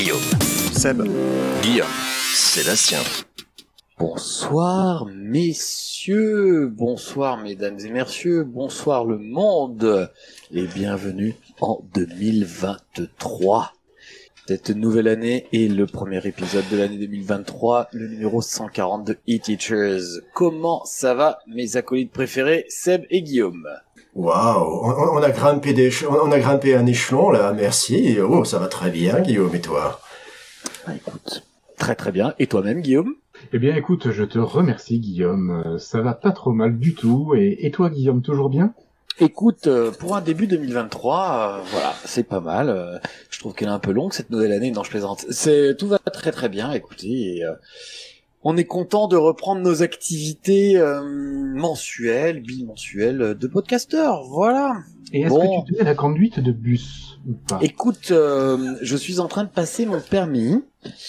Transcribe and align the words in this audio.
Guillaume. 0.00 0.18
Seb, 0.72 1.02
Guillaume. 1.60 1.86
Sébastien. 2.32 3.00
Bonsoir 3.98 5.04
messieurs, 5.04 6.68
bonsoir 6.68 7.36
mesdames 7.36 7.78
et 7.84 7.90
messieurs, 7.90 8.44
bonsoir 8.44 9.04
le 9.04 9.18
monde 9.18 10.10
et 10.54 10.66
bienvenue 10.68 11.34
en 11.60 11.84
2023. 11.92 13.74
Cette 14.48 14.70
nouvelle 14.70 15.06
année 15.06 15.48
et 15.52 15.68
le 15.68 15.84
premier 15.84 16.26
épisode 16.26 16.64
de 16.72 16.78
l'année 16.78 16.96
2023, 16.96 17.88
le 17.92 18.08
numéro 18.08 18.40
140 18.40 19.06
de 19.06 19.18
E-Teachers. 19.28 20.22
Comment 20.32 20.82
ça 20.86 21.12
va 21.12 21.40
mes 21.46 21.76
acolytes 21.76 22.10
préférés, 22.10 22.64
Seb 22.70 23.04
et 23.10 23.20
Guillaume? 23.20 23.68
Waouh, 24.14 24.84
on, 24.84 25.18
on 25.18 25.22
a 25.22 25.30
grimpé 25.30 25.72
des, 25.72 25.90
ch- 25.90 26.10
on 26.10 26.32
a 26.32 26.38
grimpé 26.38 26.74
un 26.74 26.86
échelon 26.86 27.30
là, 27.30 27.52
merci. 27.52 28.18
Oh, 28.20 28.44
ça 28.44 28.58
va 28.58 28.66
très 28.66 28.90
bien, 28.90 29.20
Guillaume 29.20 29.54
et 29.54 29.60
toi? 29.60 30.00
Ah, 30.86 30.94
écoute, 30.94 31.44
très 31.78 31.94
très 31.94 32.10
bien. 32.12 32.34
Et 32.38 32.46
toi-même 32.46 32.80
Guillaume? 32.80 33.14
Eh 33.52 33.58
bien, 33.58 33.74
écoute, 33.76 34.10
je 34.10 34.24
te 34.24 34.38
remercie, 34.38 34.98
Guillaume. 34.98 35.62
Euh, 35.64 35.78
Ça 35.78 36.00
va 36.02 36.14
pas 36.14 36.32
trop 36.32 36.52
mal 36.52 36.78
du 36.78 36.94
tout. 36.94 37.34
Et, 37.36 37.58
et 37.66 37.70
toi, 37.70 37.88
Guillaume, 37.88 38.20
toujours 38.22 38.50
bien? 38.50 38.74
Écoute, 39.18 39.66
euh, 39.66 39.90
pour 39.90 40.16
un 40.16 40.20
début 40.22 40.46
2023, 40.46 41.58
euh, 41.60 41.62
voilà, 41.70 41.94
c'est 42.04 42.22
pas 42.26 42.40
mal. 42.40 43.00
je 43.30 43.38
trouve 43.38 43.54
qu'elle 43.54 43.68
est 43.68 43.72
un 43.72 43.78
peu 43.78 43.92
longue 43.92 44.12
cette 44.12 44.30
nouvelle 44.30 44.52
année, 44.52 44.70
non 44.70 44.82
je 44.82 44.90
plaisante. 44.90 45.24
C'est 45.30 45.76
tout 45.78 45.88
va 45.88 45.98
très 45.98 46.32
très 46.32 46.48
bien. 46.48 46.72
Écoutez, 46.72 47.36
et, 47.38 47.44
euh, 47.44 47.52
on 48.42 48.56
est 48.56 48.64
content 48.64 49.06
de 49.08 49.16
reprendre 49.16 49.60
nos 49.60 49.82
activités 49.82 50.76
euh, 50.76 51.02
mensuelles, 51.54 52.40
bimensuelles 52.40 53.36
de 53.38 53.46
podcasteurs. 53.46 54.22
Voilà. 54.28 54.72
Et 55.12 55.22
est-ce 55.22 55.28
Bon. 55.30 55.62
que 55.62 55.66
tu 55.66 55.72
tenais 55.74 55.84
la 55.84 55.94
conduite 55.94 56.40
de 56.40 56.52
bus 56.52 57.18
ou 57.28 57.32
pas? 57.34 57.58
Écoute, 57.62 58.10
euh, 58.12 58.76
je 58.80 58.96
suis 58.96 59.20
en 59.20 59.28
train 59.28 59.44
de 59.44 59.48
passer 59.50 59.84
mon 59.84 60.00
permis 60.00 60.62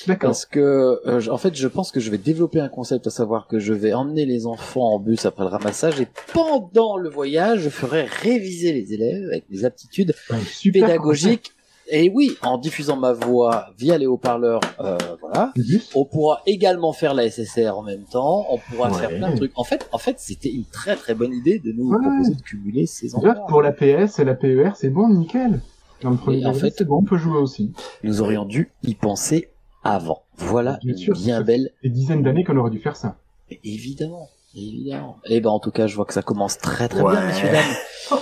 D'accord. 0.07 0.29
parce 0.31 0.45
que, 0.45 0.99
euh, 1.05 1.21
en 1.29 1.37
fait, 1.37 1.55
je 1.55 1.67
pense 1.67 1.91
que 1.91 1.99
je 1.99 2.09
vais 2.11 2.17
développer 2.17 2.59
un 2.59 2.67
concept, 2.67 3.07
à 3.07 3.11
savoir 3.11 3.47
que 3.47 3.59
je 3.59 3.73
vais 3.73 3.93
emmener 3.93 4.25
les 4.25 4.45
enfants 4.47 4.95
en 4.95 4.99
bus 4.99 5.25
après 5.25 5.43
le 5.43 5.49
ramassage 5.51 6.01
et 6.01 6.07
pendant 6.33 6.97
le 6.97 7.09
voyage, 7.09 7.61
je 7.61 7.69
ferai 7.69 8.03
réviser 8.03 8.73
les 8.73 8.93
élèves 8.93 9.23
avec 9.29 9.45
des 9.49 9.63
aptitudes 9.63 10.13
Un 10.31 10.39
super 10.39 10.87
pédagogique. 10.87 11.51
Et 11.87 12.09
oui, 12.13 12.37
en 12.41 12.57
diffusant 12.57 12.95
ma 12.95 13.11
voix 13.11 13.67
via 13.77 13.97
les 13.97 14.05
haut-parleurs, 14.05 14.61
euh, 14.79 14.97
voilà. 15.19 15.51
bus. 15.55 15.89
On 15.95 16.05
pourra 16.05 16.41
également 16.45 16.93
faire 16.93 17.13
la 17.13 17.29
SSR 17.29 17.77
en 17.77 17.81
même 17.83 18.03
temps. 18.03 18.45
On 18.49 18.57
pourra 18.57 18.89
Ouais. 18.91 18.97
faire 18.99 19.09
plein 19.09 19.31
de 19.31 19.35
trucs. 19.37 19.51
En 19.55 19.63
fait, 19.63 19.87
en 19.91 19.97
fait, 19.97 20.15
c'était 20.19 20.49
une 20.51 20.63
très 20.65 20.95
très 20.95 21.13
bonne 21.15 21.33
idée 21.33 21.59
de 21.59 21.71
nous 21.73 21.89
Ouais. 21.91 21.97
proposer 22.01 22.35
de 22.35 22.41
cumuler 22.41 22.85
ces 22.85 23.13
endroits. 23.15 23.35
pour 23.49 23.61
la 23.61 23.71
PS 23.73 24.19
et 24.19 24.23
la 24.25 24.35
PER, 24.35 24.71
c'est 24.75 24.89
bon, 24.89 25.09
nickel. 25.09 25.61
Dans 26.01 26.11
le 26.11 26.17
premier 26.17 26.41
Et 26.41 26.45
en 26.45 26.53
fait- 26.53 26.73
c'est 26.77 26.85
bon, 26.85 26.97
on 26.99 27.03
peut 27.03 27.17
jouer 27.17 27.37
aussi. 27.37 27.73
Nous 28.03 28.21
aurions 28.21 28.45
dû 28.45 28.71
y 28.83 28.95
penser 28.95 29.49
avant. 29.83 30.21
Voilà 30.37 30.79
Bien 30.83 30.93
une 30.93 30.97
sûr, 30.97 31.13
bien 31.15 31.41
belle. 31.41 31.71
Des 31.83 31.89
dizaines 31.89 32.23
d'années 32.23 32.43
qu'on 32.43 32.57
aurait 32.57 32.71
dû 32.71 32.79
faire 32.79 32.95
ça. 32.95 33.17
Évidemment, 33.63 34.29
évidemment. 34.55 35.17
Et 35.25 35.41
ben 35.41 35.49
en 35.49 35.59
tout 35.59 35.71
cas, 35.71 35.87
je 35.87 35.95
vois 35.95 36.05
que 36.05 36.13
ça 36.13 36.21
commence 36.21 36.57
très 36.57 36.87
très 36.87 37.01
bien, 37.03 37.25
messieurs 37.27 37.49
dames. 37.51 38.19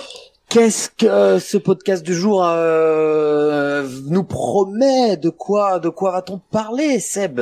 Qu'est-ce 0.50 0.90
que 0.90 1.38
ce 1.38 1.56
podcast 1.58 2.04
du 2.04 2.12
jour 2.12 2.42
euh, 2.44 3.88
nous 4.08 4.24
promet? 4.24 5.16
De 5.16 5.30
quoi, 5.30 5.78
de 5.78 5.88
quoi 5.88 6.10
va-t-on 6.10 6.40
parler, 6.50 6.98
Seb? 6.98 7.40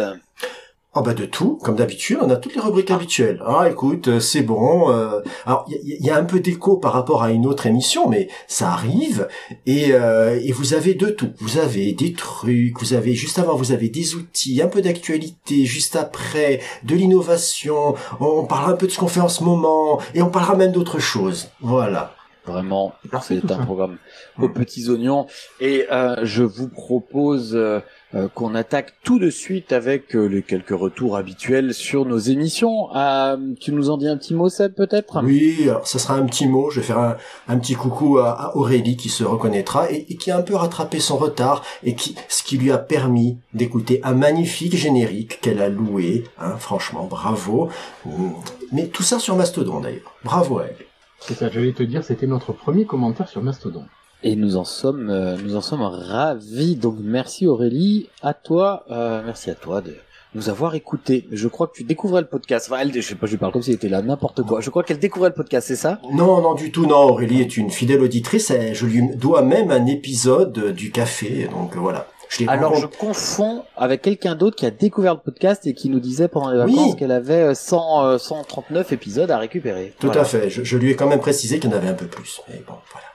Oh 0.94 1.00
bah 1.00 1.14
de 1.14 1.24
tout, 1.24 1.58
comme 1.62 1.76
d'habitude, 1.76 2.18
on 2.20 2.28
a 2.28 2.36
toutes 2.36 2.54
les 2.54 2.60
rubriques 2.60 2.90
habituelles. 2.90 3.42
Ah 3.46 3.66
écoute, 3.70 4.08
euh, 4.08 4.20
c'est 4.20 4.42
bon. 4.42 4.92
euh, 4.92 5.20
alors 5.46 5.64
il 5.70 5.96
y, 6.00 6.06
y 6.06 6.10
a 6.10 6.18
un 6.18 6.24
peu 6.24 6.40
d'écho 6.40 6.76
par 6.76 6.92
rapport 6.92 7.22
à 7.22 7.30
une 7.30 7.46
autre 7.46 7.64
émission, 7.64 8.10
mais 8.10 8.28
ça 8.46 8.68
arrive. 8.72 9.26
Et, 9.64 9.92
euh, 9.92 10.38
et 10.44 10.52
vous 10.52 10.74
avez 10.74 10.92
de 10.92 11.06
tout. 11.06 11.30
Vous 11.38 11.56
avez 11.56 11.92
des 11.92 12.12
trucs, 12.12 12.78
vous 12.78 12.92
avez 12.92 13.14
juste 13.14 13.38
avant, 13.38 13.56
vous 13.56 13.72
avez 13.72 13.88
des 13.88 14.16
outils, 14.16 14.60
un 14.60 14.68
peu 14.68 14.82
d'actualité, 14.82 15.64
juste 15.64 15.96
après, 15.96 16.60
de 16.84 16.94
l'innovation. 16.94 17.94
On 18.20 18.44
parlera 18.44 18.72
un 18.72 18.76
peu 18.76 18.86
de 18.86 18.92
ce 18.92 18.98
qu'on 18.98 19.08
fait 19.08 19.20
en 19.20 19.30
ce 19.30 19.44
moment, 19.44 19.98
et 20.14 20.20
on 20.20 20.28
parlera 20.28 20.56
même 20.56 20.72
d'autres 20.72 20.98
choses. 20.98 21.48
Voilà. 21.62 22.12
Vraiment, 22.48 22.94
c'est 23.22 23.50
un 23.52 23.58
programme 23.58 23.98
aux 24.40 24.48
petits 24.48 24.88
oignons. 24.88 25.26
Et 25.60 25.84
euh, 25.92 26.16
je 26.22 26.42
vous 26.42 26.68
propose 26.68 27.54
euh, 27.54 27.80
euh, 28.14 28.28
qu'on 28.34 28.54
attaque 28.54 28.94
tout 29.04 29.18
de 29.18 29.28
suite 29.28 29.70
avec 29.72 30.16
euh, 30.16 30.24
les 30.26 30.42
quelques 30.42 30.70
retours 30.70 31.16
habituels 31.18 31.74
sur 31.74 32.06
nos 32.06 32.18
émissions. 32.18 32.88
Euh, 32.96 33.36
tu 33.60 33.72
nous 33.72 33.90
en 33.90 33.98
dis 33.98 34.08
un 34.08 34.16
petit 34.16 34.34
mot, 34.34 34.48
Seb, 34.48 34.72
peut-être? 34.74 35.20
Oui, 35.22 35.58
alors 35.64 35.86
ça 35.86 35.98
sera 35.98 36.14
un 36.14 36.24
petit 36.24 36.46
mot. 36.46 36.70
Je 36.70 36.80
vais 36.80 36.86
faire 36.86 36.98
un, 36.98 37.16
un 37.48 37.58
petit 37.58 37.74
coucou 37.74 38.18
à, 38.18 38.30
à 38.30 38.56
Aurélie 38.56 38.96
qui 38.96 39.10
se 39.10 39.24
reconnaîtra 39.24 39.92
et, 39.92 40.06
et 40.08 40.16
qui 40.16 40.30
a 40.30 40.38
un 40.38 40.42
peu 40.42 40.54
rattrapé 40.56 41.00
son 41.00 41.18
retard 41.18 41.62
et 41.84 41.94
qui, 41.94 42.16
ce 42.28 42.42
qui 42.42 42.56
lui 42.56 42.72
a 42.72 42.78
permis 42.78 43.38
d'écouter 43.52 44.00
un 44.04 44.14
magnifique 44.14 44.74
générique 44.74 45.40
qu'elle 45.42 45.60
a 45.60 45.68
loué. 45.68 46.24
Hein, 46.40 46.56
franchement, 46.58 47.04
bravo. 47.04 47.68
Mm. 48.06 48.30
Mais 48.72 48.86
tout 48.86 49.02
ça 49.02 49.18
sur 49.18 49.36
Mastodon 49.36 49.80
d'ailleurs. 49.80 50.14
Bravo 50.24 50.60
à 50.60 50.64
elle. 50.64 50.87
C'est 51.20 51.34
ça, 51.34 51.48
j'allais 51.50 51.72
te 51.72 51.82
dire, 51.82 52.04
c'était 52.04 52.26
notre 52.26 52.52
premier 52.52 52.84
commentaire 52.84 53.28
sur 53.28 53.42
Mastodon. 53.42 53.84
Et 54.22 54.34
nous 54.34 54.56
en 54.56 54.64
sommes, 54.64 55.10
euh, 55.10 55.36
nous 55.36 55.56
en 55.56 55.60
sommes 55.60 55.82
ravis. 55.82 56.76
Donc 56.76 56.96
merci 57.00 57.46
Aurélie, 57.46 58.08
à 58.22 58.34
toi, 58.34 58.84
euh, 58.90 59.22
merci 59.24 59.50
à 59.50 59.54
toi 59.54 59.80
de 59.80 59.94
nous 60.34 60.48
avoir 60.48 60.74
écoutés. 60.74 61.26
Je 61.30 61.48
crois 61.48 61.68
que 61.68 61.74
tu 61.74 61.84
découvrais 61.84 62.20
le 62.20 62.26
podcast. 62.26 62.68
Enfin, 62.70 62.80
elle, 62.82 62.92
je 62.92 63.00
sais 63.00 63.14
pas, 63.14 63.26
je 63.26 63.32
lui 63.32 63.38
parle 63.38 63.52
comme 63.52 63.62
s'il 63.62 63.74
était 63.74 63.88
là, 63.88 64.02
n'importe 64.02 64.42
quoi. 64.42 64.60
Je 64.60 64.70
crois 64.70 64.82
qu'elle 64.82 64.98
découvrait 64.98 65.28
le 65.30 65.34
podcast, 65.34 65.68
c'est 65.68 65.76
ça? 65.76 66.00
Non, 66.12 66.40
non 66.42 66.54
du 66.54 66.72
tout. 66.72 66.86
Non, 66.86 66.96
Aurélie 67.04 67.40
est 67.40 67.56
une 67.56 67.70
fidèle 67.70 68.02
auditrice. 68.02 68.50
et 68.50 68.74
Je 68.74 68.86
lui 68.86 69.16
dois 69.16 69.42
même 69.42 69.70
un 69.70 69.86
épisode 69.86 70.72
du 70.72 70.90
café. 70.90 71.48
Donc 71.50 71.76
euh, 71.76 71.80
voilà. 71.80 72.08
Je 72.28 72.44
Alors 72.48 72.74
je 72.76 72.86
confonds 72.86 73.64
avec 73.76 74.02
quelqu'un 74.02 74.34
d'autre 74.34 74.56
qui 74.56 74.66
a 74.66 74.70
découvert 74.70 75.14
le 75.14 75.20
podcast 75.20 75.66
et 75.66 75.74
qui 75.74 75.88
nous 75.88 76.00
disait 76.00 76.28
pendant 76.28 76.50
les 76.50 76.60
Oui. 76.62 76.74
vacances 76.74 76.94
qu'elle 76.96 77.12
avait 77.12 77.42
euh, 77.42 77.54
100, 77.54 78.04
euh, 78.04 78.18
139 78.18 78.92
épisodes 78.92 79.30
à 79.30 79.38
récupérer. 79.38 79.94
Tout 79.98 80.06
Voilà. 80.08 80.22
à 80.22 80.24
fait. 80.24 80.50
Je, 80.50 80.62
je 80.62 80.76
lui 80.76 80.90
ai 80.90 80.96
quand 80.96 81.06
même 81.08 81.20
précisé 81.20 81.58
qu'il 81.58 81.70
y 81.70 81.74
en 81.74 81.76
avait 81.76 81.88
un 81.88 81.94
peu 81.94 82.06
plus. 82.06 82.40
Mais 82.48 82.62
bon, 82.66 82.74
voilà. 82.92 83.06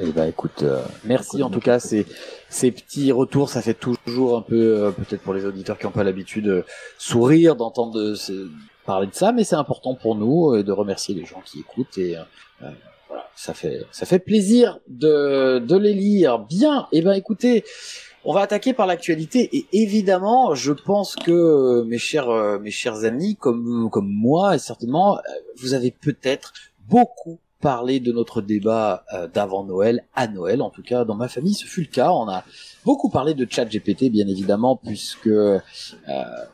Eh 0.00 0.10
ben 0.10 0.24
écoute, 0.26 0.64
euh, 0.64 0.82
merci 1.04 1.40
en 1.44 1.50
tout 1.50 1.60
cas 1.60 1.78
ces 1.78 2.04
ces 2.48 2.72
petits 2.72 3.12
retours, 3.12 3.48
ça 3.48 3.62
fait 3.62 3.74
toujours 3.74 4.36
un 4.36 4.42
peu 4.42 4.56
euh, 4.86 4.90
peut-être 4.90 5.22
pour 5.22 5.34
les 5.34 5.44
auditeurs 5.44 5.78
qui 5.78 5.86
n'ont 5.86 5.92
pas 5.92 6.02
l'habitude 6.02 6.46
de 6.46 6.64
sourire 6.98 7.54
d'entendre 7.54 8.14
parler 8.84 9.06
de 9.06 9.14
ça, 9.14 9.30
mais 9.30 9.44
c'est 9.44 9.54
important 9.54 9.94
pour 9.94 10.16
nous 10.16 10.52
euh, 10.52 10.64
de 10.64 10.72
remercier 10.72 11.14
les 11.14 11.24
gens 11.24 11.40
qui 11.44 11.60
écoutent 11.60 11.96
et 11.96 12.16
euh, 12.16 12.22
euh, 12.64 12.70
voilà, 13.06 13.28
ça 13.36 13.54
fait 13.54 13.82
ça 13.92 14.04
fait 14.04 14.18
plaisir 14.18 14.80
de 14.88 15.60
de 15.60 15.76
les 15.76 15.94
lire. 15.94 16.40
Bien, 16.40 16.88
et 16.90 17.00
ben 17.00 17.12
écoutez, 17.12 17.64
on 18.24 18.32
va 18.32 18.40
attaquer 18.40 18.72
par 18.72 18.86
l'actualité 18.86 19.48
et 19.52 19.66
évidemment, 19.72 20.54
je 20.54 20.72
pense 20.72 21.16
que 21.16 21.30
euh, 21.30 21.84
mes 21.84 21.98
chers 21.98 22.30
euh, 22.30 22.58
mes 22.58 22.70
chers 22.70 23.04
amis 23.04 23.36
comme 23.36 23.88
comme 23.90 24.08
moi 24.08 24.56
et 24.56 24.58
certainement 24.58 25.16
euh, 25.16 25.20
vous 25.56 25.74
avez 25.74 25.90
peut-être 25.90 26.52
beaucoup 26.88 27.38
parlé 27.64 27.98
de 27.98 28.12
notre 28.12 28.42
débat 28.42 29.06
euh, 29.14 29.26
d'avant 29.26 29.64
Noël 29.64 30.04
à 30.14 30.28
Noël. 30.28 30.60
En 30.60 30.68
tout 30.68 30.82
cas, 30.82 31.06
dans 31.06 31.14
ma 31.14 31.28
famille, 31.28 31.54
ce 31.54 31.64
fut 31.64 31.80
le 31.80 31.86
cas. 31.86 32.10
On 32.10 32.28
a 32.28 32.44
beaucoup 32.84 33.08
parlé 33.08 33.32
de 33.32 33.46
chat 33.50 33.64
GPT, 33.64 34.10
bien 34.10 34.28
évidemment, 34.28 34.76
puisque 34.76 35.28
euh, 35.28 35.58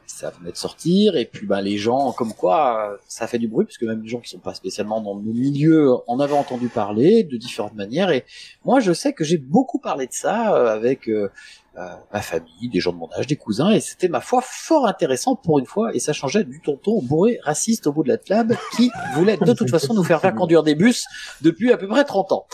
ça 0.06 0.31
venait 0.31 0.52
de 0.52 0.56
sortir. 0.56 1.16
Et 1.16 1.25
puis, 1.25 1.49
ben, 1.49 1.62
les 1.62 1.78
gens, 1.78 2.12
comme 2.12 2.32
quoi, 2.32 2.93
euh, 2.93 2.96
ça 3.08 3.26
fait 3.26 3.38
du 3.38 3.49
bruit, 3.49 3.64
puisque 3.64 3.82
même 3.82 4.02
les 4.02 4.08
gens 4.08 4.20
qui 4.20 4.31
sont 4.31 4.38
pas 4.38 4.55
spécialement 4.55 5.00
dans 5.00 5.16
nos 5.16 5.32
milieux 5.32 5.94
en 6.06 6.20
avaient 6.20 6.34
entendu 6.34 6.69
parler 6.69 7.25
de 7.25 7.37
différentes 7.37 7.75
manières. 7.75 8.11
Et 8.11 8.25
moi, 8.64 8.78
je 8.78 8.93
sais 8.93 9.12
que 9.12 9.25
j'ai 9.25 9.38
beaucoup 9.38 9.81
parlé 9.81 10.06
de 10.06 10.12
ça 10.12 10.55
euh, 10.55 10.73
avec 10.73 11.08
euh, 11.08 11.12
euh, 11.25 11.28
ma 11.75 12.20
famille, 12.20 12.69
des 12.70 12.81
gens 12.81 12.93
de 12.93 12.99
mon 12.99 13.08
âge, 13.17 13.26
des 13.26 13.37
cousins, 13.37 13.70
et 13.70 13.81
c'était 13.81 14.08
ma 14.08 14.20
foi 14.20 14.40
fort 14.44 14.87
intéressant 14.87 15.37
pour 15.37 15.58
une 15.58 15.67
fois, 15.67 15.94
et 15.94 15.99
ça 15.99 16.12
changeait 16.12 16.44
du 16.44 16.61
tonton 16.61 17.00
bourré 17.02 17.38
raciste 17.43 17.87
au 17.87 17.93
bout 17.93 18.02
de 18.02 18.08
la 18.08 18.19
table 18.19 18.58
qui 18.76 18.90
voulait 19.14 19.37
de 19.37 19.52
toute 19.52 19.70
façon 19.70 19.94
nous 19.94 20.05
faire 20.05 20.20
faire 20.20 20.34
conduire 20.34 20.62
des 20.62 20.75
bus 20.75 21.06
depuis 21.40 21.72
à 21.72 21.76
peu 21.76 21.88
près 21.88 22.05
30 22.05 22.32
ans. 22.32 22.46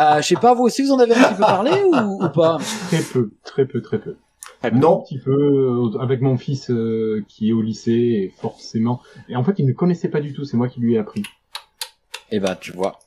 Euh, 0.00 0.16
je 0.22 0.26
sais 0.28 0.34
pas, 0.36 0.54
vous 0.54 0.64
aussi 0.64 0.82
vous 0.82 0.92
en 0.92 0.98
avez 0.98 1.14
un 1.14 1.22
petit 1.22 1.34
peu 1.34 1.40
parlé 1.40 1.70
ou, 1.84 2.24
ou 2.24 2.28
pas? 2.30 2.58
Très 2.88 3.02
peu, 3.02 3.30
très 3.44 3.66
peu, 3.66 3.80
très 3.82 3.98
peu. 4.00 4.16
Un 4.64 4.70
Non. 4.70 5.00
petit 5.02 5.18
peu 5.18 5.32
euh, 5.32 5.98
avec 6.00 6.20
mon 6.20 6.36
fils 6.38 6.70
euh, 6.70 7.24
qui 7.28 7.50
est 7.50 7.52
au 7.52 7.62
lycée 7.62 7.90
et 7.92 8.34
forcément. 8.40 9.00
Et 9.28 9.34
en 9.36 9.42
fait, 9.42 9.54
il 9.58 9.66
ne 9.66 9.72
connaissait 9.72 10.08
pas 10.08 10.20
du 10.20 10.32
tout. 10.32 10.44
C'est 10.44 10.56
moi 10.56 10.68
qui 10.68 10.78
lui 10.80 10.94
ai 10.94 10.98
appris. 10.98 11.22
Eh 12.30 12.38
ben, 12.40 12.54
tu 12.60 12.72
vois. 12.72 12.98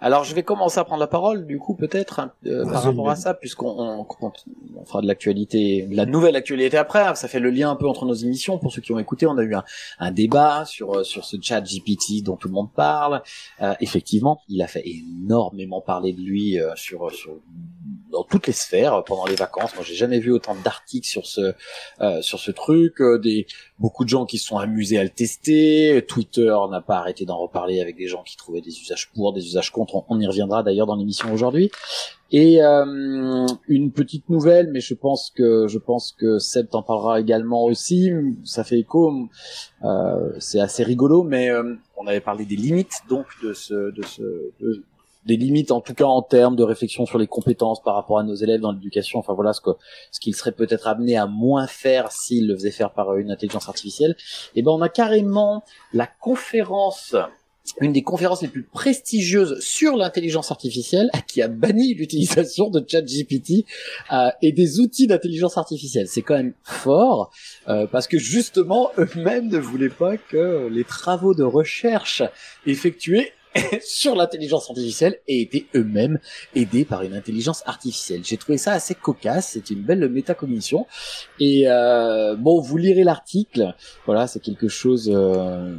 Alors 0.00 0.24
je 0.24 0.34
vais 0.34 0.42
commencer 0.42 0.78
à 0.78 0.84
prendre 0.84 1.00
la 1.00 1.06
parole, 1.06 1.46
du 1.46 1.58
coup 1.58 1.74
peut-être 1.74 2.20
hein, 2.20 2.32
euh, 2.46 2.64
par 2.72 2.82
rapport 2.90 3.10
à 3.10 3.16
ça, 3.16 3.34
puisqu'on 3.34 3.68
on, 3.68 4.06
on- 4.20 4.32
on 4.78 4.84
fera 4.84 5.00
de 5.02 5.06
l'actualité, 5.06 5.82
de 5.82 5.96
la 5.96 6.06
nouvelle 6.06 6.36
actualité 6.36 6.76
après. 6.76 7.00
hein, 7.00 7.14
ça 7.14 7.28
fait 7.28 7.40
le 7.40 7.50
lien 7.50 7.70
un 7.70 7.76
peu 7.76 7.88
entre 7.88 8.04
nos 8.04 8.14
émissions. 8.14 8.58
Pour 8.58 8.72
ceux 8.72 8.82
qui 8.82 8.92
ont 8.92 8.98
écouté, 8.98 9.26
on 9.26 9.36
a 9.38 9.42
eu 9.42 9.54
un, 9.54 9.64
un 9.98 10.10
débat 10.10 10.64
sur 10.64 10.94
euh, 10.98 11.04
sur 11.04 11.24
ce 11.24 11.36
chat 11.40 11.60
GPT 11.62 12.22
dont 12.22 12.36
tout 12.36 12.48
le 12.48 12.54
monde 12.54 12.70
parle. 12.74 13.22
Euh, 13.62 13.74
effectivement, 13.80 14.42
il 14.48 14.62
a 14.62 14.66
fait 14.66 14.82
énormément 14.86 15.80
parler 15.80 16.12
de 16.12 16.20
lui 16.20 16.58
euh, 16.60 16.72
sur 16.76 17.10
sur 17.12 17.32
dans 18.12 18.22
toutes 18.24 18.46
les 18.46 18.52
sphères 18.52 18.94
euh, 18.94 19.02
pendant 19.02 19.26
les 19.26 19.34
vacances. 19.34 19.74
Moi, 19.74 19.84
j'ai 19.84 19.94
jamais 19.94 20.18
vu 20.18 20.32
autant 20.32 20.54
d'articles 20.54 21.06
sur 21.06 21.26
ce 21.26 21.52
euh, 22.00 22.22
sur 22.22 22.38
ce 22.38 22.50
truc. 22.50 23.00
euh, 23.00 23.18
des 23.18 23.46
beaucoup 23.78 24.04
de 24.04 24.08
gens 24.08 24.24
qui 24.24 24.38
se 24.38 24.46
sont 24.46 24.58
amusés 24.58 24.98
à 24.98 25.02
le 25.04 25.10
tester. 25.10 26.04
Twitter 26.08 26.54
n'a 26.70 26.80
pas 26.80 26.96
arrêté 26.96 27.24
d'en 27.26 27.38
reparler 27.38 27.80
avec 27.80 27.96
des 27.96 28.06
gens 28.08 28.22
qui 28.22 28.36
trouvaient 28.36 28.62
des 28.62 28.80
usages 28.80 29.10
pour, 29.14 29.32
des 29.32 29.44
usages 29.44 29.70
contre. 29.70 30.04
On, 30.08 30.18
y 30.20 30.26
reviendra 30.26 30.62
d'ailleurs 30.62 30.86
dans 30.86 30.96
l'émission 30.96 31.32
aujourd'hui. 31.32 31.70
Et 32.32 32.60
euh, 32.62 33.46
une 33.68 33.92
petite 33.92 34.28
nouvelle, 34.28 34.70
mais 34.72 34.80
je 34.80 34.94
pense 34.94 35.30
que 35.30 35.68
je 35.68 35.78
pense 35.78 36.12
que 36.18 36.38
Seb 36.38 36.68
t'en 36.70 36.82
parlera 36.82 37.20
également 37.20 37.64
aussi. 37.64 38.10
Ça 38.44 38.64
fait 38.64 38.78
écho. 38.80 39.28
Euh, 39.84 40.32
c'est 40.40 40.58
assez 40.60 40.82
rigolo, 40.82 41.22
mais 41.22 41.50
euh, 41.50 41.74
on 41.96 42.06
avait 42.06 42.20
parlé 42.20 42.44
des 42.44 42.56
limites 42.56 43.02
donc 43.08 43.26
de 43.42 43.52
ce 43.52 43.92
de 43.92 44.02
ce 44.04 44.22
de- 44.60 44.84
des 45.26 45.36
limites 45.36 45.72
en 45.72 45.80
tout 45.80 45.94
cas 45.94 46.04
en 46.04 46.22
termes 46.22 46.56
de 46.56 46.62
réflexion 46.62 47.04
sur 47.04 47.18
les 47.18 47.26
compétences 47.26 47.82
par 47.82 47.94
rapport 47.94 48.18
à 48.18 48.22
nos 48.22 48.34
élèves 48.34 48.60
dans 48.60 48.72
l'éducation. 48.72 49.18
Enfin 49.18 49.34
voilà 49.34 49.52
ce 49.52 49.60
que 49.60 49.70
ce 50.10 50.20
qu'ils 50.20 50.34
seraient 50.34 50.52
peut-être 50.52 50.86
amenés 50.86 51.16
à 51.16 51.26
moins 51.26 51.66
faire 51.66 52.12
s'ils 52.12 52.46
le 52.46 52.54
faisaient 52.54 52.70
faire 52.70 52.92
par 52.92 53.10
euh, 53.10 53.18
une 53.18 53.30
intelligence 53.30 53.68
artificielle. 53.68 54.16
Et 54.54 54.62
ben 54.62 54.70
on 54.70 54.82
a 54.82 54.88
carrément 54.88 55.64
la 55.92 56.06
conférence 56.06 57.14
une 57.80 57.92
des 57.92 58.02
conférences 58.02 58.42
les 58.42 58.48
plus 58.48 58.62
prestigieuses 58.62 59.58
sur 59.60 59.96
l'intelligence 59.96 60.50
artificielle 60.50 61.10
qui 61.26 61.42
a 61.42 61.48
banni 61.48 61.94
l'utilisation 61.94 62.70
de 62.70 62.84
ChatGPT 62.86 63.64
euh, 64.12 64.28
et 64.42 64.52
des 64.52 64.80
outils 64.80 65.06
d'intelligence 65.06 65.58
artificielle. 65.58 66.08
C'est 66.08 66.22
quand 66.22 66.36
même 66.36 66.54
fort 66.62 67.32
euh, 67.68 67.86
parce 67.86 68.06
que 68.06 68.18
justement 68.18 68.90
eux-mêmes 68.98 69.48
ne 69.48 69.58
voulaient 69.58 69.88
pas 69.88 70.16
que 70.16 70.68
les 70.68 70.84
travaux 70.84 71.34
de 71.34 71.42
recherche 71.42 72.22
effectués 72.66 73.32
sur 73.82 74.14
l'intelligence 74.14 74.68
artificielle 74.70 75.18
aient 75.28 75.40
été 75.40 75.66
eux-mêmes 75.74 76.18
aidés 76.54 76.84
par 76.84 77.02
une 77.02 77.14
intelligence 77.14 77.62
artificielle. 77.66 78.22
J'ai 78.24 78.36
trouvé 78.36 78.58
ça 78.58 78.72
assez 78.72 78.94
cocasse, 78.94 79.50
c'est 79.52 79.70
une 79.70 79.82
belle 79.82 80.08
métacognition. 80.08 80.86
Et 81.40 81.64
euh, 81.66 82.36
bon, 82.36 82.60
vous 82.60 82.76
lirez 82.76 83.04
l'article, 83.04 83.74
voilà, 84.04 84.26
c'est 84.26 84.40
quelque 84.40 84.68
chose... 84.68 85.10
euh, 85.12 85.76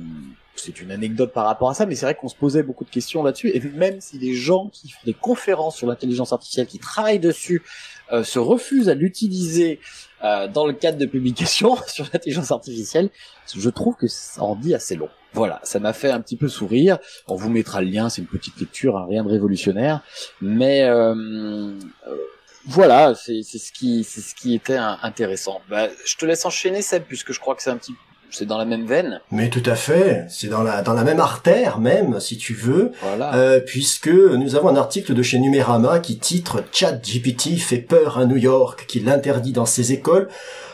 c'est 0.59 0.81
une 0.81 0.91
anecdote 0.91 1.33
par 1.33 1.45
rapport 1.45 1.69
à 1.69 1.73
ça, 1.73 1.85
mais 1.85 1.95
c'est 1.95 2.05
vrai 2.05 2.15
qu'on 2.15 2.27
se 2.27 2.35
posait 2.35 2.63
beaucoup 2.63 2.83
de 2.83 2.89
questions 2.89 3.23
là-dessus, 3.23 3.51
et 3.53 3.59
même 3.59 4.01
si 4.01 4.17
les 4.17 4.33
gens 4.33 4.69
qui 4.69 4.89
font 4.89 4.99
des 5.05 5.13
conférences 5.13 5.77
sur 5.77 5.87
l'intelligence 5.87 6.33
artificielle, 6.33 6.67
qui 6.67 6.79
travaillent 6.79 7.19
dessus, 7.19 7.63
euh, 8.11 8.23
se 8.23 8.39
refusent 8.39 8.89
à 8.89 8.93
l'utiliser 8.93 9.79
euh, 10.23 10.47
dans 10.47 10.65
le 10.65 10.73
cadre 10.73 10.97
de 10.97 11.05
publications 11.05 11.77
sur 11.87 12.05
l'intelligence 12.11 12.51
artificielle, 12.51 13.09
je 13.55 13.69
trouve 13.69 13.95
que 13.95 14.07
ça 14.07 14.43
en 14.43 14.55
dit 14.55 14.73
assez 14.73 14.95
long. 14.95 15.09
Voilà, 15.37 15.59
ça 15.61 15.79
m'a 15.79 15.93
fait 15.93 16.09
un 16.09 16.19
petit 16.19 16.35
peu 16.35 16.47
sourire. 16.47 16.97
On 17.27 17.35
vous 17.35 17.51
mettra 17.51 17.81
le 17.81 17.89
lien, 17.91 18.09
c'est 18.09 18.21
une 18.21 18.27
petite 18.27 18.59
lecture, 18.59 18.97
hein, 18.97 19.05
rien 19.07 19.23
de 19.23 19.29
révolutionnaire, 19.29 20.01
mais 20.41 20.85
euh, 20.85 21.13
euh, 21.13 22.17
voilà, 22.65 23.13
c'est 23.13 23.43
ce 23.43 23.71
qui 23.71 24.55
était 24.55 24.77
intéressant. 24.77 25.61
Bah, 25.69 25.89
je 26.05 26.15
te 26.15 26.25
laisse 26.25 26.43
enchaîner 26.43 26.81
Seb, 26.81 27.03
puisque 27.03 27.33
je 27.33 27.39
crois 27.39 27.53
que 27.53 27.61
c'est 27.61 27.69
un 27.69 27.77
petit 27.77 27.93
c'est 28.31 28.45
dans 28.45 28.57
la 28.57 28.65
même 28.65 28.85
veine. 28.85 29.19
Mais 29.31 29.49
tout 29.49 29.63
à 29.65 29.75
fait, 29.75 30.25
c'est 30.29 30.47
dans 30.47 30.63
la 30.63 30.81
dans 30.81 30.93
la 30.93 31.03
même 31.03 31.19
artère 31.19 31.79
même, 31.79 32.19
si 32.19 32.37
tu 32.37 32.53
veux, 32.53 32.91
Voilà. 33.01 33.33
euh, 33.35 33.59
puisque 33.59 34.09
nous 34.09 34.55
avons 34.55 34.69
un 34.69 34.75
article 34.75 35.13
de 35.13 35.23
chez 35.23 35.39
Numérama 35.39 35.99
qui 35.99 36.17
titre 36.17 36.63
ChatGPT 36.71 37.57
fait 37.57 37.77
peur 37.77 38.17
à 38.17 38.25
New 38.25 38.37
York, 38.37 38.85
qui 38.87 38.99
l'interdit 38.99 39.51
dans 39.53 39.65
ses 39.65 39.93
écoles. 39.93 40.27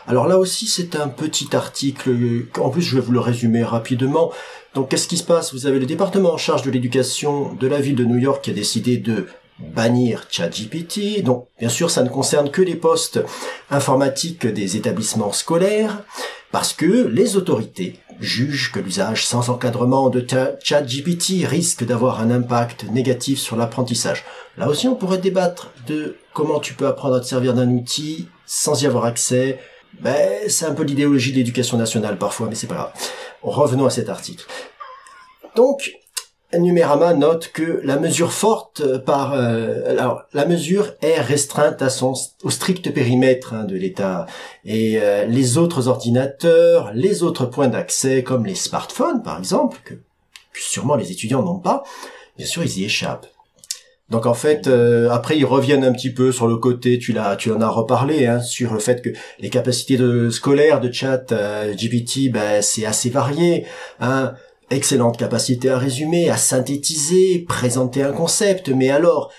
Alors 0.07 0.27
là 0.27 0.37
aussi, 0.37 0.67
c'est 0.67 0.95
un 0.97 1.07
petit 1.07 1.55
article. 1.55 2.11
En 2.59 2.69
plus, 2.69 2.81
je 2.81 2.95
vais 2.95 3.01
vous 3.01 3.13
le 3.13 3.19
résumer 3.21 3.63
rapidement. 3.63 4.31
Donc, 4.75 4.89
qu'est-ce 4.89 5.07
qui 5.07 5.17
se 5.17 5.23
passe? 5.23 5.53
Vous 5.53 5.65
avez 5.67 5.79
le 5.79 5.85
département 5.85 6.33
en 6.33 6.37
charge 6.37 6.63
de 6.63 6.71
l'éducation 6.71 7.53
de 7.53 7.67
la 7.67 7.79
ville 7.79 7.95
de 7.95 8.03
New 8.03 8.17
York 8.17 8.43
qui 8.43 8.49
a 8.51 8.53
décidé 8.53 8.97
de 8.97 9.27
bannir 9.59 10.25
ChatGPT. 10.29 11.21
Donc, 11.23 11.47
bien 11.59 11.69
sûr, 11.69 11.89
ça 11.91 12.03
ne 12.03 12.09
concerne 12.09 12.49
que 12.49 12.61
les 12.61 12.75
postes 12.75 13.19
informatiques 13.69 14.45
des 14.47 14.75
établissements 14.77 15.31
scolaires, 15.31 16.03
parce 16.53 16.73
que 16.73 17.07
les 17.07 17.35
autorités 17.35 17.95
jugent 18.19 18.71
que 18.71 18.79
l'usage 18.79 19.25
sans 19.25 19.49
encadrement 19.49 20.11
de 20.11 20.23
ChatGPT 20.63 21.47
risque 21.47 21.83
d'avoir 21.83 22.21
un 22.21 22.29
impact 22.29 22.83
négatif 22.91 23.39
sur 23.39 23.55
l'apprentissage. 23.55 24.23
Là 24.59 24.69
aussi, 24.69 24.87
on 24.87 24.93
pourrait 24.93 25.17
débattre 25.17 25.71
de 25.87 26.15
comment 26.31 26.59
tu 26.59 26.75
peux 26.75 26.85
apprendre 26.85 27.15
à 27.15 27.21
te 27.21 27.25
servir 27.25 27.55
d'un 27.55 27.71
outil 27.71 28.27
sans 28.45 28.83
y 28.83 28.85
avoir 28.85 29.05
accès. 29.05 29.57
Ben, 29.99 30.47
c'est 30.47 30.65
un 30.65 30.75
peu 30.75 30.83
l'idéologie 30.83 31.31
de 31.31 31.37
l'éducation 31.37 31.75
nationale 31.75 32.19
parfois, 32.19 32.45
mais 32.47 32.53
c'est 32.55 32.67
pas 32.67 32.75
grave. 32.75 32.93
Revenons 33.41 33.87
à 33.87 33.89
cet 33.89 34.07
article. 34.07 34.45
Donc, 35.55 35.91
Numérama 36.59 37.13
note 37.13 37.51
que 37.53 37.81
la 37.83 37.97
mesure 37.97 38.31
forte 38.31 38.97
par 39.05 39.33
euh, 39.33 39.89
alors 39.89 40.23
la 40.33 40.45
mesure 40.45 40.93
est 41.01 41.19
restreinte 41.19 41.81
à 41.81 41.89
son 41.89 42.13
au 42.43 42.49
strict 42.49 42.93
périmètre 42.93 43.53
hein, 43.53 43.63
de 43.63 43.75
l'État 43.75 44.25
et 44.65 44.99
euh, 45.01 45.25
les 45.25 45.57
autres 45.57 45.87
ordinateurs, 45.87 46.91
les 46.93 47.23
autres 47.23 47.45
points 47.45 47.67
d'accès 47.67 48.23
comme 48.23 48.45
les 48.45 48.55
smartphones 48.55 49.23
par 49.23 49.39
exemple 49.39 49.79
que, 49.83 49.93
que 49.93 50.59
sûrement 50.59 50.95
les 50.95 51.11
étudiants 51.11 51.41
n'ont 51.41 51.59
pas, 51.59 51.83
bien 52.37 52.45
sûr 52.45 52.63
ils 52.63 52.79
y 52.79 52.85
échappent. 52.85 53.27
Donc 54.13 54.27
en 54.27 54.33
fait, 54.33 54.67
euh, 54.67 55.09
après 55.09 55.37
ils 55.37 55.45
reviennent 55.45 55.83
un 55.83 55.91
petit 55.93 56.11
peu 56.11 56.31
sur 56.31 56.47
le 56.47 56.57
côté, 56.57 56.99
tu 56.99 57.13
l'as, 57.13 57.35
tu 57.35 57.51
en 57.51 57.61
as 57.61 57.69
reparlé, 57.69 58.27
hein, 58.27 58.41
sur 58.41 58.73
le 58.73 58.79
fait 58.79 59.01
que 59.01 59.09
les 59.39 59.49
capacités 59.49 59.97
de 59.97 60.29
scolaires 60.29 60.81
de 60.81 60.91
chat 60.91 61.31
euh, 61.31 61.73
GPT, 61.73 62.29
ben 62.31 62.61
c'est 62.61 62.85
assez 62.85 63.09
varié. 63.09 63.65
Hein, 63.99 64.33
excellente 64.69 65.17
capacité 65.17 65.69
à 65.69 65.77
résumer, 65.77 66.29
à 66.29 66.37
synthétiser, 66.37 67.45
présenter 67.47 68.03
un 68.03 68.11
concept, 68.11 68.69
mais 68.69 68.89
alors 68.89 69.31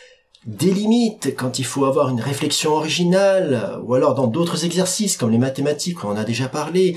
des 0.47 0.71
limites 0.71 1.35
quand 1.37 1.59
il 1.59 1.65
faut 1.65 1.87
avoir 1.87 2.11
une 2.11 2.21
réflexion 2.21 2.73
originale, 2.73 3.79
ou 3.85 3.95
alors 3.95 4.15
dans 4.15 4.27
d'autres 4.27 4.65
exercices 4.65 5.17
comme 5.17 5.31
les 5.31 5.39
mathématiques, 5.39 6.05
on 6.05 6.09
en 6.09 6.17
a 6.17 6.25
déjà 6.25 6.49
parlé. 6.49 6.97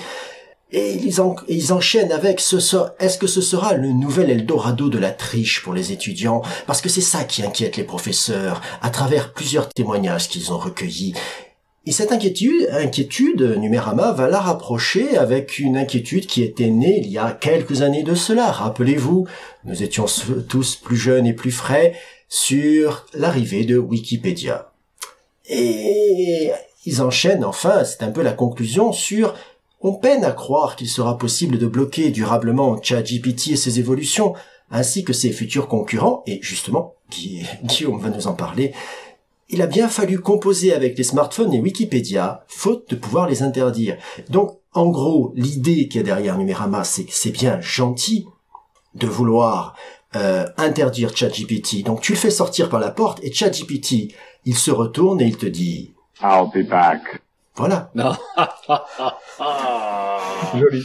Et 0.74 0.96
ils, 0.96 1.72
enchaînent 1.72 2.12
avec 2.12 2.42
ce 2.42 2.58
est-ce 3.00 3.18
que 3.18 3.28
ce 3.28 3.40
sera 3.40 3.74
le 3.74 3.94
nouvel 3.94 4.30
Eldorado 4.30 4.90
de 4.90 4.98
la 4.98 5.12
triche 5.12 5.64
pour 5.64 5.74
les 5.74 5.94
étudiants? 5.94 6.42
Parce 6.66 6.82
que 6.82 6.90
c'est 6.90 7.00
ça 7.00 7.24
qui 7.24 7.42
inquiète 7.42 7.78
les 7.78 7.86
professeurs 7.86 8.62
à 8.82 8.90
travers 8.90 9.32
plusieurs 9.32 9.70
témoignages 9.70 10.28
qu'ils 10.28 10.52
ont 10.52 10.58
recueillis. 10.58 11.14
Et 11.88 11.92
cette 11.94 12.12
inquiétude, 12.12 12.68
inquiétude, 12.74 13.42
Numérama 13.42 14.12
va 14.12 14.28
la 14.28 14.42
rapprocher 14.42 15.18
avec 15.18 15.58
une 15.58 15.78
inquiétude 15.78 16.26
qui 16.28 16.44
était 16.44 16.68
née 16.70 17.00
il 17.02 17.08
y 17.10 17.18
a 17.18 17.32
quelques 17.32 17.82
années 17.82 18.04
de 18.04 18.14
cela. 18.14 18.52
Rappelez-vous, 18.52 19.26
nous 19.64 19.84
étions 19.84 20.06
tous 20.50 20.76
plus 20.76 20.98
jeunes 20.98 21.26
et 21.26 21.32
plus 21.32 21.54
frais 21.54 21.96
sur 22.28 23.06
l'arrivée 23.14 23.64
de 23.64 23.78
Wikipédia. 23.78 24.74
Et 25.48 26.52
ils 26.86 27.02
enchaînent 27.02 27.46
enfin, 27.46 27.86
c'est 27.86 28.04
un 28.04 28.12
peu 28.12 28.22
la 28.22 28.34
conclusion 28.34 28.92
sur 28.92 29.34
on 29.80 29.94
peine 29.94 30.26
à 30.26 30.32
croire 30.32 30.76
qu'il 30.76 30.90
sera 30.90 31.18
possible 31.18 31.58
de 31.58 31.68
bloquer 31.68 32.10
durablement 32.10 32.82
ChatGPT 32.82 33.52
et 33.52 33.56
ses 33.56 33.80
évolutions, 33.80 34.34
ainsi 34.72 35.06
que 35.06 35.14
ses 35.14 35.32
futurs 35.32 35.70
concurrents, 35.70 36.22
et 36.28 36.40
justement, 36.42 36.96
Gui- 37.10 37.46
Guillaume 37.64 38.02
va 38.02 38.10
nous 38.10 38.28
en 38.28 38.34
parler, 38.34 38.74
il 39.50 39.62
a 39.62 39.68
bien 39.68 39.88
fallu 39.88 40.20
composer 40.20 40.74
avec 40.74 40.98
les 40.98 41.04
smartphones 41.04 41.54
et 41.54 41.60
Wikipédia, 41.60 42.44
faute 42.48 42.90
de 42.90 42.96
pouvoir 42.96 43.28
les 43.28 43.44
interdire. 43.44 43.98
Donc, 44.30 44.58
en 44.74 44.88
gros, 44.88 45.32
l'idée 45.36 45.88
qu'il 45.88 45.98
y 45.98 46.00
a 46.00 46.04
derrière 46.04 46.38
Numérama, 46.38 46.84
c'est 46.84 47.06
que 47.06 47.14
c'est 47.14 47.32
bien 47.32 47.60
gentil 47.62 48.28
de 48.96 49.08
vouloir 49.08 49.76
euh, 50.16 50.46
interdire 50.58 51.16
ChatGPT. 51.16 51.84
Donc, 51.84 52.02
tu 52.02 52.14
le 52.14 52.18
fais 52.18 52.30
sortir 52.30 52.70
par 52.70 52.80
la 52.80 52.92
porte 52.92 53.24
et 53.24 53.32
ChatGPT, 53.32 54.14
il 54.46 54.56
se 54.56 54.72
retourne 54.72 55.22
et 55.22 55.26
il 55.26 55.38
te 55.38 55.46
dit, 55.46 55.94
I'll 56.22 56.50
be 56.54 56.68
back. 56.68 57.22
voilà. 57.56 57.92
Non. 57.96 58.16
Joli. 60.56 60.84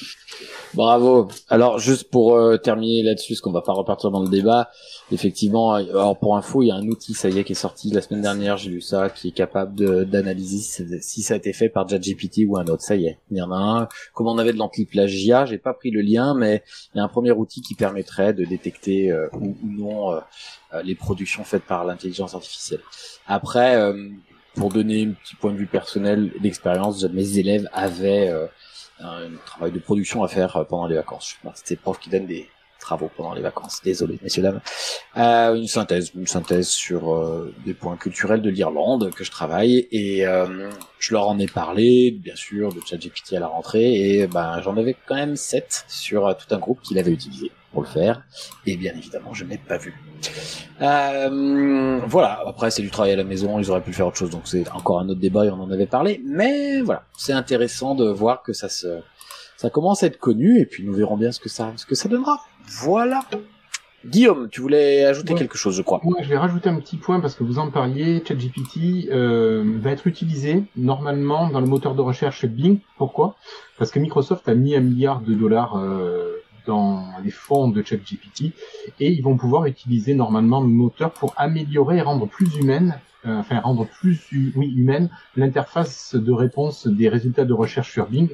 Bravo. 0.74 1.28
Alors 1.50 1.78
juste 1.78 2.10
pour 2.10 2.34
euh, 2.34 2.56
terminer 2.56 3.02
là-dessus, 3.02 3.34
parce 3.34 3.42
qu'on 3.42 3.52
va 3.52 3.60
pas 3.60 3.74
repartir 3.74 4.10
dans 4.10 4.22
le 4.22 4.30
débat, 4.30 4.70
effectivement, 5.10 5.74
alors 5.74 6.18
pour 6.18 6.34
info, 6.36 6.62
il 6.62 6.68
y 6.68 6.70
a 6.70 6.76
un 6.76 6.86
outil, 6.86 7.12
ça 7.12 7.28
y 7.28 7.38
est, 7.38 7.44
qui 7.44 7.52
est 7.52 7.56
sorti 7.56 7.90
la 7.90 8.00
semaine 8.00 8.22
dernière, 8.22 8.56
j'ai 8.56 8.70
lu 8.70 8.80
ça, 8.80 9.10
qui 9.10 9.28
est 9.28 9.32
capable 9.32 10.06
d'analyser 10.06 10.58
si, 11.00 11.22
ça 11.22 11.34
a 11.34 11.36
été 11.36 11.52
fait 11.52 11.68
par 11.68 11.86
ChatGPT 11.88 12.46
ou 12.46 12.56
un 12.56 12.64
autre. 12.64 12.82
Ça 12.82 12.96
y 12.96 13.06
est, 13.06 13.18
il 13.30 13.36
y 13.36 13.42
en 13.42 13.52
a 13.52 13.56
un. 13.56 13.88
Comme 14.14 14.28
on 14.28 14.38
avait 14.38 14.54
de 14.54 14.58
l'anti-plagiat, 14.58 15.44
j'ai 15.44 15.58
pas 15.58 15.74
pris 15.74 15.90
le 15.90 16.00
lien, 16.00 16.34
mais 16.34 16.62
il 16.94 16.98
y 16.98 17.00
a 17.00 17.04
un 17.04 17.08
premier 17.08 17.32
outil 17.32 17.60
qui 17.60 17.74
permettrait 17.74 18.32
de 18.32 18.44
détecter 18.46 19.10
euh, 19.10 19.28
ou, 19.34 19.54
non 19.62 20.12
euh, 20.12 20.20
les 20.84 20.94
productions 20.94 21.44
faites 21.44 21.64
par 21.64 21.84
l'intelligence 21.84 22.34
artificielle. 22.34 22.80
Après, 23.26 23.78
pour 24.54 24.70
donner 24.70 25.04
un 25.04 25.12
petit 25.12 25.34
point 25.34 25.52
de 25.52 25.58
vue 25.58 25.66
personnel 25.66 26.32
d'expérience, 26.40 27.04
mes 27.04 27.38
élèves 27.38 27.68
avaient 27.74 28.32
un 29.02 29.30
travail 29.44 29.72
de 29.72 29.78
production 29.78 30.22
à 30.22 30.28
faire 30.28 30.56
euh, 30.56 30.64
pendant 30.64 30.86
les 30.86 30.96
vacances. 30.96 31.36
C'est 31.54 31.70
des 31.70 31.76
profs 31.76 31.98
qui 31.98 32.10
donnent 32.10 32.26
des 32.26 32.48
travaux 32.80 33.10
pendant 33.16 33.32
les 33.32 33.42
vacances. 33.42 33.80
Désolé, 33.84 34.18
messieurs 34.22 34.42
dames. 34.42 34.60
Euh, 35.16 35.54
une 35.54 35.68
synthèse, 35.68 36.10
une 36.14 36.26
synthèse 36.26 36.68
sur 36.68 37.14
euh, 37.14 37.54
des 37.64 37.74
points 37.74 37.96
culturels 37.96 38.42
de 38.42 38.50
l'Irlande 38.50 39.12
que 39.14 39.22
je 39.22 39.30
travaille 39.30 39.86
et 39.92 40.24
je 40.98 41.12
leur 41.12 41.28
en 41.28 41.38
ai 41.38 41.46
parlé, 41.46 42.10
bien 42.10 42.34
sûr, 42.34 42.72
de 42.72 42.80
ChatGPT 42.84 43.34
à 43.34 43.40
la 43.40 43.46
rentrée 43.46 44.18
et 44.18 44.26
ben 44.26 44.60
j'en 44.62 44.76
avais 44.76 44.96
quand 45.06 45.14
même 45.14 45.36
sept 45.36 45.84
sur 45.86 46.36
tout 46.36 46.52
un 46.54 46.58
groupe 46.58 46.80
qui 46.82 46.94
l'avait 46.94 47.12
utilisé 47.12 47.52
pour 47.72 47.82
le 47.82 47.88
faire 47.88 48.22
et 48.66 48.76
bien 48.76 48.92
évidemment 48.96 49.32
je 49.34 49.44
n'ai 49.44 49.58
pas 49.58 49.78
vu. 49.78 49.94
Euh, 50.80 52.00
voilà, 52.06 52.40
après 52.46 52.70
c'est 52.70 52.82
du 52.82 52.90
travail 52.90 53.12
à 53.12 53.16
la 53.16 53.24
maison, 53.24 53.58
ils 53.58 53.70
auraient 53.70 53.82
pu 53.82 53.92
faire 53.92 54.06
autre 54.06 54.16
chose, 54.16 54.30
donc 54.30 54.42
c'est 54.44 54.68
encore 54.72 55.00
un 55.00 55.08
autre 55.08 55.20
débat 55.20 55.44
et 55.46 55.50
on 55.50 55.60
en 55.60 55.70
avait 55.70 55.86
parlé, 55.86 56.20
mais 56.24 56.80
voilà, 56.82 57.04
c'est 57.16 57.32
intéressant 57.32 57.94
de 57.94 58.08
voir 58.08 58.42
que 58.42 58.52
ça 58.52 58.68
se, 58.68 59.00
ça 59.56 59.70
commence 59.70 60.02
à 60.02 60.06
être 60.06 60.18
connu 60.18 60.58
et 60.60 60.66
puis 60.66 60.84
nous 60.84 60.92
verrons 60.92 61.16
bien 61.16 61.32
ce 61.32 61.40
que 61.40 61.48
ça, 61.48 61.72
ce 61.76 61.86
que 61.86 61.94
ça 61.94 62.08
donnera. 62.08 62.40
Voilà. 62.82 63.20
Guillaume, 64.04 64.48
tu 64.50 64.60
voulais 64.60 65.04
ajouter 65.04 65.32
Ouais. 65.34 65.38
quelque 65.38 65.56
chose, 65.56 65.76
je 65.76 65.82
crois. 65.82 66.00
Moi, 66.02 66.16
je 66.22 66.28
vais 66.28 66.36
rajouter 66.36 66.68
un 66.68 66.74
petit 66.80 66.96
point 66.96 67.20
parce 67.20 67.36
que 67.36 67.44
vous 67.44 67.60
en 67.60 67.70
parliez. 67.70 68.20
ChatGPT 68.26 69.08
euh, 69.12 69.62
va 69.80 69.92
être 69.92 70.08
utilisé 70.08 70.64
normalement 70.74 71.48
dans 71.50 71.60
le 71.60 71.68
moteur 71.68 71.94
de 71.94 72.00
recherche 72.00 72.44
Bing. 72.46 72.80
Pourquoi? 72.98 73.36
Parce 73.78 73.92
que 73.92 74.00
Microsoft 74.00 74.48
a 74.48 74.54
mis 74.54 74.74
un 74.74 74.80
milliard 74.80 75.20
de 75.20 75.34
dollars 75.34 75.76
euh, 75.78 76.41
dans 76.66 77.08
les 77.24 77.30
fonds 77.30 77.68
de 77.68 77.82
ChatGPT 77.82 78.52
et 79.00 79.10
ils 79.10 79.22
vont 79.22 79.36
pouvoir 79.36 79.66
utiliser 79.66 80.14
normalement 80.14 80.60
le 80.60 80.68
moteur 80.68 81.12
pour 81.12 81.34
améliorer 81.36 81.98
et 81.98 82.02
rendre 82.02 82.26
plus 82.26 82.56
humaine, 82.56 82.98
euh, 83.26 83.38
enfin 83.38 83.60
rendre 83.60 83.86
plus 83.86 84.20
oui 84.56 84.72
humaine 84.76 85.10
l'interface 85.36 86.14
de 86.14 86.32
réponse 86.32 86.86
des 86.86 87.08
résultats 87.08 87.44
de 87.44 87.52
recherche 87.52 87.92
sur 87.92 88.08
Bing. 88.08 88.28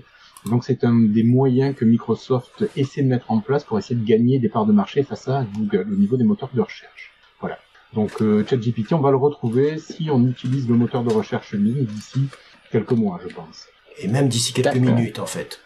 Donc 0.46 0.64
c'est 0.64 0.84
un 0.84 0.94
des 0.94 1.24
moyens 1.24 1.74
que 1.74 1.84
Microsoft 1.84 2.68
essaie 2.76 3.02
de 3.02 3.08
mettre 3.08 3.30
en 3.30 3.40
place 3.40 3.64
pour 3.64 3.78
essayer 3.78 3.96
de 3.96 4.04
gagner 4.06 4.38
des 4.38 4.48
parts 4.48 4.66
de 4.66 4.72
marché 4.72 5.02
face 5.02 5.28
à 5.28 5.44
Google 5.56 5.88
au 5.92 5.96
niveau 5.96 6.16
des 6.16 6.24
moteurs 6.24 6.50
de 6.54 6.60
recherche. 6.60 7.12
Voilà. 7.40 7.58
Donc 7.92 8.22
euh, 8.22 8.44
ChatGPT, 8.46 8.92
on 8.92 9.00
va 9.00 9.10
le 9.10 9.16
retrouver 9.16 9.78
si 9.78 10.08
on 10.10 10.26
utilise 10.26 10.68
le 10.68 10.74
moteur 10.74 11.02
de 11.02 11.12
recherche 11.12 11.54
Bing 11.54 11.84
d'ici 11.86 12.28
quelques 12.70 12.92
mois, 12.92 13.18
je 13.26 13.34
pense. 13.34 13.66
Et 14.00 14.08
même 14.08 14.28
d'ici 14.28 14.52
quelques 14.52 14.76
minutes, 14.76 15.18
en 15.18 15.26
fait. 15.26 15.60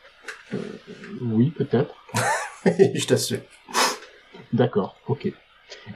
Oui, 1.20 1.50
peut-être. 1.50 1.94
je 2.94 3.06
t'assure. 3.06 3.40
D'accord, 4.52 4.96
ok. 5.08 5.32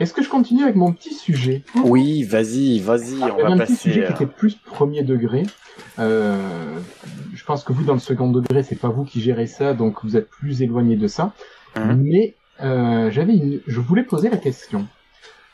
Est-ce 0.00 0.14
que 0.14 0.22
je 0.22 0.28
continue 0.28 0.62
avec 0.62 0.74
mon 0.74 0.92
petit 0.92 1.14
sujet 1.14 1.62
Oui, 1.84 2.22
vas-y, 2.22 2.78
vas-y, 2.80 3.22
on 3.22 3.36
va 3.36 3.48
un 3.48 3.58
petit 3.58 3.76
sujet 3.76 4.04
euh, 4.04 4.06
qui 4.06 4.12
était 4.12 4.26
plus 4.26 4.54
premier 4.54 5.02
degré. 5.02 5.44
Euh, 5.98 6.78
je 7.34 7.44
pense 7.44 7.62
que 7.62 7.72
vous, 7.72 7.84
dans 7.84 7.94
le 7.94 8.00
second 8.00 8.30
degré, 8.30 8.62
c'est 8.62 8.76
pas 8.76 8.88
vous 8.88 9.04
qui 9.04 9.20
gérez 9.20 9.46
ça, 9.46 9.74
donc 9.74 10.02
vous 10.02 10.16
êtes 10.16 10.28
plus 10.28 10.62
éloigné 10.62 10.96
de 10.96 11.06
ça. 11.06 11.32
Mhm. 11.76 12.02
Mais 12.02 12.34
euh, 12.62 13.10
j'avais 13.10 13.34
une... 13.34 13.60
je 13.66 13.80
voulais 13.80 14.02
poser 14.02 14.30
la 14.30 14.38
question. 14.38 14.86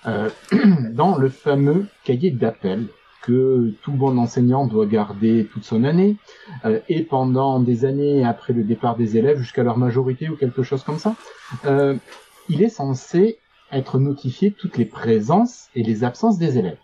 Euh, 0.06 0.30
dans 0.90 1.16
le 1.16 1.28
fameux 1.28 1.86
cahier 2.04 2.30
d'appel 2.30 2.86
que 3.22 3.72
tout 3.82 3.92
bon 3.92 4.18
enseignant 4.18 4.66
doit 4.66 4.86
garder 4.86 5.48
toute 5.52 5.64
son 5.64 5.84
année, 5.84 6.16
euh, 6.64 6.80
et 6.88 7.02
pendant 7.02 7.60
des 7.60 7.84
années 7.84 8.24
après 8.24 8.52
le 8.52 8.64
départ 8.64 8.96
des 8.96 9.16
élèves, 9.16 9.38
jusqu'à 9.38 9.62
leur 9.62 9.78
majorité 9.78 10.28
ou 10.28 10.36
quelque 10.36 10.62
chose 10.62 10.82
comme 10.82 10.98
ça, 10.98 11.14
euh, 11.64 11.96
il 12.48 12.62
est 12.62 12.68
censé 12.68 13.38
être 13.70 13.98
notifié 13.98 14.50
toutes 14.50 14.76
les 14.76 14.84
présences 14.84 15.68
et 15.74 15.82
les 15.82 16.04
absences 16.04 16.38
des 16.38 16.58
élèves. 16.58 16.78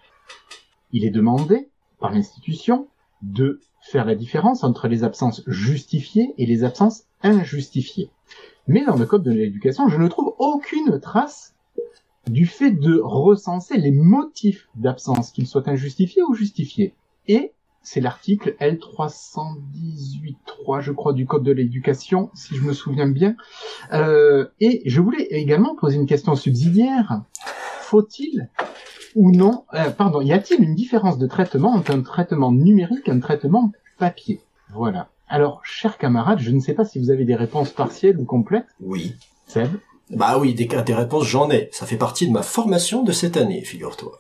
Il 0.92 1.04
est 1.04 1.10
demandé 1.10 1.68
par 2.00 2.12
l'institution 2.12 2.88
de 3.20 3.60
faire 3.80 4.04
la 4.04 4.14
différence 4.14 4.64
entre 4.64 4.88
les 4.88 5.04
absences 5.04 5.42
justifiées 5.46 6.34
et 6.38 6.46
les 6.46 6.64
absences 6.64 7.04
injustifiées. 7.22 8.10
Mais 8.68 8.84
dans 8.84 8.96
le 8.96 9.06
code 9.06 9.22
de 9.22 9.32
l'éducation, 9.32 9.88
je 9.88 9.96
ne 9.96 10.08
trouve 10.08 10.34
aucune 10.38 11.00
trace 11.00 11.54
du 12.28 12.46
fait 12.46 12.70
de 12.70 13.00
recenser 13.02 13.78
les 13.78 13.90
motifs 13.90 14.68
d'absence, 14.74 15.30
qu'ils 15.30 15.46
soient 15.46 15.68
injustifiés 15.68 16.22
ou 16.22 16.34
justifiés. 16.34 16.94
Et 17.26 17.52
c'est 17.82 18.00
l'article 18.00 18.56
L318.3, 18.60 20.80
je 20.80 20.92
crois, 20.92 21.12
du 21.12 21.26
code 21.26 21.42
de 21.42 21.52
l'éducation, 21.52 22.30
si 22.34 22.56
je 22.56 22.62
me 22.62 22.72
souviens 22.72 23.08
bien. 23.08 23.36
Euh, 23.92 24.46
et 24.60 24.82
je 24.84 25.00
voulais 25.00 25.24
également 25.30 25.74
poser 25.74 25.96
une 25.96 26.06
question 26.06 26.34
subsidiaire. 26.34 27.22
Faut-il 27.80 28.48
ou 29.14 29.32
non, 29.32 29.64
euh, 29.74 29.90
pardon, 29.90 30.20
y 30.20 30.32
a-t-il 30.32 30.62
une 30.62 30.74
différence 30.74 31.18
de 31.18 31.26
traitement 31.26 31.72
entre 31.72 31.92
un 31.92 32.02
traitement 32.02 32.52
numérique 32.52 33.08
et 33.08 33.10
un 33.10 33.20
traitement 33.20 33.72
papier? 33.98 34.40
Voilà. 34.70 35.08
Alors, 35.28 35.60
chers 35.64 35.98
camarades, 35.98 36.40
je 36.40 36.50
ne 36.50 36.60
sais 36.60 36.74
pas 36.74 36.84
si 36.84 36.98
vous 36.98 37.10
avez 37.10 37.24
des 37.24 37.34
réponses 37.34 37.70
partielles 37.70 38.18
ou 38.18 38.24
complètes. 38.24 38.66
Oui. 38.80 39.14
Seb? 39.46 39.70
Bah 40.10 40.38
oui, 40.38 40.54
des, 40.54 40.66
des 40.66 40.94
réponses, 40.94 41.26
j'en 41.26 41.50
ai. 41.50 41.68
Ça 41.72 41.86
fait 41.86 41.96
partie 41.96 42.26
de 42.26 42.32
ma 42.32 42.42
formation 42.42 43.02
de 43.02 43.12
cette 43.12 43.36
année, 43.36 43.62
figure-toi. 43.62 44.18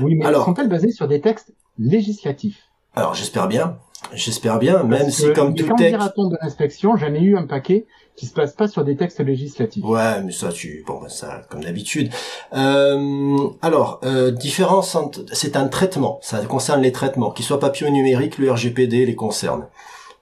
Oui, 0.00 0.14
mais 0.14 0.24
Alors. 0.26 0.44
sont-elles 0.44 0.68
basées 0.68 0.92
sur 0.92 1.08
des 1.08 1.20
textes 1.20 1.52
législatifs 1.78 2.62
Alors, 2.94 3.14
j'espère 3.14 3.48
bien. 3.48 3.78
J'espère 4.14 4.58
bien, 4.58 4.82
même 4.82 5.02
Parce 5.02 5.14
si 5.14 5.32
comme 5.34 5.54
tout 5.54 5.64
texte... 5.64 5.76
candidatons 5.76 6.28
de 6.28 6.36
l'inspection, 6.40 6.96
j'en 6.96 7.12
ai 7.14 7.20
eu 7.20 7.36
un 7.36 7.46
paquet 7.46 7.86
qui 8.16 8.26
se 8.26 8.32
passe 8.32 8.52
pas 8.54 8.66
sur 8.66 8.82
des 8.84 8.96
textes 8.96 9.20
législatifs. 9.20 9.84
Ouais, 9.84 10.22
mais 10.22 10.32
ça, 10.32 10.50
tu, 10.50 10.84
bon, 10.86 11.00
bah, 11.00 11.08
ça, 11.08 11.42
comme 11.48 11.62
d'habitude. 11.62 12.10
Euh, 12.54 13.36
alors, 13.62 14.00
euh, 14.04 14.30
différence 14.30 14.94
entre, 14.94 15.24
c'est 15.32 15.54
un 15.56 15.68
traitement. 15.68 16.18
Ça 16.22 16.38
concerne 16.46 16.80
les 16.82 16.92
traitements, 16.92 17.30
qu'ils 17.30 17.44
soient 17.44 17.60
papier 17.60 17.86
ou 17.86 17.90
numérique, 17.90 18.38
le 18.38 18.50
RGPD 18.50 19.06
les 19.06 19.14
concerne. 19.14 19.66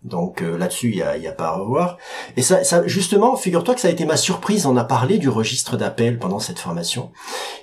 Donc 0.05 0.43
euh, 0.43 0.57
là-dessus, 0.57 0.91
il 0.91 0.97
y 0.97 1.03
a, 1.03 1.17
y 1.17 1.27
a 1.27 1.33
pas 1.33 1.49
à 1.49 1.57
revoir. 1.57 1.99
Et 2.37 2.43
ça, 2.43 2.63
ça 2.63 2.87
justement, 2.87 3.37
figure-toi 3.37 3.75
que 3.75 3.81
ça 3.81 3.89
a 3.89 3.91
été 3.91 4.05
ma 4.05 4.17
surprise. 4.17 4.65
On 4.67 4.77
a 4.77 4.85
parlé 4.85 5.19
du 5.19 5.29
registre 5.29 5.77
d'appel 5.77 6.19
pendant 6.19 6.39
cette 6.39 6.59
formation. 6.61 7.11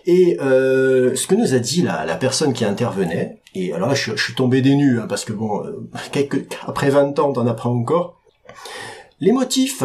Et 0.06 0.38
euh, 0.42 1.16
ce 1.16 1.28
que 1.28 1.36
nous 1.36 1.54
a 1.54 1.60
dit 1.60 1.82
la, 1.82 2.04
la 2.06 2.16
personne 2.16 2.52
qui 2.54 2.66
intervenait, 2.66 3.42
et 3.54 3.74
alors 3.74 3.88
là, 3.88 3.96
je, 3.96 4.02
suis- 4.02 4.18
je 4.18 4.24
suis 4.24 4.36
tombé 4.36 4.62
des 4.62 4.76
nues, 4.76 5.00
hein, 5.00 5.06
parce 5.08 5.24
que 5.24 5.32
bon, 5.34 5.64
euh, 5.64 5.90
quelques, 6.12 6.46
après 6.68 6.90
20 6.90 7.18
ans, 7.20 7.32
t'en 7.32 7.48
apprends 7.48 7.72
encore. 7.74 8.20
Les 9.22 9.32
motifs. 9.32 9.84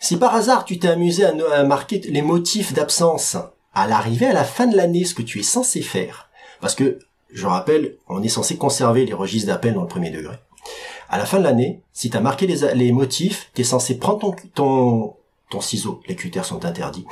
Si 0.00 0.16
par 0.16 0.34
hasard 0.34 0.64
tu 0.64 0.78
t'es 0.78 0.88
amusé 0.88 1.24
à, 1.24 1.32
à 1.54 1.62
marquer 1.62 2.00
les 2.00 2.22
motifs 2.22 2.72
d'absence 2.72 3.36
à 3.74 3.86
l'arrivée 3.86 4.26
à 4.26 4.32
la 4.32 4.44
fin 4.44 4.66
de 4.66 4.76
l'année, 4.76 5.04
ce 5.04 5.14
que 5.14 5.22
tu 5.22 5.38
es 5.38 5.44
censé 5.44 5.80
faire, 5.82 6.28
parce 6.60 6.74
que 6.74 6.98
je 7.32 7.46
rappelle, 7.46 7.96
on 8.08 8.22
est 8.22 8.28
censé 8.28 8.56
conserver 8.56 9.06
les 9.06 9.12
registres 9.12 9.46
d'appel 9.48 9.74
dans 9.74 9.82
le 9.82 9.86
premier 9.88 10.10
degré. 10.10 10.34
À 11.12 11.18
la 11.18 11.26
fin 11.26 11.38
de 11.38 11.44
l'année, 11.44 11.82
si 11.92 12.08
tu 12.08 12.16
as 12.16 12.20
marqué 12.20 12.46
les, 12.46 12.90
motifs, 12.90 13.50
tu 13.54 13.60
es 13.60 13.64
censé 13.64 13.98
prendre 13.98 14.18
ton, 14.18 14.34
ton, 14.54 15.14
ton 15.50 15.60
ciseau, 15.60 16.00
les 16.08 16.16
critères 16.16 16.46
sont 16.46 16.64
interdits, 16.64 17.04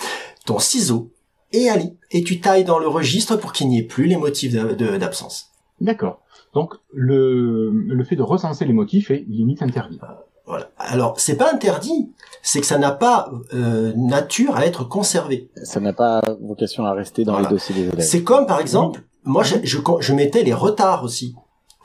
ton 0.46 0.58
ciseau 0.58 1.10
et 1.52 1.68
aller, 1.68 1.92
et 2.10 2.24
tu 2.24 2.40
tailles 2.40 2.64
dans 2.64 2.78
le 2.78 2.88
registre 2.88 3.36
pour 3.36 3.52
qu'il 3.52 3.68
n'y 3.68 3.78
ait 3.78 3.82
plus 3.84 4.06
les 4.06 4.16
motifs 4.16 4.52
d'absence. 4.54 5.50
D'accord. 5.82 6.20
Donc, 6.54 6.74
le, 6.94 7.70
le 7.70 8.04
fait 8.04 8.16
de 8.16 8.22
recenser 8.22 8.64
les 8.64 8.72
motifs 8.72 9.10
est 9.10 9.24
limite 9.28 9.60
interdit. 9.62 10.00
Voilà. 10.46 10.70
Alors, 10.78 11.20
c'est 11.20 11.36
pas 11.36 11.52
interdit, 11.52 12.10
c'est 12.42 12.60
que 12.60 12.66
ça 12.66 12.78
n'a 12.78 12.92
pas 12.92 13.30
euh, 13.52 13.92
nature 13.96 14.56
à 14.56 14.64
être 14.64 14.82
conservé. 14.84 15.50
Ça 15.62 15.78
n'a 15.78 15.92
pas 15.92 16.22
vocation 16.40 16.86
à 16.86 16.92
rester 16.94 17.24
dans 17.24 17.32
Voilà. 17.32 17.48
les 17.48 17.54
dossiers 17.54 17.74
des 17.74 17.82
élèves. 17.82 18.00
C'est 18.00 18.24
comme, 18.24 18.46
par 18.46 18.60
exemple, 18.60 19.02
moi, 19.24 19.42
je, 19.44 19.56
je, 19.62 19.78
je 20.00 20.12
mettais 20.14 20.42
les 20.42 20.54
retards 20.54 21.04
aussi. 21.04 21.34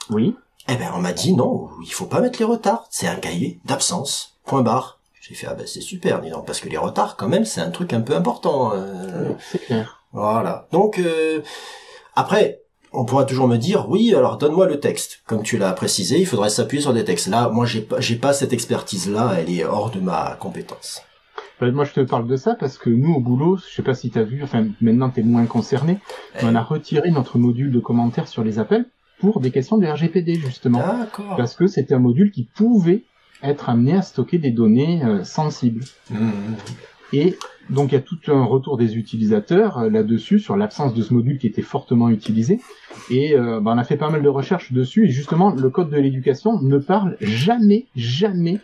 Oui. 0.10 0.36
Eh 0.67 0.75
ben, 0.75 0.91
on 0.95 1.00
m'a 1.00 1.13
dit 1.13 1.34
non, 1.34 1.69
il 1.86 1.91
faut 1.91 2.05
pas 2.05 2.22
mettre 2.22 2.39
les 2.39 2.45
retards. 2.45 2.88
C'est 2.89 3.07
un 3.07 3.15
cahier 3.15 3.60
d'absence. 3.65 4.38
Point 4.45 4.62
barre. 4.62 5.00
J'ai 5.22 5.36
fait, 5.36 5.48
ah 5.50 5.53
ben, 5.55 5.65
c'est 5.65 5.81
super, 5.81 6.22
dis 6.22 6.29
donc, 6.29 6.45
parce 6.45 6.60
que 6.60 6.69
les 6.69 6.77
retards, 6.77 7.15
quand 7.17 7.27
même, 7.27 7.45
c'est 7.45 7.62
un 7.62 7.72
truc 7.72 7.93
un 7.93 8.01
peu 8.01 8.15
important. 8.15 8.72
euh, 8.75 9.31
C'est 9.51 9.60
clair. 9.65 10.03
voilà. 10.12 10.67
Donc, 10.72 11.00
euh, 11.00 11.41
après, 12.15 12.62
on 12.93 13.05
pourra 13.05 13.25
toujours 13.25 13.48
me 13.48 13.57
dire, 13.57 13.89
oui, 13.89 14.13
alors 14.15 14.38
donne-moi 14.38 14.67
le 14.67 14.79
texte. 14.79 15.22
Comme 15.25 15.41
tu 15.43 15.57
l'as 15.57 15.74
précisé, 15.74 16.19
il 16.19 16.27
faudrait 16.27 16.50
s'appuyer 16.50 16.81
sur 16.81 16.93
des 16.93 17.03
textes. 17.03 17.27
Là, 17.27 17.50
moi, 17.50 17.65
j'ai 17.65 17.81
pas, 17.81 18.00
j'ai 18.00 18.15
pas 18.15 18.34
cette 18.34 18.53
expertise-là, 18.53 19.36
elle 19.39 19.50
est 19.51 19.65
hors 19.65 19.89
de 19.89 20.00
ma 20.00 20.36
compétence. 20.39 21.01
Euh, 21.62 21.72
Moi, 21.72 21.86
je 21.86 21.93
te 21.93 22.01
parle 22.01 22.27
de 22.27 22.36
ça 22.36 22.53
parce 22.55 22.77
que 22.77 22.89
nous, 22.91 23.13
au 23.15 23.19
boulot, 23.19 23.57
je 23.57 23.74
sais 23.75 23.81
pas 23.81 23.95
si 23.95 24.12
tu 24.12 24.19
as 24.19 24.24
vu, 24.24 24.43
enfin, 24.43 24.67
maintenant, 24.81 25.10
tu 25.10 25.22
es 25.22 25.24
moins 25.24 25.45
concerné, 25.48 26.00
mais 26.36 26.41
on 26.43 26.55
a 26.55 26.62
retiré 26.62 27.10
notre 27.12 27.38
module 27.39 27.72
de 27.72 27.79
commentaires 27.79 28.27
sur 28.27 28.43
les 28.43 28.60
appels 28.60 28.86
pour 29.19 29.39
des 29.39 29.51
questions 29.51 29.77
de 29.77 29.88
RGPD, 29.88 30.36
justement. 30.36 30.84
Parce 31.38 31.55
que 31.55 31.67
c'était 31.67 31.93
un 31.93 32.00
module 32.00 32.31
qui 32.31 32.43
pouvait 32.43 33.03
être 33.43 33.69
amené 33.69 33.93
à 33.93 34.01
stocker 34.01 34.38
des 34.38 34.51
données 34.51 35.03
euh, 35.03 35.24
sensibles. 35.24 35.84
Mmh. 36.10 36.29
Et 37.13 37.38
donc, 37.69 37.91
il 37.91 37.95
y 37.95 37.98
a 37.98 38.01
tout 38.01 38.19
un 38.27 38.43
retour 38.43 38.77
des 38.77 38.95
utilisateurs 38.95 39.79
euh, 39.79 39.89
là-dessus, 39.89 40.39
sur 40.39 40.55
l'absence 40.55 40.93
de 40.93 41.01
ce 41.01 41.13
module 41.13 41.38
qui 41.38 41.48
était 41.48 41.62
fortement 41.62 42.10
utilisé. 42.10 42.60
Et 43.10 43.36
euh, 43.36 43.60
ben, 43.60 43.74
on 43.74 43.77
a 43.77 43.84
fait 43.84 43.98
pas 43.98 44.10
mal 44.10 44.22
de 44.22 44.29
recherches 44.29 44.72
dessus, 44.72 45.05
et 45.05 45.10
justement, 45.10 45.51
le 45.51 45.69
code 45.69 45.89
de 45.89 45.98
l'éducation 45.98 46.62
ne 46.62 46.77
parle 46.77 47.17
jamais, 47.22 47.86
jamais 47.95 48.60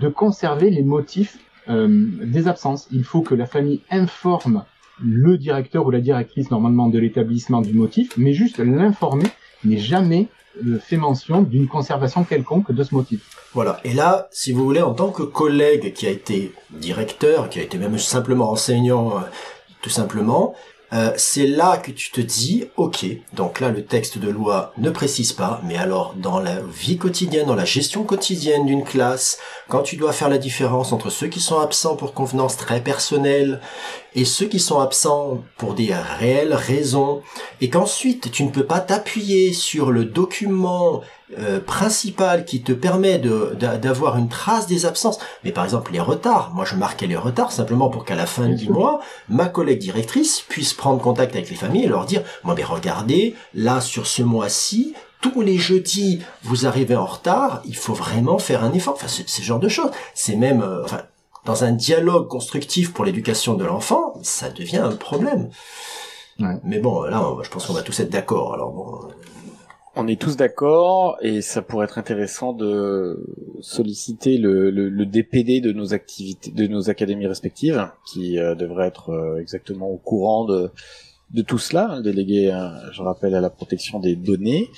de 0.00 0.08
conserver 0.08 0.70
les 0.70 0.82
motifs 0.82 1.38
euh, 1.68 2.06
des 2.22 2.46
absences. 2.46 2.88
Il 2.92 3.04
faut 3.04 3.22
que 3.22 3.34
la 3.34 3.46
famille 3.46 3.80
informe 3.90 4.64
le 5.02 5.36
directeur 5.36 5.86
ou 5.86 5.90
la 5.90 6.00
directrice 6.00 6.52
normalement 6.52 6.88
de 6.88 7.00
l'établissement 7.00 7.62
du 7.62 7.72
motif, 7.72 8.16
mais 8.16 8.32
juste 8.32 8.58
l'informer 8.58 9.26
n'est 9.64 9.78
jamais 9.78 10.28
euh, 10.66 10.78
fait 10.78 10.96
mention 10.96 11.42
d'une 11.42 11.66
conservation 11.66 12.24
quelconque 12.24 12.70
de 12.72 12.82
ce 12.82 12.94
motif. 12.94 13.20
Voilà. 13.54 13.80
Et 13.84 13.92
là, 13.92 14.28
si 14.30 14.52
vous 14.52 14.64
voulez, 14.64 14.82
en 14.82 14.94
tant 14.94 15.10
que 15.10 15.22
collègue 15.22 15.92
qui 15.92 16.06
a 16.06 16.10
été 16.10 16.52
directeur, 16.70 17.48
qui 17.48 17.58
a 17.58 17.62
été 17.62 17.78
même 17.78 17.98
simplement 17.98 18.50
enseignant, 18.50 19.16
euh, 19.16 19.20
tout 19.82 19.90
simplement, 19.90 20.54
euh, 20.92 21.12
c'est 21.16 21.46
là 21.46 21.76
que 21.76 21.90
tu 21.90 22.10
te 22.10 22.20
dis, 22.20 22.66
ok, 22.76 23.06
donc 23.32 23.60
là 23.60 23.70
le 23.70 23.84
texte 23.84 24.18
de 24.18 24.28
loi 24.28 24.72
ne 24.78 24.90
précise 24.90 25.32
pas, 25.32 25.60
mais 25.64 25.76
alors 25.76 26.14
dans 26.16 26.38
la 26.38 26.60
vie 26.60 26.98
quotidienne, 26.98 27.46
dans 27.46 27.54
la 27.54 27.64
gestion 27.64 28.04
quotidienne 28.04 28.66
d'une 28.66 28.84
classe, 28.84 29.38
quand 29.68 29.82
tu 29.82 29.96
dois 29.96 30.12
faire 30.12 30.28
la 30.28 30.38
différence 30.38 30.92
entre 30.92 31.10
ceux 31.10 31.26
qui 31.26 31.40
sont 31.40 31.58
absents 31.58 31.96
pour 31.96 32.14
convenance 32.14 32.56
très 32.56 32.80
personnelle 32.80 33.60
et 34.14 34.24
ceux 34.24 34.46
qui 34.46 34.60
sont 34.60 34.78
absents 34.78 35.42
pour 35.56 35.74
des 35.74 35.92
réelles 35.92 36.54
raisons, 36.54 37.22
et 37.60 37.70
qu'ensuite 37.70 38.30
tu 38.30 38.44
ne 38.44 38.50
peux 38.50 38.66
pas 38.66 38.80
t'appuyer 38.80 39.52
sur 39.52 39.90
le 39.90 40.04
document 40.04 41.00
euh, 41.38 41.58
principal 41.58 42.44
qui 42.44 42.62
te 42.62 42.72
permet 42.72 43.18
de 43.18 43.56
d'avoir 43.58 44.18
une 44.18 44.28
trace 44.28 44.66
des 44.66 44.84
absences. 44.84 45.18
Mais 45.42 45.52
par 45.52 45.64
exemple 45.64 45.92
les 45.92 46.00
retards, 46.00 46.52
moi 46.54 46.64
je 46.64 46.76
marquais 46.76 47.06
les 47.06 47.16
retards 47.16 47.50
simplement 47.50 47.88
pour 47.88 48.04
qu'à 48.04 48.14
la 48.14 48.26
fin 48.26 48.48
du 48.48 48.68
mois, 48.68 49.00
ma 49.28 49.46
collègue 49.46 49.78
directrice 49.78 50.42
puisse 50.42 50.74
prendre 50.74 51.00
contact 51.00 51.34
avec 51.34 51.48
les 51.48 51.56
familles 51.56 51.84
et 51.84 51.88
leur 51.88 52.04
dire, 52.04 52.22
moi 52.42 52.54
mais 52.54 52.64
regardez, 52.64 53.34
là 53.54 53.80
sur 53.80 54.06
ce 54.06 54.22
mois-ci, 54.22 54.94
tous 55.22 55.40
les 55.40 55.56
jeudis, 55.56 56.20
vous 56.42 56.66
arrivez 56.66 56.96
en 56.96 57.06
retard, 57.06 57.62
il 57.64 57.76
faut 57.76 57.94
vraiment 57.94 58.38
faire 58.38 58.62
un 58.62 58.74
effort. 58.74 58.92
Enfin, 58.92 59.08
c'est 59.08 59.26
ce 59.26 59.40
genre 59.40 59.58
de 59.58 59.68
choses. 59.68 59.90
C'est 60.14 60.36
même, 60.36 60.60
euh, 60.60 60.84
enfin, 60.84 61.00
dans 61.46 61.64
un 61.64 61.72
dialogue 61.72 62.28
constructif 62.28 62.92
pour 62.92 63.06
l'éducation 63.06 63.54
de 63.54 63.64
l'enfant, 63.64 64.14
ça 64.22 64.50
devient 64.50 64.78
un 64.78 64.94
problème. 64.94 65.48
Ouais. 66.40 66.56
Mais 66.64 66.78
bon, 66.78 67.04
là, 67.04 67.24
je 67.42 67.48
pense 67.48 67.66
qu'on 67.66 67.72
va 67.72 67.82
tous 67.82 68.00
être 68.00 68.10
d'accord. 68.10 68.52
Alors 68.52 68.70
bon, 68.72 69.00
On 69.96 70.08
est 70.08 70.20
tous 70.20 70.36
d'accord 70.36 71.18
et 71.22 71.40
ça 71.40 71.62
pourrait 71.62 71.84
être 71.84 71.98
intéressant 71.98 72.52
de 72.52 73.24
solliciter 73.60 74.38
le, 74.38 74.70
le, 74.70 74.88
le 74.88 75.06
DPD 75.06 75.60
de 75.60 75.72
nos 75.72 75.94
activités, 75.94 76.50
de 76.50 76.66
nos 76.66 76.90
académies 76.90 77.28
respectives, 77.28 77.88
qui 78.12 78.38
euh, 78.38 78.56
devrait 78.56 78.88
être 78.88 79.10
euh, 79.10 79.38
exactement 79.40 79.88
au 79.88 79.96
courant 79.96 80.44
de 80.46 80.70
de 81.32 81.42
tout 81.42 81.58
cela, 81.58 81.88
hein, 81.90 81.96
le 81.96 82.02
délégué, 82.02 82.52
euh, 82.52 82.68
je 82.92 83.02
rappelle, 83.02 83.34
à 83.34 83.40
la 83.40 83.50
protection 83.50 83.98
des 83.98 84.14
données 84.14 84.68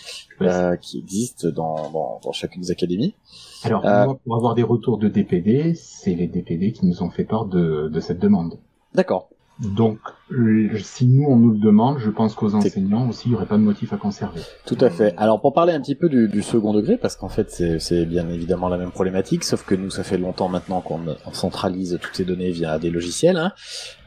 euh, 0.40 0.76
qui 0.76 0.98
existent 0.98 1.48
dans, 1.50 1.90
dans, 1.90 2.20
dans 2.24 2.32
chacune 2.32 2.62
des 2.62 2.70
académies. 2.70 3.14
Alors, 3.62 3.84
Euh, 3.84 4.04
moi, 4.06 4.18
pour 4.24 4.36
avoir 4.36 4.54
des 4.54 4.62
retours 4.62 4.96
de 4.96 5.08
DPD, 5.08 5.74
c'est 5.74 6.14
les 6.14 6.28
DPD 6.28 6.72
qui 6.72 6.86
nous 6.86 7.02
ont 7.02 7.10
fait 7.10 7.24
part 7.24 7.44
de, 7.44 7.88
de 7.88 8.00
cette 8.00 8.20
demande. 8.20 8.58
D'accord. 8.94 9.28
Donc, 9.58 9.98
euh, 10.32 10.68
si 10.82 11.06
nous, 11.06 11.24
on 11.26 11.36
nous 11.36 11.52
le 11.52 11.58
demande, 11.58 11.98
je 11.98 12.10
pense 12.10 12.34
qu'aux 12.34 12.54
enseignants 12.54 13.08
aussi, 13.08 13.22
il 13.26 13.30
n'y 13.30 13.36
aurait 13.36 13.46
pas 13.46 13.56
de 13.56 13.62
motif 13.62 13.92
à 13.92 13.96
conserver. 13.96 14.40
Tout 14.66 14.76
à 14.80 14.90
fait. 14.90 15.14
Alors 15.16 15.40
pour 15.40 15.54
parler 15.54 15.72
un 15.72 15.80
petit 15.80 15.94
peu 15.94 16.08
du, 16.08 16.28
du 16.28 16.42
second 16.42 16.74
degré, 16.74 16.98
parce 16.98 17.16
qu'en 17.16 17.28
fait 17.28 17.50
c'est 17.78 18.04
bien 18.04 18.28
évidemment 18.28 18.68
la 18.68 18.76
même 18.76 18.90
problématique, 18.90 19.44
sauf 19.44 19.64
que 19.64 19.74
nous 19.74 19.90
ça 19.90 20.02
fait 20.04 20.18
longtemps 20.18 20.48
maintenant 20.48 20.80
qu'on 20.80 21.00
on 21.26 21.32
centralise 21.32 21.98
toutes 22.02 22.14
ces 22.14 22.24
données 22.24 22.50
via 22.50 22.78
des 22.78 22.90
logiciels 22.90 23.36
hein, 23.38 23.52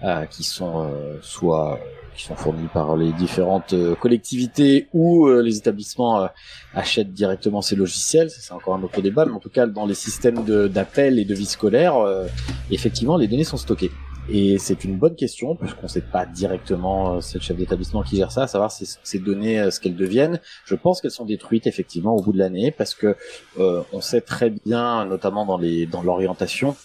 euh, 0.04 0.26
qui 0.26 0.44
sont 0.44 0.84
euh, 0.84 1.18
soit 1.22 1.80
qui 2.16 2.26
sont 2.26 2.36
fournis 2.36 2.68
par 2.74 2.98
les 2.98 3.14
différentes 3.14 3.74
euh, 3.74 3.96
collectivités 3.96 4.90
ou 4.94 5.30
les 5.30 5.58
établissements 5.58 6.28
achètent 6.74 7.14
directement 7.14 7.62
ces 7.62 7.76
logiciels. 7.76 8.30
C'est 8.30 8.54
encore 8.54 8.76
un 8.76 8.84
autre 8.84 9.02
débat, 9.02 9.26
mais 9.26 9.32
en 9.32 9.40
tout 9.40 9.50
cas 9.50 9.66
dans 9.68 9.86
les 9.86 9.94
systèmes 9.94 10.44
d'appel 10.68 11.18
et 11.18 11.26
de 11.26 11.34
vie 11.34 11.46
scolaire, 11.46 11.96
euh, 11.98 12.28
effectivement 12.72 13.18
les 13.18 13.28
données 13.28 13.44
sont 13.46 13.58
stockées. 13.58 13.92
Et 14.32 14.60
c'est 14.60 14.84
une 14.84 14.98
bonne 14.98 15.16
question, 15.16 15.56
puisqu'on 15.56 15.84
ne 15.84 15.88
sait 15.88 16.02
pas 16.02 16.26
directement, 16.26 17.16
euh, 17.16 17.22
c'est 17.22 17.40
le 17.40 17.44
chef 17.44 17.58
d'établissement 17.58 18.04
qui 18.04 18.18
gère 18.18 18.32
ça, 18.32 18.44
à 18.44 18.48
savoir 18.48 18.72
ces, 18.72 19.20
données, 19.20 19.60
euh, 19.60 19.72
ce 19.72 19.80
qu'elles 19.80 19.96
deviennent. 19.96 20.40
Je 20.66 20.76
pense 20.76 21.02
qu'elles 21.02 21.12
sont 21.12 21.26
détruites 21.26 21.68
effectivement 21.68 22.16
au 22.16 22.22
bout 22.22 22.32
de 22.32 22.38
l'année, 22.38 22.72
parce 22.72 22.94
que 22.94 23.16
euh, 23.60 23.82
on 23.92 24.02
sait 24.02 24.22
très 24.22 24.52
bien, 24.52 25.06
notamment 25.06 25.46
dans 25.46 25.60
dans 25.60 26.04
l'orientation, 26.04 26.76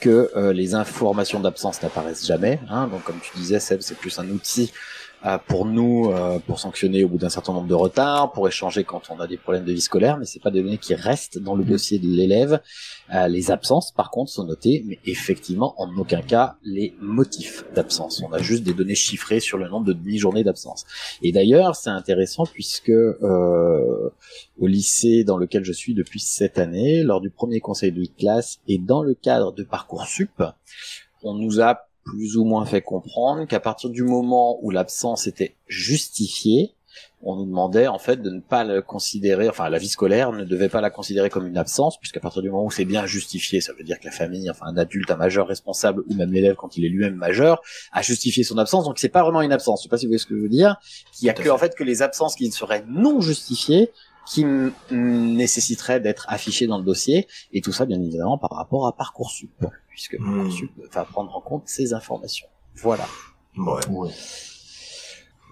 que 0.00 0.30
euh, 0.36 0.52
les 0.52 0.74
informations 0.74 1.40
d'absence 1.40 1.82
n'apparaissent 1.82 2.26
jamais. 2.26 2.60
Hein, 2.68 2.88
donc 2.88 3.04
comme 3.04 3.18
tu 3.20 3.36
disais, 3.36 3.60
Seb, 3.60 3.80
c'est 3.80 3.96
plus 3.96 4.18
un 4.18 4.28
outil 4.30 4.72
pour 5.46 5.64
nous, 5.64 6.10
euh, 6.10 6.38
pour 6.38 6.60
sanctionner 6.60 7.02
au 7.02 7.08
bout 7.08 7.16
d'un 7.16 7.30
certain 7.30 7.54
nombre 7.54 7.66
de 7.66 7.74
retards, 7.74 8.32
pour 8.32 8.46
échanger 8.46 8.84
quand 8.84 9.10
on 9.10 9.18
a 9.20 9.26
des 9.26 9.38
problèmes 9.38 9.64
de 9.64 9.72
vie 9.72 9.80
scolaire, 9.80 10.18
mais 10.18 10.26
c'est 10.26 10.42
pas 10.42 10.50
des 10.50 10.62
données 10.62 10.76
qui 10.76 10.94
restent 10.94 11.38
dans 11.38 11.54
le 11.54 11.64
dossier 11.64 11.98
de 11.98 12.06
l'élève. 12.06 12.60
Euh, 13.14 13.26
les 13.28 13.50
absences, 13.50 13.90
par 13.90 14.10
contre, 14.10 14.30
sont 14.30 14.44
notées, 14.44 14.84
mais 14.86 14.98
effectivement, 15.06 15.74
en 15.78 15.96
aucun 15.96 16.20
cas 16.20 16.56
les 16.62 16.94
motifs 17.00 17.64
d'absence. 17.74 18.22
On 18.22 18.32
a 18.34 18.38
juste 18.38 18.64
des 18.64 18.74
données 18.74 18.94
chiffrées 18.94 19.40
sur 19.40 19.56
le 19.56 19.66
nombre 19.68 19.86
de 19.86 19.94
demi-journées 19.94 20.44
d'absence. 20.44 20.84
Et 21.22 21.32
d'ailleurs, 21.32 21.74
c'est 21.74 21.90
intéressant 21.90 22.44
puisque 22.44 22.90
euh, 22.90 24.10
au 24.60 24.66
lycée 24.66 25.24
dans 25.24 25.38
lequel 25.38 25.64
je 25.64 25.72
suis 25.72 25.94
depuis 25.94 26.20
cette 26.20 26.58
année, 26.58 27.02
lors 27.02 27.22
du 27.22 27.30
premier 27.30 27.60
conseil 27.60 27.92
de 27.92 28.04
classe 28.18 28.60
et 28.68 28.76
dans 28.76 29.02
le 29.02 29.14
cadre 29.14 29.52
de 29.52 29.62
Parcoursup, 29.62 30.42
on 31.22 31.32
nous 31.32 31.62
a 31.62 31.88
plus 32.04 32.36
ou 32.36 32.44
moins 32.44 32.66
fait 32.66 32.82
comprendre 32.82 33.46
qu'à 33.46 33.60
partir 33.60 33.90
du 33.90 34.02
moment 34.02 34.58
où 34.62 34.70
l'absence 34.70 35.26
était 35.26 35.56
justifiée, 35.66 36.74
on 37.22 37.36
nous 37.36 37.46
demandait 37.46 37.86
en 37.86 37.98
fait 37.98 38.20
de 38.22 38.30
ne 38.30 38.40
pas 38.40 38.64
le 38.64 38.82
considérer, 38.82 39.48
enfin 39.48 39.68
la 39.68 39.78
vie 39.78 39.88
scolaire 39.88 40.30
ne 40.32 40.44
devait 40.44 40.68
pas 40.68 40.80
la 40.80 40.90
considérer 40.90 41.30
comme 41.30 41.46
une 41.46 41.56
absence, 41.56 41.98
puisqu'à 41.98 42.20
partir 42.20 42.42
du 42.42 42.50
moment 42.50 42.66
où 42.66 42.70
c'est 42.70 42.84
bien 42.84 43.06
justifié, 43.06 43.60
ça 43.60 43.72
veut 43.72 43.84
dire 43.84 43.98
que 43.98 44.04
la 44.04 44.10
famille, 44.12 44.48
enfin 44.50 44.66
un 44.66 44.76
adulte, 44.76 45.10
un 45.10 45.16
majeur 45.16 45.48
responsable, 45.48 46.04
ou 46.08 46.14
même 46.14 46.32
l'élève 46.32 46.54
quand 46.54 46.76
il 46.76 46.84
est 46.84 46.88
lui-même 46.88 47.16
majeur, 47.16 47.62
a 47.92 48.02
justifié 48.02 48.44
son 48.44 48.58
absence, 48.58 48.84
donc 48.84 48.98
c'est 48.98 49.08
pas 49.08 49.22
vraiment 49.22 49.42
une 49.42 49.52
absence. 49.52 49.80
Je 49.80 49.84
sais 49.84 49.88
pas 49.88 49.98
si 49.98 50.06
vous 50.06 50.10
voyez 50.10 50.18
ce 50.18 50.26
que 50.26 50.36
je 50.36 50.42
veux 50.42 50.48
dire. 50.48 50.76
Qu'il 51.12 51.26
y 51.26 51.30
a 51.30 51.32
que 51.32 51.42
fait. 51.42 51.50
en 51.50 51.58
fait 51.58 51.74
que 51.74 51.84
les 51.84 52.02
absences 52.02 52.36
qui 52.36 52.50
seraient 52.52 52.84
non 52.86 53.20
justifiées 53.20 53.90
qui 54.26 54.46
nécessiteraient 54.90 56.00
d'être 56.00 56.24
affichées 56.28 56.66
dans 56.66 56.78
le 56.78 56.84
dossier, 56.84 57.26
et 57.52 57.60
tout 57.60 57.72
ça 57.72 57.84
bien 57.84 58.00
évidemment 58.00 58.38
par 58.38 58.50
rapport 58.52 58.86
à 58.86 58.96
Parcoursup, 58.96 59.66
puisque 59.94 60.18
Hmm. 60.18 60.34
Parcoursup 60.36 60.70
va 60.92 61.04
prendre 61.04 61.34
en 61.36 61.40
compte 61.40 61.62
ces 61.66 61.94
informations. 61.94 62.48
Voilà. 62.74 63.06
ouais. 63.56 63.86
Ouais. 63.88 64.10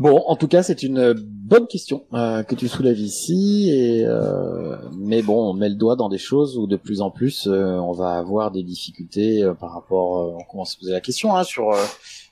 Bon, 0.00 0.16
en 0.26 0.35
tout 0.37 0.48
cas, 0.48 0.62
c'est 0.64 0.83
une 0.83 1.12
bonne 1.12 1.66
question 1.68 2.07
euh, 2.12 2.42
que 2.42 2.57
tu 2.57 2.66
soulèves 2.66 2.98
ici, 2.98 3.70
et 3.70 4.05
euh, 4.05 4.76
mais 4.96 5.22
bon, 5.22 5.50
on 5.50 5.52
met 5.52 5.68
le 5.68 5.76
doigt 5.76 5.94
dans 5.96 6.09
des 6.09 6.18
choses 6.18 6.59
où 6.59 6.66
de 6.66 6.76
plus 6.76 7.00
en 7.02 7.11
plus 7.11 7.46
euh, 7.46 7.76
on 7.78 7.92
va 7.92 8.14
avoir 8.16 8.50
des 8.50 8.64
difficultés 8.64 9.44
euh, 9.44 9.55
par 9.55 9.72
rapport. 9.72 10.18
euh, 10.18 10.37
on 10.40 10.44
commence 10.50 10.70
à 10.70 10.72
se 10.74 10.78
poser 10.81 10.92
la 10.92 11.00
question 11.00 11.37
hein, 11.37 11.44
sur 11.44 11.70
euh, 11.70 11.85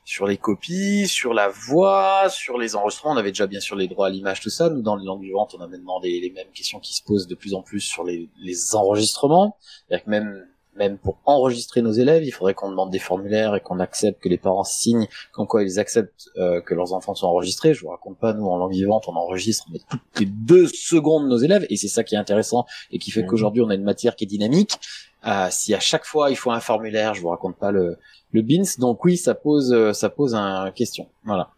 sur 0.04 0.26
les 0.26 0.38
copies, 0.38 1.06
sur 1.06 1.32
la 1.34 1.48
voix, 1.48 2.28
sur 2.30 2.58
les 2.58 2.74
enregistrements. 2.74 3.14
On 3.14 3.18
avait 3.18 3.30
déjà 3.30 3.46
bien 3.46 3.60
sûr 3.60 3.76
les 3.76 3.86
droits 3.86 4.08
à 4.08 4.10
l'image, 4.10 4.40
tout 4.40 4.50
ça. 4.50 4.68
Nous, 4.70 4.82
dans 4.82 4.96
les 4.96 5.04
langues 5.04 5.22
vivantes, 5.22 5.54
on 5.56 5.60
a 5.62 5.68
maintenant 5.68 6.00
les 6.02 6.32
mêmes 6.34 6.50
questions 6.52 6.80
qui 6.80 6.94
se 6.94 7.02
posent 7.04 7.28
de 7.28 7.36
plus 7.36 7.54
en 7.54 7.62
plus 7.62 7.80
sur 7.80 8.02
les, 8.02 8.28
les 8.42 8.74
enregistrements. 8.74 9.56
C'est-à-dire 9.86 10.04
que 10.06 10.10
même 10.10 10.46
même 10.76 10.98
pour 10.98 11.18
enregistrer 11.26 11.82
nos 11.82 11.92
élèves, 11.92 12.24
il 12.24 12.30
faudrait 12.30 12.54
qu'on 12.54 12.70
demande 12.70 12.90
des 12.90 12.98
formulaires 12.98 13.54
et 13.54 13.60
qu'on 13.60 13.80
accepte 13.80 14.22
que 14.22 14.28
les 14.28 14.38
parents 14.38 14.64
signent 14.64 15.06
comme 15.32 15.46
quoi 15.46 15.62
ils 15.62 15.78
acceptent 15.78 16.28
euh, 16.36 16.60
que 16.60 16.74
leurs 16.74 16.92
enfants 16.92 17.14
sont 17.14 17.26
enregistrés. 17.26 17.74
Je 17.74 17.82
vous 17.82 17.88
raconte 17.90 18.18
pas, 18.18 18.32
nous 18.32 18.46
en 18.46 18.56
langue 18.56 18.72
vivante, 18.72 19.04
on 19.08 19.14
enregistre 19.16 19.66
mais 19.72 19.80
toutes 19.90 20.00
les 20.20 20.26
deux 20.26 20.66
secondes 20.68 21.28
nos 21.28 21.38
élèves, 21.38 21.66
et 21.70 21.76
c'est 21.76 21.88
ça 21.88 22.04
qui 22.04 22.14
est 22.14 22.18
intéressant 22.18 22.64
et 22.92 22.98
qui 22.98 23.10
fait 23.10 23.22
Mhm. 23.22 23.28
qu'aujourd'hui 23.28 23.62
on 23.62 23.70
a 23.70 23.74
une 23.74 23.84
matière 23.84 24.16
qui 24.16 24.24
est 24.24 24.28
dynamique. 24.28 24.78
Euh, 25.26 25.48
si 25.50 25.74
à 25.74 25.80
chaque 25.80 26.06
fois 26.06 26.30
il 26.30 26.36
faut 26.36 26.50
un 26.50 26.60
formulaire, 26.60 27.14
je 27.14 27.20
vous 27.20 27.28
raconte 27.28 27.56
pas 27.56 27.70
le 27.72 27.98
le 28.32 28.42
BINS, 28.42 28.78
donc 28.78 29.04
oui, 29.04 29.16
ça 29.16 29.34
pose 29.34 29.72
euh, 29.72 29.92
ça 29.92 30.08
pose 30.08 30.34
un 30.36 30.70
question. 30.70 31.08
Voilà. 31.24 31.50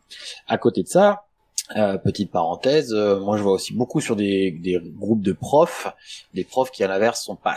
À 0.49 0.57
côté 0.59 0.83
de 0.83 0.89
ça. 0.89 1.25
euh, 1.77 1.97
petite 1.97 2.31
parenthèse, 2.33 2.93
euh, 2.93 3.21
moi 3.21 3.37
je 3.39 3.43
vois 3.43 3.53
aussi 3.53 3.73
beaucoup 3.73 4.01
sur 4.01 4.17
des, 4.17 4.51
des 4.51 4.79
groupes 4.99 5.23
de 5.23 5.33
profs, 5.33 5.87
des 6.35 6.45
profs 6.45 6.71
qui 6.71 6.83
à 6.85 6.89
l'inverse 6.89 7.23
sont 7.23 7.37
pas 7.37 7.57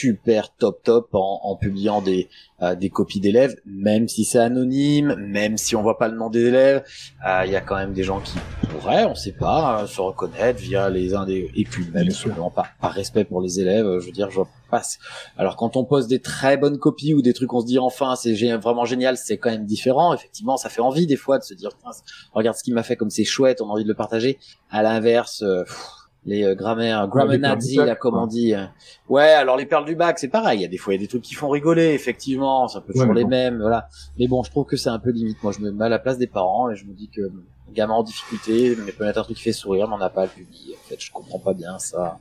super 0.00 0.42
top 0.54 0.82
top 0.82 1.08
en, 1.14 1.40
en 1.42 1.56
publiant 1.56 2.00
des 2.02 2.28
euh, 2.62 2.74
des 2.74 2.90
copies 2.90 3.20
d'élèves, 3.20 3.54
même 3.64 4.06
si 4.08 4.24
c'est 4.24 4.38
anonyme, 4.38 5.14
même 5.16 5.56
si 5.56 5.74
on 5.76 5.82
voit 5.82 5.98
pas 5.98 6.08
le 6.08 6.16
nom 6.16 6.28
des 6.30 6.44
élèves, 6.50 6.82
euh, 7.26 7.42
il 7.46 7.52
y 7.52 7.56
a 7.56 7.62
quand 7.62 7.76
même 7.76 7.94
des 7.94 8.02
gens 8.02 8.20
qui 8.20 8.38
pourraient, 8.68 9.06
on 9.06 9.14
sait 9.14 9.32
pas, 9.32 9.82
euh, 9.82 9.86
se 9.86 10.00
reconnaître 10.00 10.60
via 10.60 10.90
les 10.90 11.14
uns 11.14 11.24
des 11.24 11.50
et 11.54 11.64
puis 11.64 11.84
même 11.94 12.10
simplement 12.10 12.50
par, 12.50 12.66
par 12.80 12.92
respect 12.92 13.24
pour 13.24 13.40
les 13.40 13.60
élèves, 13.60 13.86
euh, 13.86 14.00
je 14.00 14.06
veux 14.06 14.12
dire, 14.12 14.30
je 14.30 14.36
vois 14.36 14.48
pas. 14.70 14.82
Alors 15.36 15.56
quand 15.56 15.76
on 15.76 15.84
poste 15.84 16.08
des 16.08 16.20
très 16.20 16.56
bonnes 16.56 16.78
copies 16.78 17.14
ou 17.14 17.22
des 17.22 17.32
trucs, 17.32 17.52
on 17.52 17.60
se 17.60 17.66
dit 17.66 17.78
enfin 17.78 18.14
c'est 18.14 18.34
vraiment 18.56 18.84
génial, 18.84 19.16
c'est 19.16 19.38
quand 19.38 19.50
même 19.50 19.66
différent. 19.66 20.12
Effectivement, 20.14 20.56
ça 20.56 20.68
fait 20.68 20.82
envie 20.82 21.06
des 21.06 21.16
fois 21.16 21.38
de 21.38 21.44
se 21.44 21.54
dire 21.54 21.70
regarde 22.32 22.56
ce 22.56 22.62
qu'il 22.62 22.74
m'a 22.74 22.82
fait 22.82 22.96
comme 22.96 23.10
c'est 23.10 23.24
chouette, 23.24 23.60
on 23.62 23.68
a 23.68 23.72
envie 23.72 23.84
de 23.84 23.88
le 23.88 23.94
partager. 23.94 24.38
À 24.70 24.82
l'inverse. 24.82 25.42
euh, 25.42 25.64
pff, 25.64 25.99
les 26.26 26.44
euh, 26.44 26.54
grammaires, 26.54 26.98
perles 26.98 27.10
grammanazzi, 27.10 27.76
bac, 27.78 27.86
là, 27.86 27.94
comme 27.96 28.16
on 28.16 28.26
dit. 28.26 28.54
euh. 28.54 28.64
Ouais, 29.08 29.30
alors 29.30 29.56
les 29.56 29.66
perles 29.66 29.84
du 29.86 29.96
bac, 29.96 30.18
c'est 30.18 30.28
pareil. 30.28 30.58
Il 30.58 30.62
y 30.62 30.64
a 30.64 30.68
des 30.68 30.76
fois, 30.76 30.92
il 30.92 30.96
y 30.96 31.00
a 31.00 31.02
des 31.02 31.08
trucs 31.08 31.22
qui 31.22 31.34
font 31.34 31.48
rigoler, 31.48 31.92
effectivement. 31.94 32.68
C'est 32.68 32.78
un 32.78 32.80
peu 32.82 32.92
Ouais, 32.92 33.00
toujours 33.00 33.14
les 33.14 33.22
bon. 33.24 33.30
mêmes, 33.30 33.58
voilà. 33.60 33.88
Mais 34.18 34.26
bon, 34.28 34.42
je 34.42 34.50
trouve 34.50 34.66
que 34.66 34.76
c'est 34.76 34.90
un 34.90 34.98
peu 34.98 35.10
limite. 35.10 35.42
Moi, 35.42 35.52
je 35.52 35.60
me 35.60 35.70
mets 35.70 35.84
à 35.86 35.88
la 35.88 35.98
place 35.98 36.18
des 36.18 36.26
parents 36.26 36.70
et 36.70 36.76
je 36.76 36.84
me 36.84 36.92
dis 36.92 37.08
que 37.08 37.22
euh, 37.22 37.32
gamin 37.72 37.94
en 37.94 38.02
difficulté, 38.02 38.76
mais 38.84 38.92
peut 38.92 39.04
mettre 39.04 39.18
un 39.20 39.22
truc 39.22 39.36
qui 39.38 39.42
fait 39.44 39.52
sourire, 39.52 39.88
mais 39.88 39.94
on 39.94 39.98
n'a 39.98 40.10
pas 40.10 40.22
à 40.22 40.24
le 40.26 40.30
publier. 40.30 40.74
En 40.74 40.88
fait, 40.88 41.00
je 41.00 41.10
comprends 41.10 41.38
pas 41.38 41.54
bien 41.54 41.78
ça. 41.78 42.18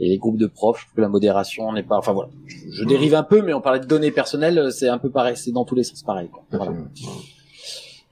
Et 0.00 0.08
les 0.08 0.16
groupes 0.18 0.38
de 0.38 0.46
profs, 0.46 0.78
je 0.80 0.84
trouve 0.86 0.96
que 0.96 1.00
la 1.02 1.08
modération 1.10 1.72
n'est 1.72 1.82
pas. 1.82 1.98
Enfin 1.98 2.12
voilà, 2.12 2.30
je, 2.46 2.56
je 2.70 2.84
dérive 2.84 3.14
un 3.14 3.22
peu, 3.22 3.42
mais 3.42 3.52
on 3.52 3.60
parlait 3.60 3.80
de 3.80 3.84
données 3.84 4.10
personnelles, 4.10 4.72
c'est 4.72 4.88
un 4.88 4.96
peu 4.98 5.10
pareil, 5.10 5.36
c'est 5.36 5.52
dans 5.52 5.64
tous 5.66 5.74
les 5.74 5.84
sens 5.84 6.02
pareil. 6.02 6.28
Quoi. 6.30 6.42
Voilà. 6.50 6.72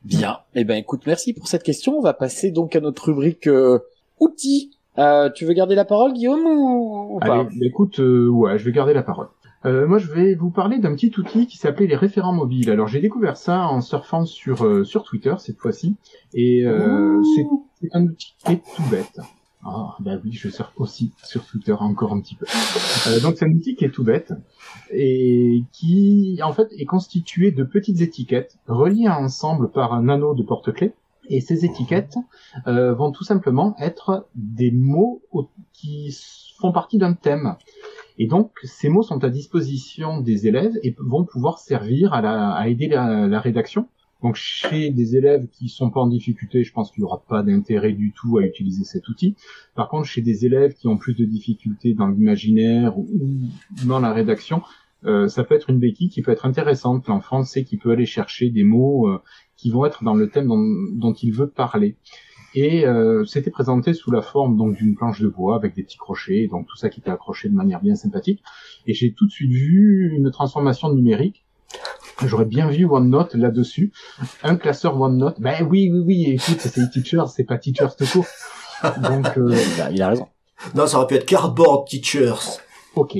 Bien. 0.04 0.38
Eh 0.54 0.64
ben, 0.64 0.76
écoute, 0.76 1.02
merci 1.06 1.32
pour 1.32 1.48
cette 1.48 1.62
question. 1.62 1.98
On 1.98 2.02
va 2.02 2.14
passer 2.14 2.50
donc 2.50 2.76
à 2.76 2.80
notre 2.80 3.06
rubrique 3.06 3.48
euh, 3.48 3.80
outils. 4.20 4.77
Euh, 4.98 5.30
tu 5.30 5.44
veux 5.44 5.52
garder 5.52 5.74
la 5.74 5.84
parole, 5.84 6.12
Guillaume, 6.12 6.44
ou, 6.44 7.16
ou 7.16 7.18
pas 7.20 7.40
Allez, 7.40 7.44
bah, 7.44 7.66
écoute, 7.66 8.00
euh, 8.00 8.28
ouais, 8.28 8.58
je 8.58 8.64
vais 8.64 8.72
garder 8.72 8.94
la 8.94 9.02
parole. 9.02 9.28
Euh, 9.64 9.86
moi, 9.88 9.98
je 9.98 10.10
vais 10.12 10.34
vous 10.34 10.50
parler 10.50 10.78
d'un 10.78 10.94
petit 10.94 11.12
outil 11.18 11.46
qui 11.46 11.56
s'appelait 11.56 11.86
les 11.86 11.96
référents 11.96 12.32
mobiles. 12.32 12.70
Alors, 12.70 12.86
j'ai 12.86 13.00
découvert 13.00 13.36
ça 13.36 13.66
en 13.66 13.80
surfant 13.80 14.24
sur 14.24 14.64
euh, 14.64 14.84
sur 14.84 15.02
Twitter 15.02 15.34
cette 15.38 15.58
fois-ci, 15.58 15.96
et 16.32 16.64
euh, 16.64 17.20
c'est 17.34 17.44
c'est 17.80 17.88
un 17.92 18.04
outil 18.04 18.34
qui 18.38 18.52
est 18.52 18.62
tout 18.76 18.82
bête. 18.90 19.20
Ah, 19.64 19.96
bah 19.98 20.12
oui, 20.24 20.32
je 20.32 20.48
surfe 20.48 20.72
aussi 20.76 21.12
sur 21.24 21.44
Twitter 21.44 21.72
encore 21.72 22.12
un 22.12 22.20
petit 22.20 22.36
peu. 22.36 22.46
Euh, 23.08 23.20
donc, 23.20 23.36
c'est 23.36 23.44
un 23.44 23.50
outil 23.50 23.74
qui 23.74 23.84
est 23.84 23.90
tout 23.90 24.04
bête 24.04 24.32
et 24.92 25.64
qui, 25.72 26.38
en 26.44 26.52
fait, 26.52 26.68
est 26.78 26.86
constitué 26.86 27.50
de 27.50 27.64
petites 27.64 28.00
étiquettes 28.00 28.56
reliées 28.68 29.08
ensemble 29.08 29.70
par 29.70 29.92
un 29.92 30.08
anneau 30.08 30.34
de 30.34 30.44
porte-clés. 30.44 30.92
Et 31.28 31.40
ces 31.40 31.64
étiquettes 31.64 32.16
euh, 32.66 32.94
vont 32.94 33.12
tout 33.12 33.24
simplement 33.24 33.74
être 33.78 34.28
des 34.34 34.70
mots 34.70 35.22
qui 35.72 36.16
font 36.58 36.72
partie 36.72 36.98
d'un 36.98 37.12
thème. 37.14 37.56
Et 38.18 38.26
donc, 38.26 38.52
ces 38.64 38.88
mots 38.88 39.02
sont 39.02 39.22
à 39.22 39.30
disposition 39.30 40.20
des 40.20 40.46
élèves 40.48 40.72
et 40.82 40.94
vont 40.98 41.24
pouvoir 41.24 41.58
servir 41.58 42.12
à, 42.14 42.20
la- 42.22 42.50
à 42.52 42.68
aider 42.68 42.88
la, 42.88 43.26
la 43.28 43.40
rédaction. 43.40 43.88
Donc, 44.22 44.34
chez 44.34 44.90
des 44.90 45.14
élèves 45.14 45.46
qui 45.52 45.68
sont 45.68 45.90
pas 45.90 46.00
en 46.00 46.08
difficulté, 46.08 46.64
je 46.64 46.72
pense 46.72 46.90
qu'il 46.90 47.02
n'y 47.02 47.06
aura 47.06 47.22
pas 47.28 47.44
d'intérêt 47.44 47.92
du 47.92 48.12
tout 48.12 48.38
à 48.38 48.42
utiliser 48.42 48.82
cet 48.82 49.06
outil. 49.08 49.36
Par 49.76 49.88
contre, 49.88 50.06
chez 50.08 50.22
des 50.22 50.44
élèves 50.44 50.74
qui 50.74 50.88
ont 50.88 50.96
plus 50.96 51.14
de 51.14 51.24
difficultés 51.24 51.94
dans 51.94 52.08
l'imaginaire 52.08 52.98
ou 52.98 53.06
dans 53.86 54.00
la 54.00 54.12
rédaction, 54.12 54.62
euh, 55.04 55.28
ça 55.28 55.44
peut 55.44 55.54
être 55.54 55.70
une 55.70 55.78
béquille 55.78 56.08
qui 56.08 56.22
peut 56.22 56.32
être 56.32 56.46
intéressante. 56.46 57.06
L'enfant 57.06 57.44
sait 57.44 57.62
qu'il 57.62 57.78
peut 57.78 57.92
aller 57.92 58.06
chercher 58.06 58.50
des 58.50 58.64
mots 58.64 59.06
euh, 59.08 59.20
qui 59.58 59.70
vont 59.70 59.84
être 59.84 60.02
dans 60.04 60.14
le 60.14 60.30
thème 60.30 60.46
dont, 60.46 60.64
dont 60.92 61.12
il 61.12 61.32
veut 61.32 61.48
parler. 61.48 61.96
Et 62.54 62.86
euh, 62.86 63.26
c'était 63.26 63.50
présenté 63.50 63.92
sous 63.92 64.10
la 64.10 64.22
forme 64.22 64.56
donc 64.56 64.76
d'une 64.76 64.94
planche 64.94 65.20
de 65.20 65.28
bois 65.28 65.56
avec 65.56 65.74
des 65.74 65.82
petits 65.82 65.98
crochets, 65.98 66.48
donc 66.50 66.66
tout 66.66 66.76
ça 66.76 66.88
qui 66.88 67.00
était 67.00 67.10
accroché 67.10 67.48
de 67.50 67.54
manière 67.54 67.80
bien 67.82 67.94
sympathique. 67.94 68.42
Et 68.86 68.94
j'ai 68.94 69.12
tout 69.12 69.26
de 69.26 69.30
suite 69.30 69.50
vu 69.50 70.10
une 70.16 70.30
transformation 70.30 70.90
numérique. 70.90 71.44
J'aurais 72.24 72.46
bien 72.46 72.68
vu 72.70 72.86
OneNote 72.86 73.34
là-dessus, 73.34 73.92
un 74.42 74.56
classeur 74.56 74.98
OneNote. 74.98 75.40
Ben 75.40 75.66
oui, 75.68 75.90
oui, 75.92 76.00
oui. 76.00 76.22
Écoute, 76.30 76.56
c'est 76.58 76.78
e-teacher, 76.78 77.24
c'est 77.28 77.44
pas 77.44 77.58
Teachers 77.58 77.94
tout 77.96 78.06
court. 78.06 78.26
Donc 79.02 79.36
euh, 79.36 79.54
il, 79.76 79.80
a, 79.82 79.90
il 79.90 80.02
a 80.02 80.08
raison. 80.08 80.28
Non, 80.74 80.86
ça 80.86 80.96
aurait 80.96 81.06
pu 81.06 81.14
être 81.14 81.26
Cardboard 81.26 81.86
Teachers. 81.86 82.60
Ok, 82.96 83.18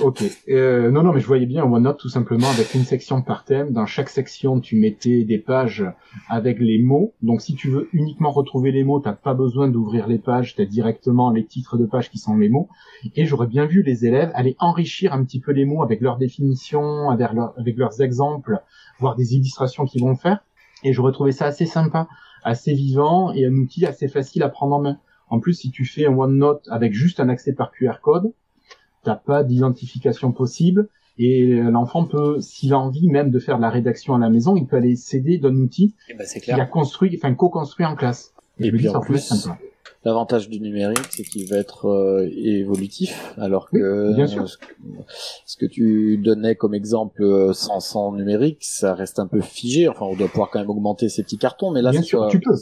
ok. 0.00 0.22
Euh, 0.48 0.90
non, 0.90 1.02
non, 1.02 1.12
mais 1.12 1.20
je 1.20 1.26
voyais 1.26 1.46
bien 1.46 1.64
OneNote 1.64 1.98
tout 1.98 2.08
simplement 2.08 2.48
avec 2.50 2.74
une 2.74 2.84
section 2.84 3.22
par 3.22 3.44
thème. 3.44 3.72
Dans 3.72 3.86
chaque 3.86 4.08
section, 4.08 4.60
tu 4.60 4.76
mettais 4.76 5.24
des 5.24 5.38
pages 5.38 5.84
avec 6.28 6.58
les 6.58 6.78
mots. 6.82 7.12
Donc, 7.22 7.40
si 7.42 7.54
tu 7.54 7.68
veux 7.70 7.88
uniquement 7.92 8.30
retrouver 8.30 8.72
les 8.72 8.84
mots, 8.84 9.00
t'as 9.00 9.12
pas 9.12 9.34
besoin 9.34 9.68
d'ouvrir 9.68 10.06
les 10.08 10.18
pages. 10.18 10.54
T'as 10.56 10.64
directement 10.64 11.30
les 11.30 11.44
titres 11.44 11.76
de 11.76 11.84
pages 11.86 12.10
qui 12.10 12.18
sont 12.18 12.36
les 12.36 12.48
mots. 12.48 12.68
Et 13.16 13.26
j'aurais 13.26 13.46
bien 13.46 13.66
vu 13.66 13.82
les 13.82 14.06
élèves 14.06 14.30
aller 14.34 14.56
enrichir 14.58 15.12
un 15.12 15.24
petit 15.24 15.40
peu 15.40 15.52
les 15.52 15.64
mots 15.64 15.82
avec 15.82 16.00
leurs 16.00 16.16
définitions, 16.18 17.10
avec, 17.10 17.32
leur- 17.32 17.54
avec 17.58 17.76
leurs 17.76 18.00
exemples, 18.00 18.60
voire 18.98 19.16
des 19.16 19.34
illustrations 19.34 19.84
qu'ils 19.84 20.02
vont 20.02 20.16
faire. 20.16 20.40
Et 20.84 20.92
j'aurais 20.92 21.12
trouvé 21.12 21.32
ça 21.32 21.46
assez 21.46 21.66
sympa, 21.66 22.08
assez 22.42 22.72
vivant 22.72 23.32
et 23.32 23.46
un 23.46 23.54
outil 23.54 23.86
assez 23.86 24.08
facile 24.08 24.42
à 24.42 24.48
prendre 24.48 24.74
en 24.76 24.80
main. 24.80 24.98
En 25.28 25.38
plus, 25.38 25.54
si 25.54 25.70
tu 25.70 25.84
fais 25.84 26.06
un 26.06 26.12
OneNote 26.16 26.66
avec 26.70 26.92
juste 26.92 27.20
un 27.20 27.28
accès 27.28 27.52
par 27.54 27.70
QR 27.72 28.00
code, 28.02 28.32
t'as 29.04 29.16
pas 29.16 29.44
d'identification 29.44 30.32
possible 30.32 30.88
et 31.18 31.56
l'enfant 31.56 32.06
peut, 32.06 32.40
s'il 32.40 32.72
a 32.72 32.78
envie 32.78 33.08
même 33.08 33.30
de 33.30 33.38
faire 33.38 33.58
de 33.58 33.62
la 33.62 33.70
rédaction 33.70 34.14
à 34.14 34.18
la 34.18 34.30
maison, 34.30 34.56
il 34.56 34.66
peut 34.66 34.76
aller 34.76 34.96
s'aider 34.96 35.38
d'un 35.38 35.54
outil 35.56 35.94
Et 36.08 36.14
ben, 36.14 36.26
c'est 36.26 36.40
qu'il 36.40 36.54
a 36.54 36.64
construit, 36.64 37.14
enfin 37.16 37.34
co-construit 37.34 37.84
en 37.84 37.94
classe. 37.96 38.32
Et 38.58 38.70
puis, 38.72 38.88
en 38.88 39.00
plus, 39.00 39.18
sympa. 39.18 39.58
L'avantage 40.04 40.48
du 40.48 40.58
numérique, 40.60 41.06
c'est 41.10 41.22
qu'il 41.22 41.48
va 41.48 41.58
être 41.58 41.86
euh, 41.86 42.28
évolutif, 42.34 43.34
alors 43.38 43.70
que 43.70 44.08
Oui, 44.08 44.14
bien 44.16 44.26
sûr. 44.26 44.48
ce, 44.48 44.56
que, 44.58 44.66
ce 45.46 45.56
que 45.56 45.66
tu 45.66 46.18
donnais 46.18 46.56
comme 46.56 46.74
exemple 46.74 47.22
euh, 47.22 47.52
sans, 47.52 47.78
sans 47.78 48.12
numérique, 48.12 48.58
ça 48.62 48.94
reste 48.94 49.20
un 49.20 49.28
peu 49.28 49.40
figé. 49.40 49.86
Enfin, 49.88 50.06
on 50.06 50.16
doit 50.16 50.26
pouvoir 50.26 50.50
quand 50.50 50.58
même 50.58 50.70
augmenter 50.70 51.08
ces 51.08 51.22
petits 51.22 51.38
cartons, 51.38 51.70
mais 51.70 51.82
là, 51.82 51.92
Bien 51.92 52.02
sûr, 52.02 52.26
tu 52.28 52.40
peux. 52.40 52.56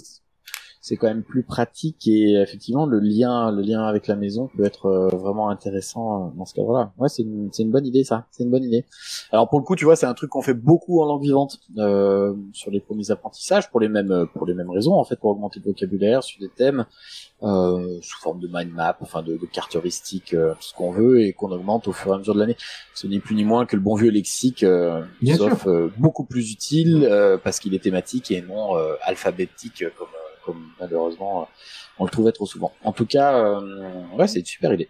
C'est 0.81 0.97
quand 0.97 1.09
même 1.09 1.23
plus 1.23 1.43
pratique 1.43 2.09
et 2.09 2.41
effectivement, 2.41 2.87
le 2.87 2.99
lien, 3.01 3.51
le 3.51 3.63
lien 3.63 3.85
avec 3.85 4.07
la 4.07 4.17
maison 4.17 4.49
peut 4.57 4.65
être 4.65 4.87
euh, 4.87 5.09
vraiment 5.09 5.51
intéressant 5.51 6.29
euh, 6.29 6.31
dans 6.39 6.47
ce 6.47 6.55
cas-là. 6.55 6.93
Ouais, 6.99 7.09
c'est 7.09 7.23
une, 7.23 7.51
c'est 7.53 7.63
une 7.63 7.71
bonne 7.71 7.87
idée, 7.87 8.05
ça. 8.05 8.27
C'est 8.31 8.45
une 8.45 8.51
bonne 8.51 8.65
idée. 8.65 8.85
Alors 9.33 9.49
pour 9.49 9.59
le 9.59 9.65
coup, 9.65 9.77
tu 9.77 9.85
vois, 9.85 9.97
c'est 9.97 10.07
un 10.07 10.15
truc 10.15 10.31
qu'on 10.31 10.43
fait 10.43 10.55
beaucoup 10.55 11.03
en 11.03 11.07
langue 11.07 11.23
vivante 11.23 11.61
euh, 11.79 12.35
sur 12.53 12.71
les 12.71 12.81
premiers 12.81 13.11
apprentissages 13.11 13.71
pour 13.71 13.81
les 13.81 13.89
mêmes 13.89 14.27
pour 14.35 14.47
les 14.47 14.55
mêmes 14.55 14.71
raisons 14.71 14.95
en 14.95 15.05
fait, 15.05 15.17
pour 15.17 15.31
augmenter 15.31 15.61
le 15.61 15.71
vocabulaire 15.71 16.23
sur 16.23 16.41
des 16.41 16.49
thèmes 16.49 16.87
euh, 17.43 17.99
sous 18.03 18.19
forme 18.21 18.41
de 18.41 18.49
mind 18.53 18.73
map, 18.73 18.97
enfin 19.01 19.23
de, 19.23 19.37
de 19.37 19.47
cartes 19.47 19.77
heuristiques, 19.77 20.35
euh, 20.35 20.55
tout 20.55 20.63
ce 20.63 20.75
qu'on 20.75 20.91
veut, 20.91 21.23
et 21.23 21.33
qu'on 21.33 21.51
augmente 21.53 21.89
au 21.89 21.93
fur 21.93 22.13
et 22.13 22.15
à 22.15 22.19
mesure 22.19 22.35
de 22.35 22.41
l'année. 22.41 22.57
Ce 22.95 23.07
n'est 23.07 23.21
plus 23.21 23.35
ni 23.35 23.45
moins 23.45 23.67
que 23.67 23.77
le 23.77 23.83
bon 23.83 23.95
vieux 23.95 24.11
lexique, 24.11 24.63
euh, 24.63 25.03
sauf 25.37 25.67
euh, 25.67 25.91
beaucoup 25.99 26.25
plus 26.25 26.53
utile 26.53 27.07
euh, 27.11 27.39
parce 27.43 27.59
qu'il 27.61 27.75
est 27.75 27.83
thématique 27.83 28.31
et 28.31 28.43
non 28.43 28.77
euh, 28.77 28.95
alphabétique 29.03 29.85
comme, 29.97 30.09
comme 30.53 30.63
malheureusement 30.81 31.49
on 31.99 32.05
le 32.05 32.11
trouvait 32.11 32.33
trop 32.33 32.47
souvent. 32.47 32.73
En 32.85 32.93
tout 32.93 33.07
cas, 33.07 33.35
euh, 33.35 33.61
ouais, 34.19 34.27
c'est 34.27 34.41
une 34.41 34.47
super 34.47 34.73
idée. 34.73 34.89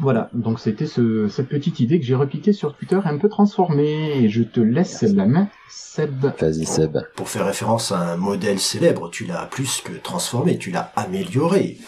Voilà, 0.00 0.30
donc 0.32 0.60
c'était 0.60 0.86
ce, 0.86 1.26
cette 1.26 1.48
petite 1.48 1.80
idée 1.80 1.98
que 1.98 2.06
j'ai 2.06 2.14
repiquée 2.14 2.52
sur 2.52 2.76
Twitter 2.76 3.00
un 3.04 3.18
peu 3.18 3.28
transformée 3.28 4.18
et 4.18 4.28
je 4.28 4.44
te 4.44 4.60
laisse 4.60 5.02
la 5.02 5.26
main, 5.26 5.48
Seb. 5.68 6.32
Vas-y 6.38 6.66
Seb. 6.66 6.98
Pour 7.16 7.28
faire 7.28 7.44
référence 7.46 7.90
à 7.90 7.98
un 8.12 8.16
modèle 8.16 8.60
célèbre, 8.60 9.10
tu 9.10 9.24
l'as 9.24 9.46
plus 9.46 9.80
que 9.80 9.92
transformé, 9.92 10.56
tu 10.56 10.70
l'as 10.70 10.92
amélioré. 10.94 11.78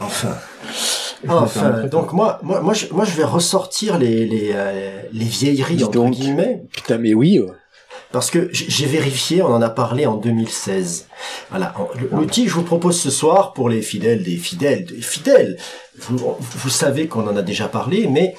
Enfin. 0.00 0.34
Enfin, 1.28 1.86
donc 1.88 2.12
moi, 2.14 2.40
moi, 2.42 2.60
moi, 2.60 2.72
je, 2.72 2.86
moi, 2.92 3.04
je 3.04 3.14
vais 3.14 3.24
ressortir 3.24 3.98
les, 3.98 4.26
les, 4.26 4.52
euh, 4.54 5.02
les 5.12 5.24
vieilleries 5.24 5.76
Dis 5.76 5.84
entre 5.84 5.92
donc. 5.92 6.14
guillemets, 6.14 6.64
Putain, 6.72 6.98
mais 6.98 7.14
oui. 7.14 7.38
Parce 8.12 8.30
que 8.30 8.48
j'ai 8.52 8.86
vérifié, 8.86 9.42
on 9.42 9.52
en 9.52 9.62
a 9.62 9.70
parlé 9.70 10.06
en 10.06 10.16
2016. 10.16 11.08
Voilà, 11.50 11.74
l'outil 12.10 12.44
que 12.44 12.50
je 12.50 12.54
vous 12.54 12.62
propose 12.62 13.00
ce 13.00 13.10
soir 13.10 13.52
pour 13.52 13.68
les 13.68 13.82
fidèles 13.82 14.22
des 14.22 14.36
fidèles 14.36 14.84
des 14.84 15.00
fidèles. 15.00 15.56
Vous, 15.98 16.36
vous 16.38 16.70
savez 16.70 17.06
qu'on 17.06 17.26
en 17.26 17.36
a 17.36 17.42
déjà 17.42 17.68
parlé, 17.68 18.06
mais 18.06 18.34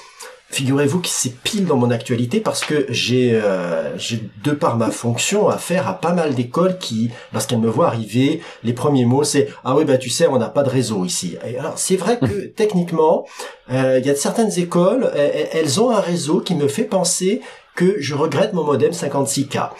figurez-vous 0.50 1.00
que 1.00 1.08
c'est 1.08 1.34
pile 1.42 1.66
dans 1.66 1.76
mon 1.76 1.90
actualité 1.90 2.38
parce 2.40 2.64
que 2.64 2.86
j'ai, 2.88 3.32
euh, 3.32 3.96
de 4.44 4.52
par 4.52 4.76
ma 4.76 4.90
fonction 4.90 5.48
affaire 5.48 5.88
à 5.88 5.94
pas 6.00 6.12
mal 6.12 6.34
d'écoles 6.34 6.78
qui, 6.78 7.10
lorsqu'elles 7.32 7.58
me 7.58 7.68
voient 7.68 7.88
arriver, 7.88 8.40
les 8.62 8.72
premiers 8.72 9.04
mots 9.04 9.24
c'est 9.24 9.48
ah 9.64 9.74
oui 9.74 9.84
bah 9.84 9.98
tu 9.98 10.10
sais 10.10 10.28
on 10.28 10.38
n'a 10.38 10.48
pas 10.48 10.62
de 10.62 10.70
réseau 10.70 11.04
ici. 11.04 11.36
Et 11.44 11.58
alors 11.58 11.78
c'est 11.78 11.96
vrai 11.96 12.18
que 12.18 12.46
techniquement, 12.56 13.26
euh, 13.70 13.98
il 14.00 14.06
y 14.06 14.10
a 14.10 14.14
certaines 14.14 14.56
écoles, 14.58 15.10
euh, 15.14 15.46
elles 15.52 15.80
ont 15.80 15.90
un 15.90 16.00
réseau 16.00 16.40
qui 16.40 16.54
me 16.54 16.68
fait 16.68 16.84
penser 16.84 17.40
que 17.74 18.00
je 18.00 18.14
regrette 18.14 18.52
mon 18.52 18.64
modem 18.64 18.92
56K. 18.92 19.70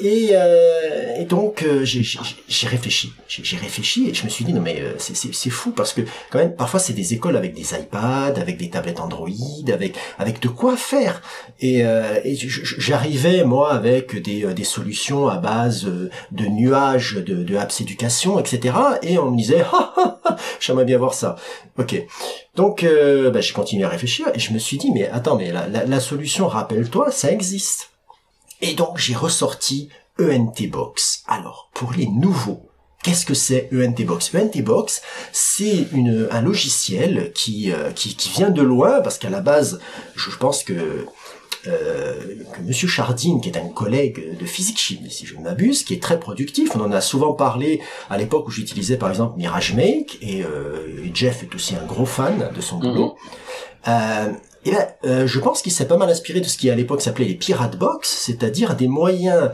Et, 0.00 0.30
euh, 0.32 1.14
et 1.20 1.24
donc 1.24 1.62
euh, 1.62 1.84
j'ai 1.84 2.02
réfléchi, 2.66 3.12
j'ai 3.28 3.56
réfléchi 3.56 4.08
et 4.08 4.14
je 4.14 4.24
me 4.24 4.28
suis 4.28 4.44
dit 4.44 4.52
non 4.52 4.60
mais 4.60 4.80
euh, 4.80 4.94
c'est- 4.98 5.50
fou 5.50 5.70
parce 5.70 5.92
que 5.92 6.00
quand 6.30 6.38
même 6.40 6.56
parfois 6.56 6.80
c'est 6.80 6.94
des 6.94 7.14
écoles 7.14 7.36
avec 7.36 7.54
des 7.54 7.74
iPads, 7.74 8.34
avec 8.40 8.56
des 8.56 8.70
tablettes 8.70 8.98
Android, 8.98 9.28
avec 9.72 9.94
avec 10.18 10.40
de 10.40 10.48
quoi 10.48 10.76
faire. 10.76 11.22
Et, 11.60 11.84
euh, 11.86 12.18
et 12.24 12.34
j'arrivais 12.36 13.44
moi 13.44 13.72
avec 13.72 14.20
des, 14.20 14.44
euh, 14.44 14.52
des 14.52 14.64
solutions 14.64 15.28
à 15.28 15.36
base 15.36 15.84
euh, 15.86 16.10
de 16.32 16.46
nuages, 16.46 17.14
de, 17.14 17.44
de 17.44 17.56
apps 17.56 17.80
éducation, 17.80 18.40
etc. 18.40 18.76
Et 19.02 19.16
on 19.18 19.30
me 19.30 19.36
disait 19.38 19.62
ah, 19.72 19.94
ah, 19.96 20.20
ah, 20.24 20.36
j'aimerais 20.58 20.86
bien 20.86 20.98
voir 20.98 21.14
ça. 21.14 21.36
Ok. 21.78 21.94
Donc 22.56 22.84
bah, 23.32 23.40
j'ai 23.40 23.52
continué 23.52 23.84
à 23.84 23.88
réfléchir 23.88 24.26
et 24.34 24.40
je 24.40 24.52
me 24.52 24.58
suis 24.58 24.76
dit 24.76 24.90
mais 24.92 25.08
attends 25.08 25.36
mais 25.36 25.52
la, 25.52 25.68
la 25.68 26.00
solution 26.00 26.48
rappelle-toi 26.48 27.12
ça 27.12 27.30
existe. 27.30 27.90
Et 28.60 28.74
donc 28.74 28.98
j'ai 28.98 29.14
ressorti 29.14 29.88
ENT 30.20 30.68
Box. 30.70 31.22
Alors, 31.26 31.70
pour 31.74 31.92
les 31.92 32.06
nouveaux, 32.06 32.68
qu'est-ce 33.02 33.26
que 33.26 33.34
c'est 33.34 33.68
ENT 33.72 34.04
Box? 34.04 34.34
ENT 34.34 34.62
Box, 34.62 35.02
c'est 35.32 35.88
une 35.92 36.28
un 36.30 36.40
logiciel 36.40 37.32
qui, 37.34 37.72
euh, 37.72 37.90
qui 37.90 38.14
qui 38.16 38.30
vient 38.30 38.50
de 38.50 38.62
loin 38.62 39.00
parce 39.00 39.18
qu'à 39.18 39.30
la 39.30 39.40
base, 39.40 39.80
je 40.14 40.30
pense 40.36 40.62
que 40.62 41.06
euh, 41.66 42.12
que 42.52 42.60
Monsieur 42.60 42.88
Chardine, 42.88 43.40
qui 43.40 43.48
est 43.48 43.56
un 43.56 43.68
collègue 43.68 44.36
de 44.38 44.44
physique 44.44 44.78
chimie, 44.78 45.10
si 45.10 45.24
je 45.24 45.36
ne 45.36 45.42
m'abuse, 45.42 45.82
qui 45.82 45.94
est 45.94 46.02
très 46.02 46.20
productif. 46.20 46.76
On 46.76 46.80
en 46.80 46.92
a 46.92 47.00
souvent 47.00 47.32
parlé 47.32 47.80
à 48.10 48.18
l'époque 48.18 48.46
où 48.48 48.50
j'utilisais 48.50 48.98
par 48.98 49.08
exemple 49.08 49.38
Mirage 49.38 49.72
Make, 49.74 50.18
et, 50.20 50.42
euh, 50.42 51.02
et 51.02 51.10
Jeff 51.14 51.42
est 51.42 51.54
aussi 51.54 51.74
un 51.74 51.84
gros 51.86 52.04
fan 52.04 52.50
de 52.54 52.60
son 52.60 52.78
boulot. 52.78 53.16
Euh, 53.88 54.28
et 54.64 54.70
ben, 54.70 54.86
euh, 55.04 55.26
je 55.26 55.38
pense 55.40 55.62
qu'il 55.62 55.72
s'est 55.72 55.86
pas 55.86 55.96
mal 55.96 56.08
inspiré 56.08 56.40
de 56.40 56.46
ce 56.46 56.56
qui 56.56 56.70
à 56.70 56.74
l'époque 56.74 57.02
s'appelait 57.02 57.26
les 57.26 57.34
Pirate 57.34 57.76
Box, 57.76 58.08
c'est-à-dire 58.08 58.76
des 58.76 58.88
moyens 58.88 59.50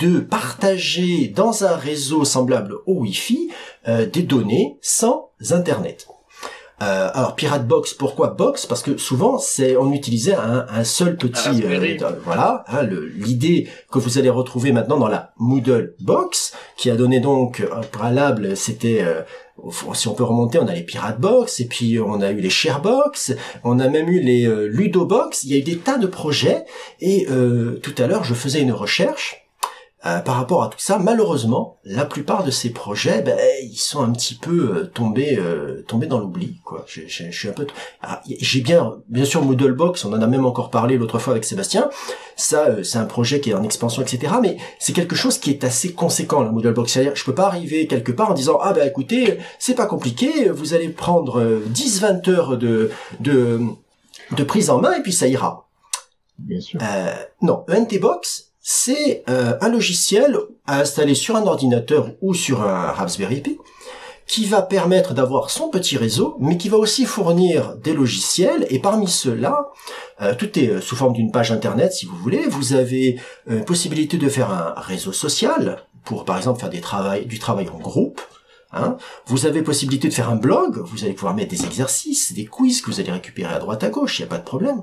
de 0.00 0.20
partager 0.20 1.28
dans 1.28 1.64
un 1.64 1.76
réseau 1.76 2.24
semblable 2.24 2.76
au 2.86 3.00
Wi-Fi 3.00 3.50
euh, 3.88 4.06
des 4.06 4.22
données 4.22 4.78
sans 4.80 5.30
Internet. 5.50 6.06
Euh, 6.82 7.10
alors 7.14 7.36
Pirate 7.36 7.66
Box, 7.66 7.94
pourquoi 7.94 8.28
Box? 8.28 8.66
Parce 8.66 8.82
que 8.82 8.96
souvent 8.96 9.38
c'est 9.38 9.76
on 9.76 9.92
utilisait 9.92 10.34
un, 10.34 10.66
un 10.68 10.84
seul 10.84 11.16
petit 11.16 11.62
euh, 11.64 11.96
voilà 12.24 12.64
hein, 12.66 12.82
l'idée 13.14 13.68
que 13.90 14.00
vous 14.00 14.18
allez 14.18 14.30
retrouver 14.30 14.72
maintenant 14.72 14.98
dans 14.98 15.08
la 15.08 15.32
Moodle 15.36 15.94
Box 16.00 16.54
qui 16.76 16.90
a 16.90 16.96
donné 16.96 17.20
donc 17.20 17.62
un 17.72 17.82
préalable 17.82 18.56
c'était 18.56 19.00
euh, 19.02 19.22
si 19.94 20.08
on 20.08 20.14
peut 20.14 20.24
remonter, 20.24 20.58
on 20.58 20.66
a 20.66 20.74
les 20.74 20.82
Pirate 20.82 21.20
Box, 21.20 21.60
et 21.60 21.66
puis 21.66 21.98
on 22.00 22.20
a 22.20 22.30
eu 22.30 22.40
les 22.40 22.50
Sharebox, 22.50 23.34
on 23.64 23.78
a 23.78 23.88
même 23.88 24.08
eu 24.08 24.20
les 24.20 24.46
euh, 24.46 24.66
Ludobox, 24.66 25.44
il 25.44 25.50
y 25.50 25.54
a 25.54 25.58
eu 25.58 25.62
des 25.62 25.78
tas 25.78 25.98
de 25.98 26.06
projets, 26.06 26.64
et 27.00 27.26
euh, 27.30 27.78
tout 27.82 27.94
à 27.98 28.06
l'heure 28.06 28.24
je 28.24 28.34
faisais 28.34 28.60
une 28.60 28.72
recherche, 28.72 29.41
euh, 30.04 30.18
par 30.18 30.34
rapport 30.34 30.64
à 30.64 30.68
tout 30.68 30.78
ça, 30.80 30.98
malheureusement, 30.98 31.78
la 31.84 32.04
plupart 32.04 32.42
de 32.42 32.50
ces 32.50 32.70
projets, 32.70 33.22
ben, 33.22 33.38
ils 33.62 33.76
sont 33.76 34.02
un 34.02 34.10
petit 34.10 34.34
peu 34.34 34.74
euh, 34.74 34.84
tombés, 34.92 35.38
euh, 35.38 35.84
tombés 35.86 36.08
dans 36.08 36.18
l'oubli. 36.18 36.60
Quoi. 36.64 36.84
Je, 36.88 37.02
je, 37.06 37.30
je, 37.30 37.38
suis 37.38 37.48
un 37.48 37.52
peu. 37.52 37.68
Ah, 38.02 38.20
j'ai 38.26 38.62
bien, 38.62 38.96
bien 39.08 39.24
sûr, 39.24 39.42
Moodlebox. 39.42 40.04
On 40.04 40.12
en 40.12 40.20
a 40.20 40.26
même 40.26 40.44
encore 40.44 40.70
parlé 40.70 40.98
l'autre 40.98 41.20
fois 41.20 41.32
avec 41.32 41.44
Sébastien. 41.44 41.88
Ça, 42.34 42.66
euh, 42.66 42.82
c'est 42.82 42.98
un 42.98 43.04
projet 43.04 43.40
qui 43.40 43.50
est 43.50 43.54
en 43.54 43.62
expansion, 43.62 44.02
etc. 44.02 44.32
Mais 44.42 44.56
c'est 44.80 44.92
quelque 44.92 45.14
chose 45.14 45.38
qui 45.38 45.50
est 45.50 45.62
assez 45.62 45.92
conséquent, 45.92 46.42
la 46.42 46.50
Moodlebox. 46.50 46.92
C'est-à-dire, 46.92 47.14
je 47.14 47.24
peux 47.24 47.34
pas 47.34 47.46
arriver 47.46 47.86
quelque 47.86 48.10
part 48.10 48.32
en 48.32 48.34
disant 48.34 48.58
ah 48.60 48.72
ben 48.72 48.86
écoutez, 48.86 49.38
c'est 49.60 49.74
pas 49.74 49.86
compliqué. 49.86 50.48
Vous 50.48 50.74
allez 50.74 50.88
prendre 50.88 51.60
10-20 51.72 52.28
heures 52.30 52.58
de, 52.58 52.90
de 53.20 53.60
de 54.36 54.44
prise 54.44 54.70
en 54.70 54.80
main 54.80 54.94
et 54.94 55.02
puis 55.02 55.12
ça 55.12 55.28
ira. 55.28 55.68
Bien 56.38 56.60
sûr. 56.60 56.80
non, 57.40 57.64
NTBox 57.68 58.51
c'est 58.62 59.24
euh, 59.28 59.54
un 59.60 59.68
logiciel 59.68 60.38
à 60.66 60.80
installer 60.80 61.16
sur 61.16 61.34
un 61.36 61.46
ordinateur 61.46 62.12
ou 62.20 62.32
sur 62.32 62.62
un 62.62 62.92
Raspberry 62.92 63.40
Pi 63.40 63.58
qui 64.28 64.46
va 64.46 64.62
permettre 64.62 65.14
d'avoir 65.14 65.50
son 65.50 65.68
petit 65.68 65.96
réseau, 65.96 66.36
mais 66.38 66.56
qui 66.56 66.68
va 66.68 66.76
aussi 66.76 67.04
fournir 67.04 67.74
des 67.76 67.92
logiciels. 67.92 68.66
Et 68.70 68.78
parmi 68.78 69.08
ceux-là, 69.08 69.72
euh, 70.22 70.34
tout 70.36 70.58
est 70.60 70.68
euh, 70.68 70.80
sous 70.80 70.94
forme 70.94 71.12
d'une 71.12 71.32
page 71.32 71.50
internet, 71.50 71.92
si 71.92 72.06
vous 72.06 72.16
voulez. 72.16 72.46
Vous 72.48 72.72
avez 72.72 73.20
une 73.48 73.64
possibilité 73.64 74.16
de 74.16 74.28
faire 74.28 74.50
un 74.50 74.80
réseau 74.80 75.12
social 75.12 75.84
pour, 76.04 76.24
par 76.24 76.36
exemple, 76.36 76.60
faire 76.60 76.70
du 76.70 76.80
travail 77.38 77.68
en 77.68 77.78
groupe. 77.78 78.20
Hein. 78.72 78.96
Vous 79.26 79.44
avez 79.46 79.62
possibilité 79.62 80.08
de 80.08 80.14
faire 80.14 80.30
un 80.30 80.36
blog, 80.36 80.78
vous 80.78 81.04
allez 81.04 81.12
pouvoir 81.12 81.34
mettre 81.34 81.50
des 81.50 81.64
exercices, 81.64 82.32
des 82.32 82.46
quiz 82.46 82.80
que 82.80 82.90
vous 82.90 83.00
allez 83.00 83.12
récupérer 83.12 83.54
à 83.54 83.58
droite 83.58 83.84
à 83.84 83.90
gauche, 83.90 84.18
il 84.18 84.22
n'y 84.22 84.26
a 84.26 84.30
pas 84.30 84.38
de 84.38 84.44
problème. 84.44 84.82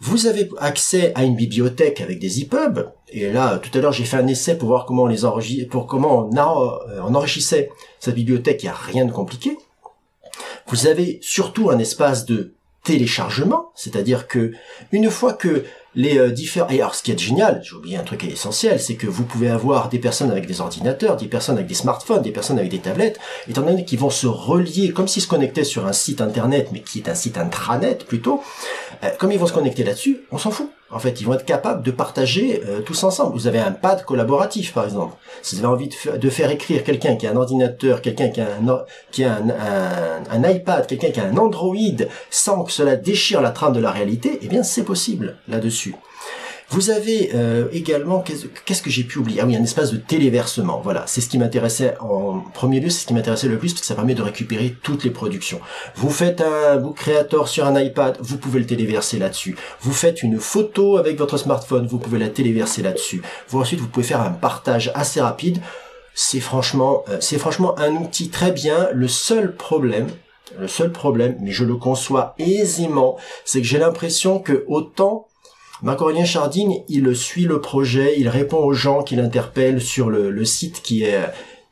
Vous 0.00 0.26
avez 0.26 0.48
accès 0.58 1.12
à 1.14 1.24
une 1.24 1.34
bibliothèque 1.34 2.00
avec 2.00 2.20
des 2.20 2.42
EPUB, 2.42 2.86
et 3.08 3.32
là, 3.32 3.58
tout 3.58 3.76
à 3.76 3.80
l'heure, 3.80 3.92
j'ai 3.92 4.04
fait 4.04 4.16
un 4.16 4.26
essai 4.28 4.56
pour 4.56 4.68
voir 4.68 4.86
comment 4.86 5.04
on 5.04 5.06
les 5.06 5.24
enregistrait, 5.24 5.66
pour 5.66 5.86
comment 5.86 6.28
on, 6.28 6.36
euh, 6.36 7.00
enrichissait 7.00 7.70
cette 7.98 8.14
bibliothèque, 8.14 8.62
il 8.62 8.66
n'y 8.66 8.70
a 8.70 8.74
rien 8.74 9.04
de 9.04 9.12
compliqué. 9.12 9.58
Vous 10.68 10.86
avez 10.86 11.18
surtout 11.20 11.70
un 11.70 11.78
espace 11.78 12.26
de 12.26 12.54
téléchargement, 12.84 13.72
c'est-à-dire 13.74 14.28
que 14.28 14.52
une 14.92 15.10
fois 15.10 15.32
que 15.32 15.64
les 15.96 16.18
euh, 16.18 16.30
différents... 16.30 16.68
Et 16.68 16.80
alors, 16.80 16.94
ce 16.94 17.02
qui 17.02 17.10
est 17.10 17.18
génial, 17.18 17.62
j'ai 17.64 17.74
oublié 17.74 17.96
un 17.96 18.04
truc 18.04 18.22
essentiel, 18.24 18.78
c'est 18.78 18.94
que 18.94 19.06
vous 19.06 19.24
pouvez 19.24 19.48
avoir 19.48 19.88
des 19.88 19.98
personnes 19.98 20.30
avec 20.30 20.46
des 20.46 20.60
ordinateurs, 20.60 21.16
des 21.16 21.26
personnes 21.26 21.56
avec 21.56 21.66
des 21.66 21.74
smartphones, 21.74 22.22
des 22.22 22.30
personnes 22.30 22.58
avec 22.58 22.70
des 22.70 22.78
tablettes, 22.78 23.18
étant 23.48 23.62
donné 23.62 23.84
qu'ils 23.84 23.98
vont 23.98 24.10
se 24.10 24.26
relier 24.26 24.92
comme 24.92 25.08
s'ils 25.08 25.22
se 25.22 25.28
connectaient 25.28 25.64
sur 25.64 25.86
un 25.86 25.94
site 25.94 26.20
internet, 26.20 26.68
mais 26.70 26.80
qui 26.80 26.98
est 26.98 27.08
un 27.08 27.14
site 27.14 27.38
intranet 27.38 28.04
plutôt, 28.06 28.42
comme 29.18 29.32
ils 29.32 29.38
vont 29.38 29.46
se 29.46 29.52
connecter 29.52 29.84
là-dessus, 29.84 30.22
on 30.30 30.38
s'en 30.38 30.50
fout. 30.50 30.70
En 30.90 31.00
fait, 31.00 31.20
ils 31.20 31.24
vont 31.24 31.34
être 31.34 31.44
capables 31.44 31.82
de 31.82 31.90
partager 31.90 32.62
euh, 32.64 32.80
tous 32.80 33.02
ensemble. 33.02 33.32
Vous 33.34 33.48
avez 33.48 33.58
un 33.58 33.72
pad 33.72 34.04
collaboratif, 34.04 34.72
par 34.72 34.84
exemple. 34.84 35.16
Si 35.42 35.56
vous 35.56 35.64
avez 35.64 35.74
envie 35.74 35.88
de, 35.88 36.30
faire 36.30 36.50
écrire 36.50 36.84
quelqu'un 36.84 37.16
qui 37.16 37.26
a 37.26 37.32
un 37.32 37.36
ordinateur, 37.36 38.02
quelqu'un 38.02 38.28
qui 38.28 38.40
a 38.40 38.46
un, 38.46 38.84
qui 39.10 39.24
a 39.24 39.34
un, 39.34 40.22
un 40.30 40.48
iPad, 40.48 40.86
quelqu'un 40.86 41.10
qui 41.10 41.18
a 41.18 41.24
un 41.24 41.36
Android, 41.36 41.74
sans 42.30 42.62
que 42.62 42.70
cela 42.70 42.94
déchire 42.94 43.40
la 43.40 43.50
trame 43.50 43.72
de 43.72 43.80
la 43.80 43.90
réalité, 43.90 44.38
eh 44.42 44.46
bien, 44.46 44.62
c'est 44.62 44.84
possible 44.84 45.36
là-dessus. 45.48 45.96
Vous 46.70 46.90
avez 46.90 47.30
euh, 47.34 47.68
également, 47.72 48.24
qu'est-ce 48.64 48.82
que 48.82 48.90
j'ai 48.90 49.04
pu 49.04 49.18
oublier? 49.18 49.40
Ah 49.40 49.46
oui, 49.46 49.54
un 49.56 49.62
espace 49.62 49.92
de 49.92 49.98
téléversement. 49.98 50.80
Voilà, 50.82 51.04
c'est 51.06 51.20
ce 51.20 51.28
qui 51.28 51.38
m'intéressait 51.38 51.96
en 52.00 52.40
premier 52.40 52.80
lieu, 52.80 52.90
c'est 52.90 53.02
ce 53.02 53.06
qui 53.06 53.14
m'intéressait 53.14 53.46
le 53.46 53.56
plus 53.56 53.72
parce 53.72 53.82
que 53.82 53.86
ça 53.86 53.94
permet 53.94 54.14
de 54.14 54.22
récupérer 54.22 54.74
toutes 54.82 55.04
les 55.04 55.10
productions. 55.10 55.60
Vous 55.94 56.10
faites 56.10 56.40
un 56.40 56.76
book 56.76 56.96
creator 56.96 57.46
sur 57.48 57.66
un 57.66 57.80
iPad, 57.80 58.18
vous 58.20 58.36
pouvez 58.36 58.58
le 58.58 58.66
téléverser 58.66 59.18
là-dessus. 59.18 59.56
Vous 59.80 59.92
faites 59.92 60.24
une 60.24 60.40
photo 60.40 60.96
avec 60.96 61.18
votre 61.18 61.38
smartphone, 61.38 61.86
vous 61.86 61.98
pouvez 61.98 62.18
la 62.18 62.28
téléverser 62.28 62.82
là-dessus. 62.82 63.22
Vous 63.48 63.60
ensuite, 63.60 63.80
vous 63.80 63.88
pouvez 63.88 64.06
faire 64.06 64.20
un 64.20 64.30
partage 64.30 64.90
assez 64.94 65.20
rapide. 65.20 65.60
C'est 66.14 66.40
franchement, 66.40 67.04
euh, 67.08 67.18
c'est 67.20 67.38
franchement 67.38 67.78
un 67.78 67.92
outil 67.92 68.28
très 68.28 68.50
bien. 68.50 68.88
Le 68.92 69.06
seul 69.06 69.54
problème, 69.54 70.08
le 70.58 70.66
seul 70.66 70.90
problème, 70.90 71.36
mais 71.40 71.52
je 71.52 71.64
le 71.64 71.76
conçois 71.76 72.34
aisément, 72.38 73.16
c'est 73.44 73.60
que 73.60 73.66
j'ai 73.66 73.78
l'impression 73.78 74.40
que 74.40 74.64
autant 74.66 75.28
Marc-Aurélien 75.82 76.24
Charding, 76.24 76.82
il 76.88 77.14
suit 77.14 77.44
le 77.44 77.60
projet, 77.60 78.14
il 78.18 78.28
répond 78.28 78.58
aux 78.58 78.72
gens 78.72 79.02
qu'il 79.02 79.20
interpelle 79.20 79.80
sur 79.80 80.08
le, 80.08 80.44
site 80.44 80.82
qui 80.82 81.02
est 81.04 81.20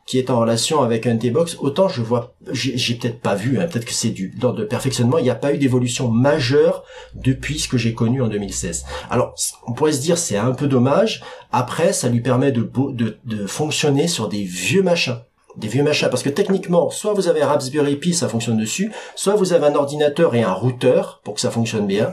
qui 0.07 0.19
est 0.19 0.29
en 0.29 0.40
relation 0.40 0.83
avec 0.83 1.07
un 1.07 1.17
T-Box, 1.17 1.57
autant 1.61 1.88
je 1.88 2.03
vois, 2.03 2.35
j'ai 2.53 2.95
peut-être 2.95 3.21
pas 3.21 3.35
vu, 3.35 3.59
hein, 3.59 3.67
peut-être 3.67 3.87
que 3.87 3.93
c'est 3.93 4.11
du 4.11 4.35
dans 4.38 4.53
de 4.53 4.64
perfectionnement, 4.64 5.17
il 5.17 5.25
n'y 5.25 5.31
a 5.31 5.35
pas 5.35 5.55
eu 5.55 5.59
d'évolution 5.59 6.09
majeure 6.09 6.85
depuis 7.14 7.59
ce 7.59 7.69
que 7.69 7.79
j'ai 7.79 7.95
connu 7.95 8.21
en 8.21 8.29
2016. 8.29 8.85
Alors, 9.09 9.35
on 9.67 9.73
pourrait 9.73 9.93
se 9.93 10.03
dire 10.03 10.19
c'est 10.19 10.37
un 10.37 10.53
peu 10.53 10.67
dommage. 10.67 11.23
Après, 11.53 11.95
ça 11.95 12.11
lui 12.11 12.21
permet 12.21 12.53
de, 12.53 12.71
de, 12.93 13.17
de 13.25 13.47
fonctionner 13.47 14.07
sur 14.07 14.29
des 14.29 14.43
vieux 14.43 14.83
machins 14.83 15.21
des 15.57 15.69
vieux 15.69 15.85
machins 15.85 16.09
parce 16.11 16.25
que 16.25 16.31
techniquement 16.31 16.90
soit 16.90 17.12
vous 17.12 17.29
avez 17.29 17.40
un 17.40 17.47
Raspberry 17.47 17.95
Pi 17.95 18.12
ça 18.12 18.29
fonctionne 18.29 18.57
dessus 18.57 18.90
soit 19.14 19.37
vous 19.37 19.53
avez 19.53 19.67
un 19.67 19.77
ordinateur 19.77 20.35
et 20.35 20.43
un 20.43 20.53
routeur 20.53 21.21
pour 21.23 21.35
que 21.35 21.40
ça 21.40 21.53
fonctionne 21.53 21.87
bien 21.87 22.12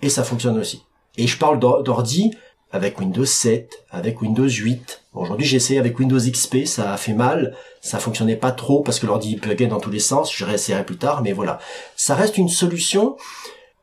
et 0.00 0.08
ça 0.08 0.22
fonctionne 0.22 0.56
aussi 0.56 0.84
et 1.18 1.26
je 1.26 1.36
parle 1.36 1.58
d'ordi 1.58 2.30
avec 2.70 3.00
Windows 3.00 3.24
7, 3.24 3.84
avec 3.90 4.22
Windows 4.22 4.48
8. 4.48 5.02
Aujourd'hui, 5.14 5.46
j'ai 5.46 5.56
essayé 5.56 5.80
avec 5.80 5.98
Windows 5.98 6.18
XP, 6.18 6.64
ça 6.64 6.92
a 6.92 6.96
fait 6.96 7.12
mal, 7.12 7.56
ça 7.80 7.98
fonctionnait 7.98 8.36
pas 8.36 8.52
trop 8.52 8.82
parce 8.82 9.00
que 9.00 9.06
l'ordi 9.06 9.36
pluguait 9.36 9.66
dans 9.66 9.80
tous 9.80 9.90
les 9.90 9.98
sens, 9.98 10.32
je 10.34 10.44
réessayerai 10.44 10.84
plus 10.84 10.96
tard, 10.96 11.22
mais 11.22 11.32
voilà. 11.32 11.58
Ça 11.96 12.14
reste 12.14 12.38
une 12.38 12.48
solution. 12.48 13.16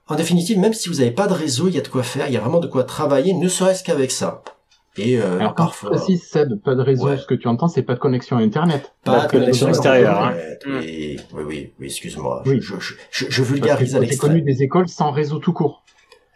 En 0.07 0.15
définitive, 0.15 0.59
même 0.59 0.73
si 0.73 0.87
vous 0.87 0.95
n'avez 0.95 1.11
pas 1.11 1.27
de 1.27 1.33
réseau, 1.33 1.67
il 1.67 1.75
y 1.75 1.77
a 1.77 1.81
de 1.81 1.87
quoi 1.87 2.03
faire, 2.03 2.27
il 2.27 2.33
y 2.33 2.37
a 2.37 2.39
vraiment 2.39 2.59
de 2.59 2.67
quoi 2.67 2.83
travailler, 2.83 3.33
ne 3.33 3.47
serait-ce 3.49 3.83
qu'avec 3.83 4.11
ça. 4.11 4.43
Et 4.97 5.17
euh, 5.17 5.39
Alors, 5.39 5.55
parfois. 5.55 5.97
Si 5.97 6.17
Seb, 6.17 6.61
pas 6.63 6.75
de 6.75 6.81
réseau, 6.81 7.17
ce 7.17 7.25
que 7.25 7.33
tu 7.33 7.49
entends, 7.49 7.67
c'est 7.67 7.81
pas 7.81 7.95
de 7.95 7.99
connexion 7.99 8.37
à 8.37 8.41
Internet. 8.41 8.93
Pas, 9.03 9.25
de 9.25 9.31
connexion 9.31 9.67
extérieure. 9.67 10.23
Hein. 10.23 10.35
Oui, 10.67 11.19
oui, 11.33 11.43
oui, 11.43 11.73
oui 11.79 11.85
excuse-moi. 11.87 12.43
Oui. 12.45 12.59
Je, 12.61 12.75
je, 12.79 12.93
je, 13.11 13.25
je 13.27 13.43
vulgarise 13.43 13.95
à 13.95 13.99
l'extrême. 13.99 14.31
connu 14.31 14.41
des 14.41 14.63
écoles 14.63 14.87
sans 14.87 15.11
réseau 15.11 15.39
tout 15.39 15.51
court. 15.51 15.83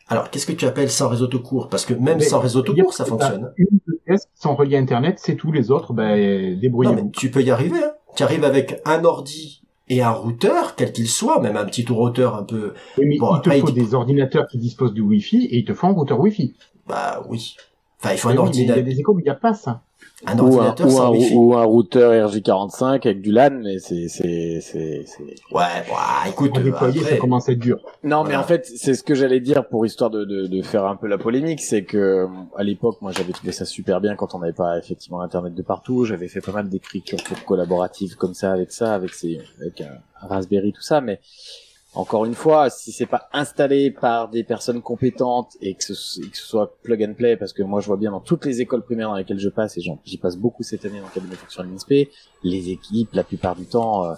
Alors, 0.09 0.31
qu'est-ce 0.31 0.47
que 0.47 0.51
tu 0.51 0.65
appelles 0.65 0.89
sans 0.89 1.07
réseau 1.07 1.27
tout 1.27 1.41
court? 1.41 1.69
Parce 1.69 1.85
que 1.85 1.93
même 1.93 2.19
sans 2.19 2.39
réseau 2.39 2.63
tout 2.63 2.75
court, 2.75 2.93
ça 2.93 3.05
fonctionne. 3.05 3.53
Une 3.57 3.79
pièce 4.05 4.27
sans 4.33 4.55
relié 4.55 4.75
à 4.75 4.79
Internet, 4.79 5.19
c'est 5.21 5.35
tous 5.35 5.51
les 5.51 5.69
autres, 5.69 5.93
ben, 5.93 6.59
débrouillez 6.59 6.89
Non, 6.89 6.95
mais 6.95 7.11
tu 7.11 7.29
peux 7.29 7.43
y 7.43 7.51
arriver. 7.51 7.77
Hein. 7.77 7.91
Tu 8.15 8.23
arrives 8.23 8.43
avec 8.43 8.81
un 8.85 9.03
ordi 9.05 9.61
et 9.87 10.01
un 10.01 10.09
routeur, 10.11 10.75
quel 10.75 10.91
qu'il 10.91 11.07
soit, 11.07 11.39
même 11.41 11.57
un 11.57 11.65
petit 11.65 11.85
routeur 11.87 12.35
un 12.35 12.43
peu... 12.43 12.73
Oui, 12.97 13.05
mais 13.07 13.15
il 13.15 13.41
te 13.41 13.49
faut 13.59 13.71
des 13.71 13.93
ordinateurs 13.93 14.47
qui 14.47 14.57
disposent 14.57 14.93
du 14.93 15.01
Wi-Fi 15.01 15.45
et 15.45 15.57
il 15.57 15.65
te 15.65 15.73
faut 15.73 15.87
un 15.87 15.93
routeur 15.93 16.19
Wi-Fi. 16.19 16.55
Bah 16.87 17.23
oui. 17.29 17.55
Enfin, 18.01 18.13
il 18.13 18.17
faut 18.17 18.29
un 18.29 18.37
ordinateur. 18.37 18.77
Il 18.77 18.79
y 18.79 18.81
a 18.81 18.93
des 18.93 18.99
échos 18.99 19.13
où 19.13 19.19
il 19.19 19.23
n'y 19.23 19.29
a 19.29 19.35
pas 19.35 19.53
ça 19.53 19.81
un 20.25 20.37
ordinateur 20.37 20.87
ou 20.87 20.99
un, 20.99 21.09
ou 21.33 21.55
un 21.55 21.63
routeur 21.63 22.11
RJ45 22.29 22.85
avec 22.85 23.21
du 23.21 23.31
LAN, 23.31 23.61
mais 23.63 23.79
c'est 23.79 24.07
c'est 24.09 24.59
c'est 24.61 25.05
ouais, 25.51 25.85
bah, 25.89 26.27
écoute, 26.27 26.59
déployer, 26.59 27.01
ça 27.03 27.17
commence 27.17 27.47
à 27.47 27.53
être 27.53 27.59
dur. 27.59 27.79
Non, 28.03 28.23
mais 28.23 28.35
en 28.35 28.43
fait, 28.43 28.65
c'est 28.65 28.95
ce 28.95 29.03
que 29.03 29.15
j'allais 29.15 29.39
dire 29.39 29.67
pour 29.67 29.85
histoire 29.85 30.09
de, 30.09 30.25
de, 30.25 30.47
de 30.47 30.61
faire 30.61 30.85
un 30.85 30.95
peu 30.95 31.07
la 31.07 31.17
polémique, 31.17 31.61
c'est 31.61 31.83
que 31.83 32.27
à 32.57 32.63
l'époque, 32.63 32.97
moi, 33.01 33.11
j'avais 33.11 33.31
trouvé 33.31 33.51
ça 33.51 33.65
super 33.65 34.01
bien 34.01 34.15
quand 34.15 34.35
on 34.35 34.39
n'avait 34.39 34.53
pas 34.53 34.77
effectivement 34.77 35.21
internet 35.21 35.55
de 35.55 35.61
partout. 35.61 36.05
J'avais 36.05 36.27
fait 36.27 36.41
pas 36.41 36.51
mal 36.51 36.69
d'écriture 36.69 37.19
collaborative 37.45 38.15
comme 38.15 38.33
ça 38.33 38.51
avec 38.51 38.71
ça, 38.71 38.93
avec 38.93 39.13
ces 39.13 39.39
avec 39.61 39.81
un 39.81 40.27
Raspberry 40.27 40.73
tout 40.73 40.81
ça, 40.81 41.01
mais 41.01 41.19
encore 41.95 42.25
une 42.25 42.35
fois, 42.35 42.69
si 42.69 42.91
c'est 42.91 43.07
pas 43.07 43.29
installé 43.33 43.89
par 43.89 44.29
des 44.29 44.43
personnes 44.43 44.81
compétentes 44.81 45.57
et 45.59 45.73
que, 45.73 45.83
ce, 45.83 46.21
que 46.21 46.37
ce, 46.37 46.45
soit 46.45 46.77
plug 46.83 47.03
and 47.03 47.13
play, 47.15 47.35
parce 47.35 47.51
que 47.51 47.63
moi 47.63 47.81
je 47.81 47.87
vois 47.87 47.97
bien 47.97 48.11
dans 48.11 48.19
toutes 48.19 48.45
les 48.45 48.61
écoles 48.61 48.83
primaires 48.83 49.09
dans 49.09 49.15
lesquelles 49.15 49.39
je 49.39 49.49
passe, 49.49 49.75
et 49.77 49.81
j'y 49.81 50.17
passe 50.17 50.37
beaucoup 50.37 50.61
cette 50.61 50.85
année 50.85 50.99
dans 50.99 51.07
le 51.07 51.11
cabinet 51.11 51.33
de 51.33 51.39
fonction 51.39 51.63
de 51.63 51.69
l'INSPE, 51.69 52.11
les 52.43 52.69
équipes, 52.69 53.09
la 53.13 53.23
plupart 53.23 53.55
du 53.55 53.65
temps, 53.65 54.05
euh, 54.05 54.13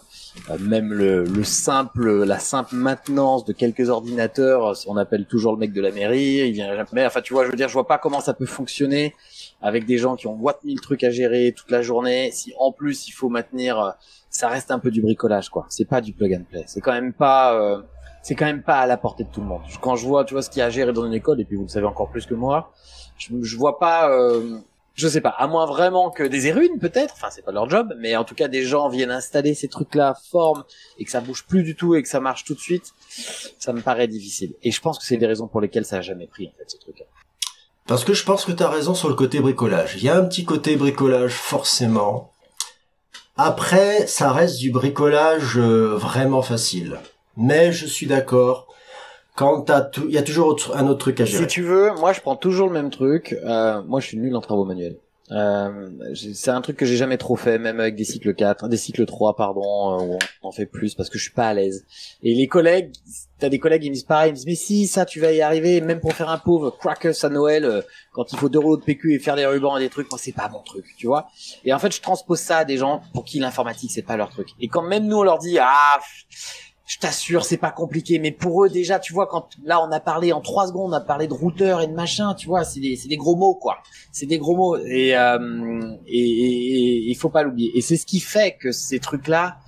euh, 0.49 0.57
même 0.59 0.91
le, 0.91 1.23
le, 1.23 1.43
simple, 1.45 2.23
la 2.25 2.39
simple 2.39 2.75
maintenance 2.75 3.45
de 3.45 3.53
quelques 3.53 3.89
ordinateurs, 3.89 4.77
on 4.87 4.97
appelle 4.97 5.25
toujours 5.25 5.53
le 5.53 5.59
mec 5.59 5.71
de 5.71 5.81
la 5.81 5.91
mairie, 5.91 6.47
il 6.47 6.51
vient 6.51 6.75
jamais. 6.75 7.05
Enfin, 7.05 7.21
tu 7.21 7.33
vois, 7.33 7.45
je 7.45 7.51
veux 7.51 7.57
dire, 7.57 7.69
je 7.69 7.73
vois 7.73 7.87
pas 7.87 7.97
comment 7.97 8.19
ça 8.19 8.33
peut 8.33 8.45
fonctionner 8.45 9.15
avec 9.61 9.85
des 9.85 9.97
gens 9.97 10.15
qui 10.15 10.27
ont 10.27 10.35
boîte 10.35 10.63
mille 10.63 10.81
trucs 10.81 11.03
à 11.03 11.09
gérer 11.09 11.53
toute 11.55 11.71
la 11.71 11.81
journée. 11.81 12.31
Si 12.31 12.53
en 12.59 12.71
plus 12.71 13.07
il 13.07 13.11
faut 13.11 13.29
maintenir 13.29 13.79
euh, 13.79 13.91
ça 14.31 14.47
reste 14.47 14.71
un 14.71 14.79
peu 14.79 14.89
du 14.89 15.01
bricolage 15.01 15.49
quoi. 15.49 15.67
C'est 15.69 15.85
pas 15.85 16.01
du 16.01 16.13
plug 16.13 16.33
and 16.33 16.45
play. 16.49 16.63
C'est 16.65 16.81
quand 16.81 16.93
même 16.93 17.13
pas 17.13 17.53
euh, 17.53 17.81
c'est 18.23 18.33
quand 18.33 18.45
même 18.45 18.63
pas 18.63 18.79
à 18.79 18.87
la 18.87 18.97
portée 18.97 19.25
de 19.25 19.29
tout 19.29 19.41
le 19.41 19.47
monde. 19.47 19.61
Quand 19.81 19.95
je 19.95 20.07
vois 20.07 20.25
tu 20.25 20.33
vois 20.33 20.41
ce 20.41 20.49
qu'il 20.49 20.61
y 20.61 20.63
a 20.63 20.65
à 20.65 20.69
gérer 20.69 20.93
dans 20.93 21.05
une 21.05 21.13
école 21.13 21.39
et 21.39 21.45
puis 21.45 21.57
vous 21.57 21.63
le 21.63 21.69
savez 21.69 21.85
encore 21.85 22.09
plus 22.09 22.25
que 22.25 22.33
moi, 22.33 22.71
je, 23.17 23.29
je 23.41 23.57
vois 23.57 23.77
pas 23.77 24.09
euh, 24.09 24.59
je 24.93 25.07
sais 25.07 25.21
pas, 25.21 25.29
à 25.29 25.47
moins 25.47 25.65
vraiment 25.65 26.11
que 26.11 26.23
des 26.23 26.47
érunes 26.47 26.79
peut-être, 26.79 27.13
enfin 27.15 27.29
c'est 27.29 27.43
pas 27.43 27.51
leur 27.51 27.69
job, 27.69 27.93
mais 27.97 28.15
en 28.15 28.23
tout 28.23 28.35
cas 28.35 28.47
des 28.47 28.63
gens 28.63 28.89
viennent 28.89 29.11
installer 29.11 29.53
ces 29.53 29.67
trucs-là, 29.67 30.15
forment 30.29 30.63
et 30.97 31.05
que 31.05 31.11
ça 31.11 31.21
bouge 31.21 31.45
plus 31.45 31.63
du 31.63 31.75
tout 31.75 31.95
et 31.95 32.03
que 32.03 32.09
ça 32.09 32.19
marche 32.19 32.43
tout 32.43 32.53
de 32.53 32.59
suite, 32.59 32.93
ça 33.57 33.73
me 33.73 33.81
paraît 33.81 34.07
difficile. 34.07 34.53
Et 34.63 34.71
je 34.71 34.81
pense 34.81 34.99
que 34.99 35.05
c'est 35.05 35.17
des 35.17 35.27
raisons 35.27 35.47
pour 35.47 35.61
lesquelles 35.61 35.85
ça 35.85 35.97
a 35.97 36.01
jamais 36.01 36.27
pris 36.27 36.47
en 36.47 36.57
fait 36.57 36.69
ce 36.69 36.77
truc-là. 36.77 37.05
Parce 37.87 38.05
que 38.05 38.13
je 38.13 38.23
pense 38.23 38.45
que 38.45 38.51
tu 38.51 38.63
as 38.63 38.69
raison 38.69 38.93
sur 38.93 39.09
le 39.09 39.15
côté 39.15 39.39
bricolage. 39.39 39.95
Il 39.97 40.03
y 40.03 40.09
a 40.09 40.15
un 40.15 40.23
petit 40.23 40.45
côté 40.45 40.75
bricolage 40.75 41.33
forcément, 41.33 42.30
Après, 43.37 44.07
ça 44.07 44.31
reste 44.31 44.59
du 44.59 44.71
bricolage 44.71 45.57
euh, 45.57 45.95
vraiment 45.95 46.41
facile. 46.41 46.99
Mais 47.37 47.71
je 47.71 47.85
suis 47.85 48.07
d'accord. 48.07 48.67
Quand 49.35 49.61
t'as 49.61 49.81
tout, 49.81 50.03
il 50.07 50.13
y 50.13 50.17
a 50.17 50.23
toujours 50.23 50.57
un 50.75 50.87
autre 50.87 50.99
truc 50.99 51.21
à 51.21 51.25
gérer. 51.25 51.43
Si 51.43 51.47
tu 51.47 51.63
veux, 51.63 51.91
moi 51.99 52.11
je 52.13 52.21
prends 52.21 52.35
toujours 52.35 52.67
le 52.67 52.73
même 52.73 52.89
truc. 52.89 53.35
Euh, 53.45 53.81
moi 53.83 53.99
je 53.99 54.07
suis 54.07 54.17
nul 54.17 54.35
en 54.35 54.41
travaux 54.41 54.65
manuels. 54.65 54.97
Euh, 55.31 55.89
c'est 56.13 56.51
un 56.51 56.61
truc 56.61 56.77
que 56.77 56.85
j'ai 56.85 56.97
jamais 56.97 57.17
trop 57.17 57.35
fait, 57.35 57.57
même 57.57 57.79
avec 57.79 57.95
des 57.95 58.03
cycles 58.03 58.33
4, 58.33 58.67
des 58.67 58.77
cycles 58.77 59.05
3, 59.05 59.35
pardon, 59.35 59.61
euh, 59.61 60.03
où 60.03 60.19
on 60.43 60.47
en 60.47 60.51
fait 60.51 60.65
plus 60.65 60.93
parce 60.93 61.09
que 61.09 61.17
je 61.17 61.23
suis 61.23 61.33
pas 61.33 61.47
à 61.47 61.53
l'aise. 61.53 61.85
Et 62.21 62.33
les 62.35 62.47
collègues, 62.47 62.91
t'as 63.39 63.47
des 63.47 63.59
collègues, 63.59 63.85
ils 63.85 63.89
me 63.89 63.93
disent 63.93 64.03
pareil, 64.03 64.29
ils 64.29 64.31
me 64.33 64.35
disent 64.35 64.45
mais 64.45 64.55
si 64.55 64.87
ça 64.87 65.05
tu 65.05 65.21
vas 65.21 65.31
y 65.31 65.41
arriver, 65.41 65.79
même 65.79 66.01
pour 66.01 66.13
faire 66.13 66.29
un 66.29 66.37
pauvre 66.37 66.71
crackers 66.71 67.23
à 67.23 67.29
Noël, 67.29 67.63
euh, 67.63 67.81
quand 68.11 68.33
il 68.33 68.37
faut 68.37 68.49
deux 68.49 68.59
rouleaux 68.59 68.77
de 68.77 68.83
PQ 68.83 69.13
et 69.13 69.19
faire 69.19 69.37
des 69.37 69.45
rubans 69.45 69.77
et 69.77 69.81
des 69.81 69.89
trucs, 69.89 70.11
moi 70.11 70.19
c'est 70.21 70.33
pas 70.33 70.49
mon 70.49 70.61
truc, 70.61 70.85
tu 70.97 71.07
vois. 71.07 71.27
Et 71.63 71.73
en 71.73 71.79
fait 71.79 71.93
je 71.95 72.01
transpose 72.01 72.39
ça 72.39 72.59
à 72.59 72.65
des 72.65 72.77
gens 72.77 73.01
pour 73.13 73.23
qui 73.23 73.39
l'informatique 73.39 73.91
c'est 73.91 74.01
pas 74.01 74.17
leur 74.17 74.29
truc. 74.29 74.49
Et 74.59 74.67
quand 74.67 74.83
même 74.83 75.05
nous 75.05 75.17
on 75.17 75.23
leur 75.23 75.37
dit 75.37 75.57
ah 75.61 75.99
je 76.91 76.99
t'assure, 76.99 77.45
c'est 77.45 77.55
pas 77.55 77.71
compliqué, 77.71 78.19
mais 78.19 78.33
pour 78.33 78.65
eux 78.65 78.69
déjà, 78.69 78.99
tu 78.99 79.13
vois, 79.13 79.25
quand 79.25 79.51
là 79.63 79.81
on 79.81 79.89
a 79.93 80.01
parlé 80.01 80.33
en 80.33 80.41
trois 80.41 80.67
secondes, 80.67 80.91
on 80.91 80.93
a 80.93 80.99
parlé 80.99 81.25
de 81.29 81.33
routeur 81.33 81.79
et 81.79 81.87
de 81.87 81.93
machin, 81.93 82.33
tu 82.33 82.47
vois, 82.47 82.65
c'est 82.65 82.81
des, 82.81 82.99
des 83.07 83.15
gros 83.15 83.37
mots 83.37 83.55
quoi, 83.55 83.77
c'est 84.11 84.25
des 84.25 84.37
gros 84.37 84.57
mots 84.57 84.75
et 84.75 85.15
euh, 85.15 85.95
et 86.05 87.09
il 87.09 87.15
faut 87.15 87.29
pas 87.29 87.43
l'oublier. 87.43 87.71
Et 87.77 87.81
c'est 87.81 87.95
ce 87.95 88.05
qui 88.05 88.19
fait 88.19 88.57
que 88.57 88.73
ces 88.73 88.99
trucs-là, 88.99 89.59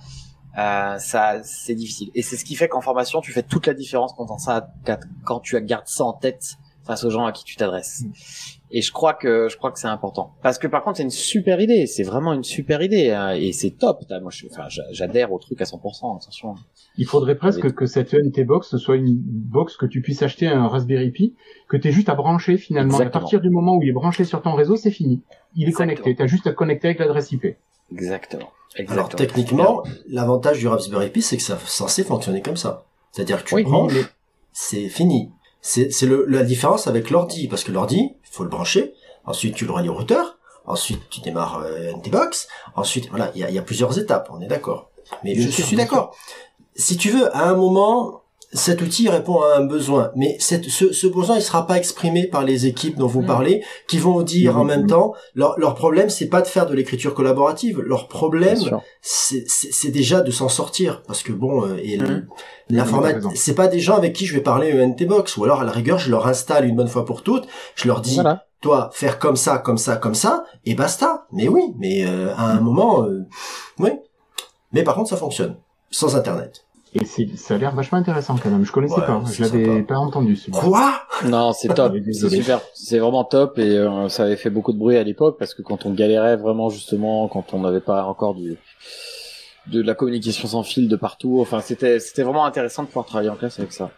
euh, 0.58 0.98
ça, 0.98 1.42
c'est 1.44 1.74
difficile. 1.74 2.10
Et 2.14 2.20
c'est 2.20 2.36
ce 2.36 2.44
qui 2.44 2.56
fait 2.56 2.68
qu'en 2.68 2.82
formation, 2.82 3.22
tu 3.22 3.32
fais 3.32 3.42
toute 3.42 3.66
la 3.66 3.72
différence 3.72 4.12
quand, 4.12 4.36
ça, 4.36 4.68
quand 5.24 5.40
tu 5.40 5.58
gardes 5.62 5.88
ça 5.88 6.04
en 6.04 6.12
tête 6.12 6.58
face 6.84 7.04
aux 7.04 7.10
gens 7.10 7.24
à 7.26 7.32
qui 7.32 7.44
tu 7.44 7.56
t'adresses. 7.56 8.04
Et 8.70 8.82
je 8.82 8.90
crois 8.92 9.14
que 9.14 9.48
je 9.48 9.56
crois 9.56 9.70
que 9.70 9.78
c'est 9.78 9.86
important 9.88 10.34
parce 10.42 10.58
que 10.58 10.66
par 10.66 10.82
contre 10.82 10.96
c'est 10.96 11.02
une 11.04 11.10
super 11.10 11.60
idée, 11.60 11.86
c'est 11.86 12.02
vraiment 12.02 12.32
une 12.32 12.42
super 12.42 12.82
idée 12.82 13.10
hein, 13.10 13.32
et 13.32 13.52
c'est 13.52 13.70
top. 13.70 14.04
T'as- 14.08 14.20
Moi, 14.20 14.30
je, 14.32 14.46
enfin, 14.50 14.68
j'a- 14.68 14.82
j'adhère 14.90 15.32
au 15.32 15.38
truc 15.38 15.60
à 15.60 15.64
100%. 15.64 16.16
Attention. 16.16 16.56
Il 16.98 17.06
faudrait 17.06 17.36
presque 17.36 17.72
que 17.72 17.86
cette 17.86 18.12
ENT 18.14 18.44
box 18.44 18.68
ce 18.70 18.78
soit 18.78 18.96
une 18.96 19.14
box 19.16 19.76
que 19.76 19.86
tu 19.86 20.00
puisses 20.02 20.22
acheter 20.22 20.48
un 20.48 20.66
Raspberry 20.66 21.10
Pi, 21.10 21.34
que 21.68 21.76
tu 21.76 21.92
juste 21.92 22.08
à 22.08 22.14
brancher 22.14 22.56
finalement. 22.56 22.94
Exactement. 22.94 23.18
À 23.18 23.20
partir 23.20 23.40
du 23.40 23.50
moment 23.50 23.76
où 23.76 23.82
il 23.82 23.88
est 23.90 23.92
branché 23.92 24.24
sur 24.24 24.42
ton 24.42 24.54
réseau, 24.54 24.74
c'est 24.76 24.90
fini. 24.90 25.22
Il 25.54 25.64
est 25.64 25.68
Exactement. 25.68 25.94
connecté. 26.02 26.16
Tu 26.16 26.22
as 26.22 26.26
juste 26.26 26.46
à 26.48 26.52
connecter 26.52 26.88
avec 26.88 26.98
l'adresse 26.98 27.30
IP. 27.30 27.56
Exactement. 27.92 28.50
Exactement. 28.76 28.92
Alors 29.06 29.08
techniquement, 29.14 29.82
l'avantage 30.08 30.58
du 30.58 30.66
Raspberry 30.66 31.10
Pi, 31.10 31.22
c'est 31.22 31.36
que 31.36 31.42
ça 31.44 31.56
censé 31.64 32.02
fonctionner 32.02 32.42
comme 32.42 32.56
ça. 32.56 32.86
C'est-à-dire 33.12 33.44
que 33.44 33.50
tu 33.50 33.54
Oui, 33.54 33.62
branches, 33.62 33.92
mais- 33.94 34.02
c'est 34.52 34.88
fini. 34.88 35.30
C'est 35.66 35.90
c'est 35.90 36.04
le- 36.04 36.26
la 36.28 36.42
différence 36.42 36.86
avec 36.88 37.08
l'ordi, 37.08 37.48
parce 37.48 37.64
que 37.64 37.72
l'ordi, 37.72 37.96
il 38.22 38.28
faut 38.30 38.42
le 38.42 38.50
brancher, 38.50 38.92
ensuite 39.24 39.54
tu 39.54 39.64
le 39.64 39.72
relis 39.72 39.88
au 39.88 39.94
routeur, 39.94 40.36
ensuite 40.66 41.00
tu 41.08 41.22
démarres 41.22 41.62
euh, 41.64 41.92
NTBox, 41.94 42.48
ensuite 42.76 43.08
voilà, 43.08 43.30
il 43.34 43.40
y 43.40 43.44
a, 43.44 43.50
y 43.50 43.56
a 43.58 43.62
plusieurs 43.62 43.98
étapes, 43.98 44.28
on 44.30 44.42
est 44.42 44.46
d'accord. 44.46 44.90
Mais 45.24 45.34
je 45.34 45.48
suis 45.62 45.76
d'accord. 45.76 46.14
Si 46.76 46.98
tu 46.98 47.08
veux, 47.08 47.34
à 47.34 47.44
un 47.48 47.54
moment, 47.54 48.23
cet 48.56 48.80
outil 48.82 49.08
répond 49.08 49.40
à 49.42 49.56
un 49.58 49.64
besoin, 49.64 50.12
mais 50.14 50.36
cette, 50.38 50.64
ce, 50.70 50.92
ce 50.92 51.06
besoin, 51.08 51.36
il 51.36 51.42
sera 51.42 51.66
pas 51.66 51.76
exprimé 51.76 52.26
par 52.28 52.44
les 52.44 52.66
équipes 52.66 52.96
dont 52.96 53.08
vous 53.08 53.22
Mm. 53.22 53.26
parlez, 53.26 53.64
qui 53.88 53.98
vont 53.98 54.22
dire 54.22 54.54
Mhm. 54.54 54.60
en 54.60 54.64
même 54.64 54.86
temps, 54.86 55.12
leur, 55.34 55.58
leur 55.58 55.74
problème, 55.74 56.08
c'est 56.08 56.28
pas 56.28 56.40
de 56.40 56.46
faire 56.46 56.66
de 56.66 56.72
l'écriture 56.74 57.14
collaborative, 57.14 57.80
leur 57.80 58.06
problème, 58.08 58.56
c'est 59.02 59.90
déjà 59.90 60.20
de 60.20 60.30
s'en 60.30 60.48
sortir. 60.48 61.02
Parce 61.06 61.22
que 61.22 61.32
bon 61.32 61.64
euh, 61.66 61.76
et 61.82 61.96
le- 61.96 62.06
Mhm. 62.06 62.26
l'informat- 62.70 63.08
T'as 63.10 63.14
raison. 63.16 63.30
c'est 63.34 63.54
pas 63.54 63.66
des 63.68 63.80
gens 63.80 63.96
avec 63.96 64.12
qui 64.14 64.24
je 64.26 64.34
vais 64.34 64.40
parler 64.40 64.72
ENT 64.72 65.04
box. 65.06 65.36
Ou 65.36 65.44
alors 65.44 65.60
à 65.60 65.64
la 65.64 65.72
rigueur 65.72 65.98
je 65.98 66.10
leur 66.10 66.26
installe 66.26 66.64
une 66.64 66.76
bonne 66.76 66.88
fois 66.88 67.04
pour 67.04 67.22
toutes. 67.22 67.46
Je 67.74 67.88
leur 67.88 68.00
dis 68.00 68.14
Voilà. 68.14 68.44
toi 68.62 68.90
faire 68.92 69.18
comme 69.18 69.36
ça 69.36 69.58
comme 69.58 69.78
ça 69.78 69.96
comme 69.96 70.14
ça 70.14 70.44
et 70.64 70.74
basta. 70.74 71.26
Mais 71.32 71.48
oui 71.48 71.62
mais 71.78 72.04
euh, 72.06 72.32
à 72.36 72.52
un 72.52 72.60
moment 72.60 73.04
euh, 73.04 73.24
oui. 73.78 73.90
Mais 74.72 74.82
par 74.84 74.94
contre 74.94 75.10
ça 75.10 75.16
fonctionne. 75.16 75.56
Sans 75.90 76.16
internet 76.16 76.63
Et 76.94 77.04
c'est, 77.04 77.28
ça 77.36 77.54
a 77.54 77.58
l'air 77.58 77.74
vachement 77.74 77.98
intéressant 77.98 78.36
quand 78.40 78.50
même. 78.50 78.64
Je 78.64 78.70
connaissais 78.70 78.94
Ouais, 79.00 79.06
pas. 79.06 79.20
Je 79.32 79.42
l'avais 79.42 79.64
sympa. 79.64 79.94
pas 79.94 79.98
entendu. 79.98 80.36
celui-là. 80.36 80.60
quoi? 80.60 81.02
Non, 81.24 81.52
c'est 81.52 81.68
top. 81.74 81.92
C'est 82.12 82.28
super. 82.30 82.60
C'est 82.72 82.98
vraiment 83.00 83.24
top 83.24 83.58
et 83.58 83.76
euh, 83.78 84.08
ça 84.08 84.24
avait 84.24 84.36
fait 84.36 84.50
beaucoup 84.50 84.72
de 84.72 84.78
bruit 84.78 84.96
à 84.96 85.02
l'époque 85.02 85.36
parce 85.38 85.54
que 85.54 85.62
quand 85.62 85.86
on 85.86 85.90
galérait 85.92 86.36
vraiment 86.36 86.70
justement, 86.70 87.26
quand 87.28 87.52
on 87.52 87.60
n'avait 87.60 87.80
pas 87.80 88.04
encore 88.04 88.34
du 88.34 88.56
de 89.66 89.80
la 89.82 89.94
communication 89.94 90.46
sans 90.46 90.62
fil 90.62 90.88
de 90.88 90.96
partout, 90.96 91.38
enfin 91.40 91.60
c'était 91.60 91.98
c'était 91.98 92.22
vraiment 92.22 92.44
intéressant 92.44 92.82
de 92.82 92.88
pouvoir 92.88 93.06
travailler 93.06 93.30
en 93.30 93.36
classe 93.36 93.58
avec 93.58 93.72
ça. 93.72 93.90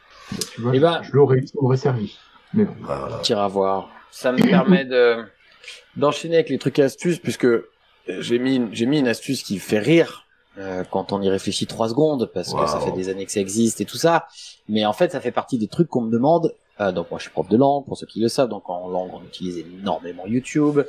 Tu 0.55 0.61
vois, 0.61 0.73
Eh 0.75 0.79
ben- 0.81 1.01
je 1.03 1.13
l'aurais, 1.13 1.41
ça 1.45 1.53
m'aurait 1.61 1.77
servi. 1.77 2.17
Mais 2.55 2.65
bon. 2.65 2.73
voilà 2.83 3.19
Tire 3.23 3.41
à 3.41 3.49
voir. 3.49 3.91
Ça 4.11 4.33
me 4.33 4.39
permet 4.39 4.85
de 4.85 5.17
d'enchaîner 5.97 6.37
avec 6.37 6.49
les 6.51 6.59
trucs 6.59 6.79
et 6.79 6.83
astuces 6.85 7.19
puisque 7.19 7.49
j'ai 8.09 8.39
mis 8.39 8.57
une- 8.57 8.69
j'ai 8.73 8.87
mis 8.87 9.01
une 9.01 9.09
astuce 9.09 9.43
qui 9.43 9.59
fait 9.59 9.81
rire 9.81 10.26
euh, 10.59 10.85
quand 10.91 11.13
on 11.13 11.21
y 11.23 11.29
réfléchit 11.29 11.67
trois 11.67 11.89
secondes 11.89 12.31
parce 12.33 12.55
que 12.55 12.67
ça 12.67 12.81
fait 12.81 12.93
des 12.93 13.09
années 13.09 13.27
que 13.27 13.33
ça 13.33 13.41
existe 13.41 13.81
et 13.81 13.85
tout 13.85 13.99
ça. 13.99 14.27
Mais 14.69 14.87
en 14.87 14.93
fait, 14.93 15.13
ça 15.13 15.21
fait 15.21 15.33
partie 15.33 15.59
des 15.59 15.69
trucs 15.69 15.89
qu'on 15.89 16.03
me 16.03 16.11
demande. 16.11 16.55
Euh, 16.81 16.93
donc 16.93 17.11
moi, 17.11 17.19
je 17.19 17.25
suis 17.25 17.31
prof 17.31 17.49
de 17.49 17.57
langue 17.57 17.85
pour 17.87 17.97
ceux 17.97 18.07
qui 18.07 18.21
le 18.21 18.29
savent. 18.29 18.49
Donc 18.49 18.69
en 18.69 18.89
langue, 18.89 19.11
on 19.15 19.23
utilise 19.23 19.59
énormément 19.59 20.27
YouTube 20.27 20.81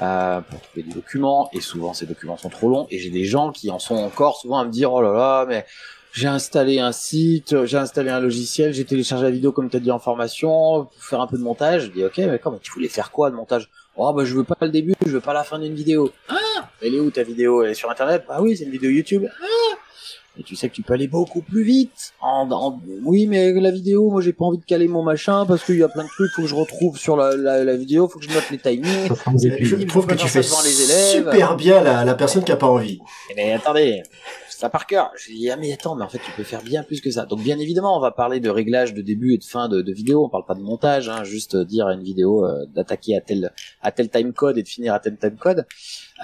euh, 0.00 0.40
pour 0.40 0.60
trouver 0.60 0.82
des 0.82 0.92
documents 0.92 1.48
et 1.52 1.60
souvent 1.60 1.94
ces 1.94 2.06
documents 2.06 2.36
sont 2.36 2.48
trop 2.48 2.68
longs 2.68 2.86
et 2.90 2.98
j'ai 2.98 3.10
des 3.10 3.24
gens 3.24 3.52
qui 3.52 3.70
en 3.70 3.78
sont 3.78 3.96
encore 3.96 4.36
souvent 4.36 4.58
à 4.58 4.64
me 4.64 4.70
dire 4.70 4.92
oh 4.92 5.00
là 5.00 5.12
là 5.12 5.46
mais 5.48 5.64
j'ai 6.12 6.26
installé 6.26 6.80
un 6.80 6.90
site, 6.90 7.64
j'ai 7.66 7.76
installé 7.76 8.10
un 8.10 8.18
logiciel, 8.18 8.72
j'ai 8.72 8.84
téléchargé 8.84 9.24
la 9.24 9.30
vidéo 9.30 9.52
comme 9.52 9.70
tu 9.70 9.76
as 9.76 9.80
dit 9.80 9.90
en 9.90 9.98
formation 9.98 10.86
pour 10.86 11.04
faire 11.04 11.20
un 11.20 11.26
peu 11.26 11.36
de 11.36 11.42
montage. 11.42 11.82
Je 11.82 11.90
dis 11.90 12.04
ok 12.04 12.18
mais 12.18 12.38
comment? 12.38 12.58
Tu 12.60 12.72
voulais 12.72 12.88
faire 12.88 13.10
quoi 13.12 13.30
de 13.30 13.36
montage? 13.36 13.70
Oh 14.00 14.12
bah 14.12 14.24
je 14.24 14.32
veux 14.32 14.44
pas 14.44 14.54
le 14.60 14.68
début, 14.68 14.94
je 15.04 15.10
veux 15.10 15.20
pas 15.20 15.32
la 15.32 15.42
fin 15.42 15.58
d'une 15.58 15.74
vidéo. 15.74 16.12
Ah 16.28 16.36
Elle 16.80 16.94
est 16.94 17.00
où 17.00 17.10
ta 17.10 17.24
vidéo? 17.24 17.64
Elle 17.64 17.72
est 17.72 17.74
sur 17.74 17.90
internet? 17.90 18.24
Bah 18.28 18.38
oui 18.40 18.56
c'est 18.56 18.62
une 18.62 18.70
vidéo 18.70 18.90
YouTube. 18.90 19.24
Ah 19.26 19.76
et 20.38 20.42
tu 20.42 20.54
sais 20.56 20.68
que 20.68 20.74
tu 20.74 20.82
peux 20.82 20.94
aller 20.94 21.08
beaucoup 21.08 21.40
plus 21.42 21.62
vite. 21.62 22.12
En, 22.20 22.50
en- 22.50 22.80
oui, 23.04 23.26
mais 23.26 23.52
la 23.52 23.70
vidéo, 23.70 24.10
moi 24.10 24.20
j'ai 24.22 24.32
pas 24.32 24.44
envie 24.44 24.58
de 24.58 24.64
caler 24.64 24.88
mon 24.88 25.02
machin 25.02 25.44
parce 25.46 25.64
qu'il 25.64 25.76
y 25.78 25.82
a 25.82 25.88
plein 25.88 26.04
de 26.04 26.08
trucs, 26.08 26.30
faut 26.32 26.42
que 26.42 26.48
je 26.48 26.54
retrouve 26.54 26.96
sur 26.98 27.16
la, 27.16 27.36
la, 27.36 27.64
la 27.64 27.76
vidéo, 27.76 28.08
faut 28.08 28.18
que 28.18 28.24
je 28.24 28.32
note 28.34 28.48
les 28.50 28.58
timings. 28.58 29.08
Je 29.08 29.84
trouve 29.86 30.06
que 30.06 30.14
tu 30.14 30.28
fais 30.28 30.40
les 30.64 30.82
élèves. 30.82 31.24
super 31.24 31.56
bien 31.56 31.82
la, 31.82 32.04
la 32.04 32.14
personne 32.14 32.44
qui 32.44 32.52
a 32.52 32.56
pas 32.56 32.66
envie 32.68 33.00
Mais 33.36 33.52
attendez, 33.52 34.02
ça 34.48 34.68
par 34.68 34.86
cœur. 34.86 35.10
Je 35.16 35.32
dis 35.32 35.50
ah 35.50 35.56
mais 35.56 35.72
attends, 35.72 35.94
mais 35.96 36.04
en 36.04 36.08
fait 36.08 36.18
tu 36.18 36.30
peux 36.32 36.42
faire 36.44 36.62
bien 36.62 36.82
plus 36.82 37.00
que 37.00 37.10
ça. 37.10 37.26
Donc 37.26 37.40
bien 37.40 37.58
évidemment, 37.58 37.96
on 37.96 38.00
va 38.00 38.10
parler 38.10 38.40
de 38.40 38.50
réglage 38.50 38.94
de 38.94 39.02
début 39.02 39.34
et 39.34 39.38
de 39.38 39.44
fin 39.44 39.68
de, 39.68 39.82
de 39.82 39.92
vidéo. 39.92 40.24
On 40.24 40.28
parle 40.28 40.44
pas 40.46 40.54
de 40.54 40.60
montage, 40.62 41.08
hein, 41.08 41.24
juste 41.24 41.54
euh, 41.54 41.64
dire 41.64 41.86
à 41.86 41.94
une 41.94 42.02
vidéo 42.02 42.44
euh, 42.44 42.64
d'attaquer 42.74 43.16
à 43.16 43.20
tel 43.20 43.52
à 43.82 43.92
tel 43.92 44.08
time 44.08 44.32
code 44.32 44.58
et 44.58 44.62
de 44.62 44.68
finir 44.68 44.94
à 44.94 45.00
tel 45.00 45.16
time 45.16 45.36
code. 45.36 45.66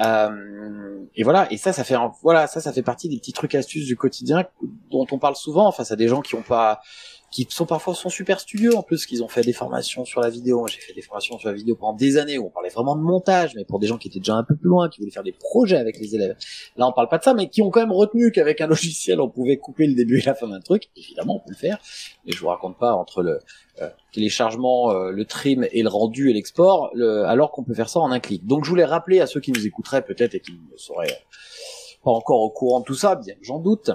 Euh, 0.00 1.04
et 1.14 1.22
voilà. 1.22 1.50
Et 1.52 1.56
ça, 1.56 1.72
ça 1.72 1.84
fait 1.84 1.96
voilà, 2.22 2.46
ça, 2.46 2.60
ça 2.60 2.72
fait 2.72 2.82
partie 2.82 3.08
des 3.08 3.18
petits 3.18 3.32
trucs 3.32 3.54
astuces 3.54 3.86
du 3.86 3.96
quotidien 3.96 4.44
dont 4.90 5.06
on 5.10 5.18
parle 5.18 5.36
souvent 5.36 5.70
face 5.72 5.92
à 5.92 5.96
des 5.96 6.08
gens 6.08 6.20
qui 6.20 6.34
ont 6.34 6.42
pas 6.42 6.80
qui 7.34 7.48
sont 7.50 7.66
parfois 7.66 7.96
sont 7.96 8.10
super 8.10 8.38
studieux 8.38 8.76
en 8.76 8.84
plus, 8.84 9.06
qu'ils 9.06 9.24
ont 9.24 9.28
fait 9.28 9.40
des 9.40 9.52
formations 9.52 10.04
sur 10.04 10.20
la 10.20 10.30
vidéo. 10.30 10.68
J'ai 10.68 10.78
fait 10.78 10.92
des 10.92 11.02
formations 11.02 11.36
sur 11.36 11.48
la 11.48 11.54
vidéo 11.56 11.74
pendant 11.74 11.94
des 11.94 12.16
années 12.16 12.38
où 12.38 12.46
on 12.46 12.50
parlait 12.50 12.68
vraiment 12.68 12.94
de 12.94 13.00
montage, 13.02 13.56
mais 13.56 13.64
pour 13.64 13.80
des 13.80 13.88
gens 13.88 13.98
qui 13.98 14.06
étaient 14.06 14.20
déjà 14.20 14.36
un 14.36 14.44
peu 14.44 14.54
plus 14.54 14.68
loin, 14.68 14.88
qui 14.88 15.00
voulaient 15.00 15.10
faire 15.10 15.24
des 15.24 15.32
projets 15.32 15.76
avec 15.76 15.98
les 15.98 16.14
élèves. 16.14 16.36
Là, 16.76 16.86
on 16.86 16.92
parle 16.92 17.08
pas 17.08 17.18
de 17.18 17.24
ça, 17.24 17.34
mais 17.34 17.48
qui 17.48 17.60
ont 17.60 17.70
quand 17.70 17.80
même 17.80 17.90
retenu 17.90 18.30
qu'avec 18.30 18.60
un 18.60 18.66
logiciel, 18.68 19.20
on 19.20 19.28
pouvait 19.28 19.56
couper 19.56 19.88
le 19.88 19.94
début 19.94 20.20
et 20.20 20.22
la 20.22 20.36
fin 20.36 20.46
d'un 20.46 20.60
truc. 20.60 20.90
Évidemment, 20.96 21.34
on 21.36 21.40
peut 21.40 21.50
le 21.50 21.56
faire, 21.56 21.78
mais 22.24 22.30
je 22.30 22.38
vous 22.38 22.46
raconte 22.46 22.78
pas 22.78 22.94
entre 22.94 23.20
le 23.22 23.40
euh, 23.82 23.88
téléchargement, 24.12 24.92
euh, 24.92 25.10
le 25.10 25.24
trim 25.24 25.66
et 25.72 25.82
le 25.82 25.88
rendu 25.88 26.30
et 26.30 26.34
l'export, 26.34 26.90
le- 26.94 27.24
alors 27.24 27.50
qu'on 27.50 27.64
peut 27.64 27.74
faire 27.74 27.88
ça 27.88 27.98
en 27.98 28.12
un 28.12 28.20
clic. 28.20 28.46
Donc, 28.46 28.64
je 28.64 28.70
voulais 28.70 28.84
rappeler 28.84 29.20
à 29.20 29.26
ceux 29.26 29.40
qui 29.40 29.50
nous 29.50 29.66
écouteraient 29.66 30.02
peut-être 30.04 30.36
et 30.36 30.40
qui 30.40 30.52
ne 30.52 30.76
seraient 30.76 31.18
pas 32.04 32.12
encore 32.12 32.42
au 32.42 32.50
courant 32.50 32.78
de 32.78 32.84
tout 32.84 32.94
ça, 32.94 33.16
bien 33.16 33.34
j'en 33.42 33.58
doute. 33.58 33.90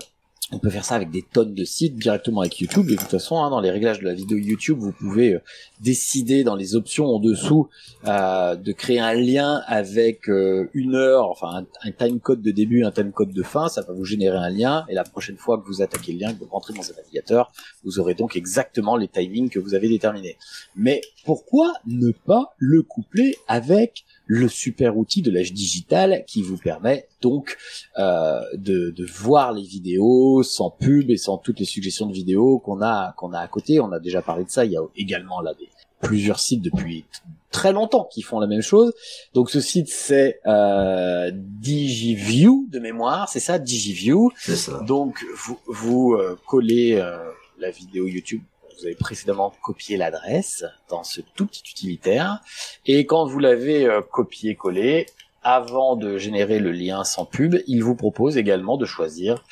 On 0.51 0.57
peut 0.57 0.71
faire 0.71 0.85
ça 0.85 0.95
avec 0.95 1.11
des 1.11 1.21
tonnes 1.21 1.53
de 1.53 1.63
sites 1.63 1.95
directement 1.95 2.41
avec 2.41 2.59
YouTube. 2.59 2.87
De 2.87 2.95
toute 2.95 3.09
façon, 3.09 3.37
hein, 3.37 3.51
dans 3.51 3.59
les 3.59 3.69
réglages 3.69 3.99
de 3.99 4.05
la 4.05 4.15
vidéo 4.15 4.37
YouTube, 4.37 4.79
vous 4.79 4.91
pouvez 4.91 5.35
euh, 5.35 5.41
décider 5.79 6.43
dans 6.43 6.55
les 6.55 6.75
options 6.75 7.05
en 7.05 7.19
dessous 7.19 7.69
euh, 8.07 8.55
de 8.55 8.71
créer 8.71 8.99
un 8.99 9.13
lien 9.13 9.61
avec 9.67 10.27
euh, 10.27 10.67
une 10.73 10.95
heure, 10.95 11.29
enfin 11.29 11.49
un, 11.83 11.87
un 11.87 11.91
time 11.91 12.19
code 12.19 12.41
de 12.41 12.49
début, 12.49 12.83
un 12.83 12.91
time 12.91 13.11
code 13.11 13.31
de 13.31 13.43
fin. 13.43 13.69
Ça 13.69 13.81
va 13.83 13.93
vous 13.93 14.05
générer 14.05 14.37
un 14.37 14.49
lien 14.49 14.85
et 14.89 14.95
la 14.95 15.03
prochaine 15.03 15.37
fois 15.37 15.59
que 15.59 15.67
vous 15.67 15.83
attaquez 15.83 16.13
le 16.13 16.19
lien, 16.19 16.33
que 16.33 16.39
vous 16.39 16.47
rentrez 16.49 16.73
dans 16.73 16.81
un 16.81 16.95
navigateur, 16.95 17.51
vous 17.83 17.99
aurez 17.99 18.15
donc 18.15 18.35
exactement 18.35 18.97
les 18.97 19.07
timings 19.07 19.49
que 19.49 19.59
vous 19.59 19.75
avez 19.75 19.87
déterminés. 19.87 20.35
Mais 20.75 21.01
pourquoi 21.25 21.73
ne 21.85 22.11
pas 22.11 22.55
le 22.57 22.81
coupler 22.81 23.37
avec 23.47 24.03
le 24.31 24.47
super 24.47 24.95
outil 24.95 25.23
de 25.23 25.31
l'âge 25.31 25.53
digital 25.53 26.23
qui 26.27 26.43
vous 26.43 26.55
permet 26.55 27.07
donc 27.19 27.57
euh, 27.97 28.39
de, 28.53 28.91
de 28.91 29.05
voir 29.05 29.53
les 29.53 29.63
vidéos 29.63 30.43
sans 30.43 30.69
pub 30.69 31.09
et 31.09 31.17
sans 31.17 31.39
toutes 31.39 31.59
les 31.59 31.65
suggestions 31.65 32.05
de 32.05 32.13
vidéos 32.13 32.59
qu'on 32.59 32.79
a 32.83 33.13
qu'on 33.17 33.33
a 33.33 33.39
à 33.39 33.47
côté. 33.47 33.79
On 33.79 33.91
a 33.91 33.99
déjà 33.99 34.21
parlé 34.21 34.45
de 34.45 34.51
ça. 34.51 34.65
Il 34.65 34.71
y 34.71 34.77
a 34.77 34.81
également 34.95 35.41
là 35.41 35.55
des 35.55 35.67
plusieurs 35.99 36.39
sites 36.39 36.61
depuis 36.61 37.05
très 37.49 37.73
longtemps 37.73 38.07
qui 38.11 38.21
font 38.21 38.39
la 38.39 38.45
même 38.45 38.61
chose. 38.61 38.93
Donc 39.33 39.49
ce 39.49 39.59
site 39.59 39.89
c'est 39.89 40.39
euh, 40.45 41.31
DigiView 41.33 42.67
de 42.69 42.77
mémoire, 42.77 43.29
c'est 43.29 43.39
ça 43.39 43.57
DigiView. 43.57 44.29
c'est 44.37 44.55
ça 44.55 44.79
Donc 44.81 45.25
vous 45.35 45.57
vous 45.65 46.13
euh, 46.13 46.37
collez 46.47 46.93
euh, 46.93 47.17
la 47.57 47.71
vidéo 47.71 48.05
YouTube. 48.05 48.43
Vous 48.79 48.85
avez 48.85 48.95
précédemment 48.95 49.51
copié 49.61 49.97
l'adresse 49.97 50.63
dans 50.89 51.03
ce 51.03 51.19
tout 51.35 51.45
petit 51.45 51.63
utilitaire 51.69 52.39
et 52.85 53.05
quand 53.05 53.25
vous 53.25 53.39
l'avez 53.39 53.85
euh, 53.85 54.01
copié-collé, 54.01 55.05
avant 55.43 55.97
de 55.97 56.17
générer 56.17 56.59
le 56.59 56.71
lien 56.71 57.03
sans 57.03 57.25
pub, 57.25 57.57
il 57.67 57.83
vous 57.83 57.95
propose 57.95 58.37
également 58.37 58.77
de 58.77 58.85
choisir 58.85 59.43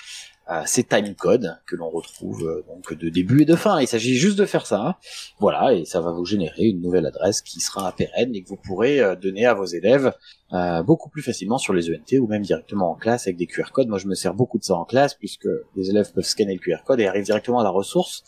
euh, 0.49 0.61
ces 0.65 0.85
timecodes 0.85 1.57
que 1.65 1.75
l'on 1.75 1.89
retrouve 1.89 2.47
euh, 2.47 2.65
donc 2.69 2.93
de 2.93 3.09
début 3.09 3.41
et 3.41 3.45
de 3.45 3.55
fin. 3.55 3.81
Il 3.81 3.87
s'agit 3.87 4.15
juste 4.15 4.37
de 4.37 4.45
faire 4.45 4.65
ça. 4.65 4.97
Voilà, 5.39 5.73
et 5.73 5.83
ça 5.83 5.99
va 5.99 6.11
vous 6.11 6.25
générer 6.25 6.63
une 6.63 6.81
nouvelle 6.81 7.05
adresse 7.05 7.41
qui 7.41 7.59
sera 7.59 7.91
pérenne 7.91 8.33
et 8.33 8.43
que 8.43 8.47
vous 8.47 8.55
pourrez 8.55 9.01
donner 9.17 9.45
à 9.45 9.53
vos 9.53 9.65
élèves 9.65 10.13
beaucoup 10.85 11.09
plus 11.09 11.21
facilement 11.21 11.57
sur 11.57 11.73
les 11.73 11.89
ENT 11.89 12.17
ou 12.21 12.27
même 12.27 12.43
directement 12.43 12.91
en 12.91 12.95
classe 12.95 13.27
avec 13.27 13.35
des 13.35 13.45
QR 13.47 13.71
codes. 13.73 13.89
Moi, 13.89 13.97
je 13.97 14.07
me 14.07 14.15
sers 14.15 14.33
beaucoup 14.33 14.57
de 14.57 14.63
ça 14.63 14.75
en 14.75 14.85
classe 14.85 15.15
puisque 15.15 15.49
les 15.75 15.89
élèves 15.89 16.13
peuvent 16.13 16.23
scanner 16.23 16.53
le 16.53 16.59
QR 16.59 16.83
code 16.85 17.01
et 17.01 17.07
arrivent 17.07 17.25
directement 17.25 17.59
à 17.59 17.63
la 17.63 17.69
ressource 17.69 18.23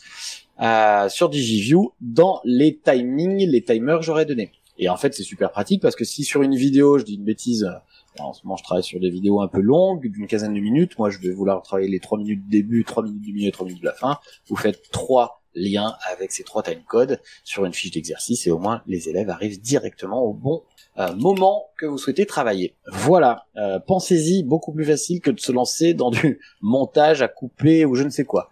euh, 0.61 1.07
sur 1.09 1.29
DigiView 1.29 1.93
dans 2.01 2.41
les 2.43 2.77
timings, 2.77 3.47
les 3.47 3.63
timers 3.63 4.01
j'aurais 4.01 4.25
donnés. 4.25 4.51
Et 4.77 4.87
en 4.89 4.97
fait, 4.97 5.13
c'est 5.13 5.23
super 5.23 5.51
pratique 5.51 5.81
parce 5.81 5.95
que 5.95 6.05
si 6.05 6.23
sur 6.23 6.41
une 6.41 6.55
vidéo, 6.55 6.97
je 6.97 7.03
dis 7.03 7.15
une 7.15 7.25
bêtise, 7.25 7.65
euh, 7.65 8.23
en 8.23 8.33
ce 8.33 8.45
moment, 8.45 8.55
je 8.55 8.63
travaille 8.63 8.83
sur 8.83 8.99
des 8.99 9.09
vidéos 9.09 9.41
un 9.41 9.47
peu 9.47 9.59
longues, 9.59 10.09
d'une 10.09 10.25
quinzaine 10.25 10.53
de 10.53 10.59
minutes. 10.59 10.97
Moi, 10.97 11.09
je 11.09 11.19
vais 11.19 11.31
vouloir 11.31 11.61
travailler 11.61 11.89
les 11.89 11.99
trois 11.99 12.17
minutes 12.17 12.43
du 12.43 12.49
début, 12.49 12.83
trois 12.85 13.03
minutes 13.03 13.21
du 13.21 13.33
milieu, 13.33 13.51
trois 13.51 13.65
minutes 13.65 13.81
de 13.81 13.87
la 13.87 13.93
fin. 13.93 14.19
Vous 14.47 14.55
faites 14.55 14.89
trois 14.91 15.41
liens 15.53 15.95
avec 16.11 16.31
ces 16.31 16.43
trois 16.43 16.63
timecodes 16.63 17.21
sur 17.43 17.65
une 17.65 17.73
fiche 17.73 17.91
d'exercice 17.91 18.47
et 18.47 18.51
au 18.51 18.59
moins 18.59 18.81
les 18.87 19.09
élèves 19.09 19.29
arrivent 19.29 19.59
directement 19.59 20.21
au 20.23 20.31
bon 20.31 20.63
euh, 20.97 21.13
moment 21.15 21.65
que 21.77 21.85
vous 21.85 21.97
souhaitez 21.97 22.25
travailler. 22.25 22.75
Voilà, 22.87 23.47
pensez-y, 23.87 24.43
beaucoup 24.43 24.71
plus 24.71 24.85
facile 24.85 25.21
que 25.21 25.31
de 25.31 25.39
se 25.39 25.51
lancer 25.51 25.93
dans 25.93 26.11
du 26.11 26.39
montage 26.61 27.21
à 27.21 27.27
couper 27.27 27.83
ou 27.83 27.95
je 27.95 28.03
ne 28.03 28.09
sais 28.09 28.25
quoi. 28.25 28.49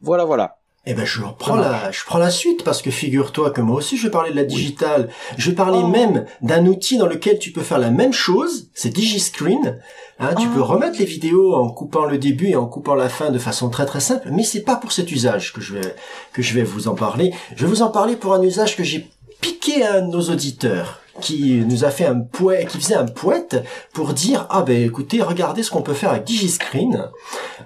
Voilà, 0.00 0.24
voilà. 0.24 0.57
Eh 0.90 0.94
ben, 0.94 1.04
je 1.04 1.20
reprends 1.22 1.56
la, 1.56 1.90
je 1.90 2.02
prends 2.06 2.16
la 2.18 2.30
suite 2.30 2.64
parce 2.64 2.80
que 2.80 2.90
figure-toi 2.90 3.50
que 3.50 3.60
moi 3.60 3.76
aussi 3.76 3.98
je 3.98 4.04
vais 4.04 4.10
parler 4.10 4.30
de 4.30 4.36
la 4.36 4.44
digitale. 4.44 5.10
Je 5.36 5.50
vais 5.50 5.54
parler 5.54 5.80
Oh. 5.82 5.86
même 5.86 6.24
d'un 6.40 6.64
outil 6.64 6.96
dans 6.96 7.06
lequel 7.06 7.38
tu 7.38 7.52
peux 7.52 7.60
faire 7.60 7.78
la 7.78 7.90
même 7.90 8.14
chose. 8.14 8.68
C'est 8.72 8.88
DigiScreen. 8.88 9.80
Hein, 10.18 10.30
tu 10.40 10.46
Oh. 10.50 10.54
peux 10.54 10.62
remettre 10.62 10.98
les 10.98 11.04
vidéos 11.04 11.54
en 11.56 11.68
coupant 11.68 12.06
le 12.06 12.16
début 12.16 12.48
et 12.48 12.56
en 12.56 12.64
coupant 12.64 12.94
la 12.94 13.10
fin 13.10 13.28
de 13.30 13.38
façon 13.38 13.68
très 13.68 13.84
très 13.84 14.00
simple. 14.00 14.28
Mais 14.32 14.44
c'est 14.44 14.62
pas 14.62 14.76
pour 14.76 14.90
cet 14.92 15.12
usage 15.12 15.52
que 15.52 15.60
je 15.60 15.74
vais, 15.74 15.94
que 16.32 16.40
je 16.40 16.54
vais 16.54 16.62
vous 16.62 16.88
en 16.88 16.94
parler. 16.94 17.34
Je 17.54 17.66
vais 17.66 17.70
vous 17.70 17.82
en 17.82 17.90
parler 17.90 18.16
pour 18.16 18.32
un 18.32 18.40
usage 18.40 18.74
que 18.74 18.82
j'ai 18.82 19.06
piqué 19.42 19.84
à 19.84 19.96
un 19.96 20.00
de 20.00 20.10
nos 20.10 20.22
auditeurs 20.30 21.00
qui 21.20 21.64
nous 21.66 21.84
a 21.84 21.90
fait 21.90 22.06
un 22.06 22.20
poète, 22.20 22.68
qui 22.68 22.78
faisait 22.78 22.94
un 22.94 23.04
poète 23.04 23.62
pour 23.92 24.14
dire 24.14 24.46
ah 24.50 24.62
ben 24.62 24.80
écoutez 24.82 25.20
regardez 25.20 25.64
ce 25.64 25.70
qu'on 25.70 25.82
peut 25.82 25.92
faire 25.92 26.10
avec 26.12 26.24
DigiScreen. 26.24 27.10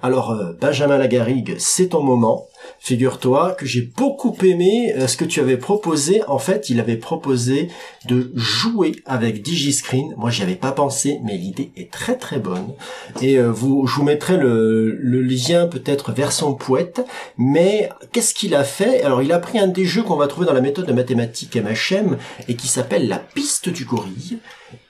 Alors 0.01 0.31
euh, 0.31 0.57
Benjamin 0.59 0.97
Lagarigue, 0.97 1.55
c'est 1.59 1.89
ton 1.89 2.01
moment. 2.01 2.47
Figure-toi 2.83 3.55
que 3.57 3.65
j'ai 3.65 3.81
beaucoup 3.81 4.35
aimé 4.43 4.93
euh, 4.97 5.07
ce 5.07 5.15
que 5.15 5.23
tu 5.23 5.39
avais 5.39 5.55
proposé. 5.55 6.21
En 6.27 6.37
fait, 6.37 6.69
il 6.69 6.81
avait 6.81 6.97
proposé 6.97 7.69
de 8.09 8.33
jouer 8.35 8.97
avec 9.05 9.41
DigiScreen. 9.41 10.13
Moi, 10.17 10.29
j'y 10.31 10.43
avais 10.43 10.55
pas 10.55 10.73
pensé, 10.73 11.21
mais 11.23 11.37
l'idée 11.37 11.71
est 11.77 11.89
très 11.89 12.17
très 12.17 12.39
bonne. 12.39 12.73
Et 13.21 13.37
euh, 13.37 13.49
vous, 13.49 13.87
je 13.87 13.95
vous 13.95 14.03
mettrai 14.03 14.35
le, 14.35 14.97
le 14.99 15.21
lien 15.21 15.67
peut-être 15.67 16.11
vers 16.11 16.33
son 16.33 16.55
poète. 16.55 17.05
Mais 17.37 17.87
qu'est-ce 18.11 18.33
qu'il 18.33 18.53
a 18.53 18.65
fait? 18.65 19.01
Alors, 19.03 19.21
il 19.21 19.31
a 19.31 19.39
pris 19.39 19.59
un 19.59 19.67
des 19.67 19.85
jeux 19.85 20.03
qu'on 20.03 20.17
va 20.17 20.27
trouver 20.27 20.45
dans 20.45 20.53
la 20.53 20.59
méthode 20.59 20.85
de 20.85 20.91
mathématiques 20.91 21.55
MHM 21.55 22.17
et 22.49 22.55
qui 22.55 22.67
s'appelle 22.67 23.07
la 23.07 23.19
piste 23.19 23.69
du 23.69 23.85
gorille. 23.85 24.39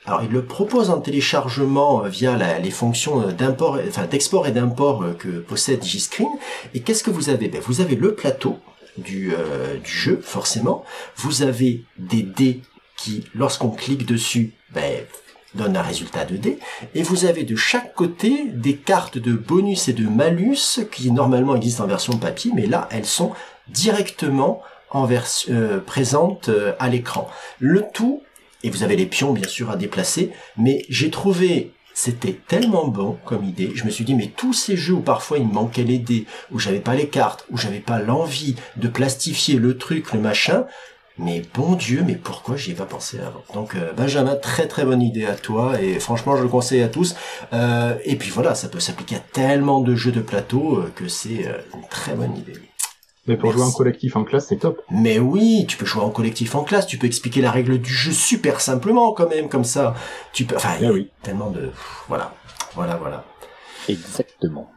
Alors, 0.05 0.21
il 0.23 0.31
le 0.31 0.43
propose 0.43 0.89
en 0.89 0.99
téléchargement 0.99 2.03
euh, 2.03 2.09
via 2.09 2.37
la- 2.37 2.59
les 2.59 2.71
fonctions 2.71 3.21
euh, 3.27 3.31
d'import, 3.31 3.79
enfin 3.87 4.05
d'export 4.05 4.47
et 4.47 4.51
d'import 4.51 5.03
euh, 5.03 5.13
que 5.13 5.29
possède 5.39 5.79
DigiScreen. 5.79 6.27
Et 6.73 6.81
qu'est-ce 6.81 7.03
que 7.03 7.11
vous 7.11 7.29
avez? 7.29 7.47
Ben, 7.47 7.61
Vous 7.65 7.79
avez 7.81 7.95
le 7.95 8.13
plateau 8.13 8.57
du, 8.97 9.33
euh, 9.33 9.77
du 9.77 9.91
jeu, 9.91 10.19
forcément. 10.21 10.83
Vous 11.17 11.41
avez 11.41 11.83
des 11.97 12.21
dés 12.23 12.61
qui, 12.97 13.23
lorsqu'on 13.33 13.69
clique 13.69 14.05
dessus, 14.05 14.53
ben, 14.73 15.03
donnent 15.55 15.77
un 15.77 15.81
résultat 15.83 16.25
de 16.25 16.35
dés. 16.35 16.59
Et 16.95 17.03
vous 17.03 17.25
avez 17.25 17.43
de 17.43 17.55
chaque 17.55 17.93
côté 17.93 18.45
des 18.51 18.75
cartes 18.75 19.17
de 19.17 19.33
bonus 19.33 19.87
et 19.87 19.93
de 19.93 20.07
malus 20.07 20.79
qui 20.91 21.11
normalement 21.11 21.55
existent 21.55 21.83
en 21.83 21.87
version 21.87 22.17
papier, 22.17 22.51
mais 22.55 22.65
là, 22.65 22.89
elles 22.91 23.05
sont 23.05 23.31
directement 23.69 24.61
en 24.89 25.05
version 25.05 25.53
euh, 25.53 25.79
présentes 25.79 26.49
à 26.79 26.89
l'écran. 26.89 27.29
Le 27.59 27.83
tout, 27.93 28.21
et 28.63 28.69
vous 28.69 28.83
avez 28.83 28.95
les 28.95 29.05
pions 29.05 29.33
bien 29.33 29.47
sûr 29.47 29.69
à 29.69 29.75
déplacer, 29.75 30.31
mais 30.57 30.85
j'ai 30.89 31.09
trouvé 31.09 31.71
c'était 31.93 32.39
tellement 32.47 32.87
bon 32.87 33.17
comme 33.23 33.43
idée. 33.43 33.71
Je 33.75 33.83
me 33.85 33.91
suis 33.91 34.03
dit, 34.03 34.15
mais 34.15 34.31
tous 34.35 34.53
ces 34.53 34.75
jeux 34.75 34.95
où 34.95 35.01
parfois 35.01 35.37
il 35.37 35.47
me 35.47 35.53
manquait 35.53 35.83
les 35.83 35.99
dés, 35.99 36.25
où 36.51 36.57
j'avais 36.57 36.79
pas 36.79 36.95
les 36.95 37.07
cartes, 37.07 37.45
où 37.51 37.57
j'avais 37.57 37.79
pas 37.79 37.99
l'envie 37.99 38.55
de 38.77 38.87
plastifier 38.87 39.59
le 39.59 39.77
truc, 39.77 40.11
le 40.11 40.19
machin, 40.19 40.65
mais 41.19 41.43
bon 41.53 41.75
Dieu, 41.75 42.03
mais 42.05 42.15
pourquoi 42.15 42.55
j'y 42.55 42.71
ai 42.71 42.73
pas 42.73 42.85
pensé 42.85 43.19
avant? 43.19 43.43
Donc 43.53 43.75
euh, 43.75 43.93
Benjamin, 43.93 44.35
très 44.35 44.67
très 44.67 44.83
bonne 44.83 45.01
idée 45.01 45.25
à 45.25 45.35
toi, 45.35 45.79
et 45.79 45.99
franchement 45.99 46.35
je 46.35 46.41
le 46.41 46.49
conseille 46.49 46.81
à 46.81 46.87
tous. 46.87 47.15
Euh, 47.53 47.95
et 48.03 48.15
puis 48.15 48.31
voilà, 48.31 48.55
ça 48.55 48.67
peut 48.67 48.79
s'appliquer 48.79 49.17
à 49.17 49.19
tellement 49.19 49.81
de 49.81 49.93
jeux 49.93 50.11
de 50.11 50.21
plateau 50.21 50.77
euh, 50.77 50.91
que 50.95 51.07
c'est 51.07 51.45
une 51.75 51.87
très 51.89 52.15
bonne 52.15 52.35
idée. 52.35 52.53
Mais 53.25 53.37
pour 53.37 53.49
Merci. 53.49 53.59
jouer 53.61 53.69
en 53.69 53.71
collectif 53.71 54.15
en 54.17 54.23
classe, 54.25 54.47
c'est 54.49 54.57
top. 54.57 54.81
Mais 54.91 55.17
oui, 55.17 55.65
tu 55.67 55.77
peux 55.77 55.85
jouer 55.85 56.03
en 56.03 56.09
collectif 56.09 56.55
en 56.55 56.63
classe, 56.63 56.85
tu 56.87 56.97
peux 56.97 57.07
expliquer 57.07 57.41
la 57.41 57.51
règle 57.51 57.79
du 57.79 57.93
jeu 57.93 58.11
super 58.11 58.59
simplement 58.59 59.13
quand 59.13 59.29
même, 59.29 59.47
comme 59.47 59.63
ça. 59.63 59.95
Tu 60.33 60.43
peux, 60.43 60.57
enfin, 60.57 60.71
il 60.79 60.83
y 60.83 60.85
a 60.87 60.89
Eh 60.89 60.93
oui. 60.93 61.09
tellement 61.21 61.49
de, 61.49 61.71
voilà, 62.09 62.33
voilà, 62.75 62.95
voilà. 62.97 63.23
Exactement. 63.87 64.69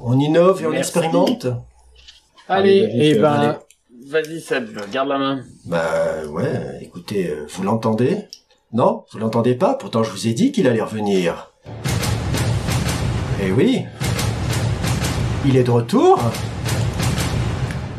On 0.00 0.18
innove 0.20 0.62
et 0.62 0.66
on 0.66 0.70
Merci. 0.70 0.90
expérimente. 0.90 1.46
Allez, 2.48 2.88
et 2.94 3.12
Seb, 3.14 3.22
ben, 3.22 3.58
vas-y 4.06 4.40
Seb, 4.40 4.78
garde 4.92 5.08
la 5.08 5.18
main. 5.18 5.44
Bah 5.64 6.24
ouais, 6.30 6.78
écoutez, 6.82 7.28
euh, 7.28 7.46
vous 7.48 7.62
l'entendez? 7.62 8.24
Non, 8.72 9.04
vous 9.12 9.18
l'entendez 9.18 9.54
pas? 9.54 9.74
Pourtant, 9.74 10.02
je 10.02 10.10
vous 10.10 10.28
ai 10.28 10.34
dit 10.34 10.52
qu'il 10.52 10.66
allait 10.68 10.82
revenir. 10.82 11.52
Eh 13.42 13.50
oui, 13.50 13.84
il 15.46 15.56
est 15.56 15.64
de 15.64 15.70
retour. 15.70 16.20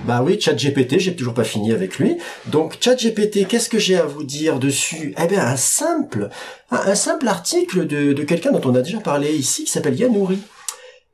Bah 0.09 0.23
oui, 0.25 0.41
ChatGPT, 0.41 0.97
j'ai 0.97 1.15
toujours 1.15 1.35
pas 1.35 1.43
fini 1.43 1.71
avec 1.71 1.99
lui. 1.99 2.17
Donc 2.47 2.77
ChatGPT, 2.81 3.45
qu'est-ce 3.47 3.69
que 3.69 3.77
j'ai 3.77 3.95
à 3.95 4.05
vous 4.05 4.23
dire 4.23 4.57
dessus? 4.57 5.13
Eh 5.23 5.27
bien, 5.27 5.45
un 5.45 5.55
simple, 5.55 6.31
un, 6.71 6.95
simple 6.95 7.27
article 7.27 7.85
de, 7.85 8.13
de 8.13 8.23
quelqu'un 8.23 8.51
dont 8.51 8.61
on 8.67 8.73
a 8.73 8.81
déjà 8.81 9.01
parlé 9.01 9.31
ici, 9.35 9.65
qui 9.65 9.69
s'appelle 9.69 9.99
Yanouri. 9.99 10.39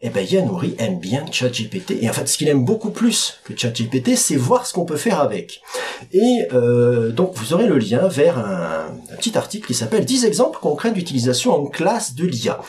Eh 0.02 0.10
ben 0.10 0.26
Yanouri 0.26 0.76
aime 0.78 0.98
bien 0.98 1.26
ChatGPT 1.30 2.02
et 2.02 2.10
en 2.10 2.14
fait 2.14 2.26
ce 2.26 2.38
qu'il 2.38 2.48
aime 2.48 2.64
beaucoup 2.64 2.92
plus 2.92 3.42
que 3.44 3.54
ChatGPT, 3.54 4.16
c'est 4.16 4.38
voir 4.38 4.66
ce 4.66 4.72
qu'on 4.72 4.86
peut 4.86 4.96
faire 4.96 5.20
avec. 5.20 5.60
Et 6.14 6.48
euh, 6.54 7.12
donc 7.12 7.34
vous 7.36 7.52
aurez 7.54 7.68
le 7.68 7.78
lien 7.78 8.08
vers 8.08 8.40
un, 8.40 8.86
un 9.12 9.16
petit 9.18 9.38
article 9.38 9.68
qui 9.68 9.74
s'appelle 9.74 10.06
10 10.06 10.24
exemples 10.24 10.60
concrets 10.62 10.94
d'utilisation 10.94 11.54
en 11.54 11.66
classe 11.66 12.16
de 12.16 12.26
l'IA. 12.26 12.62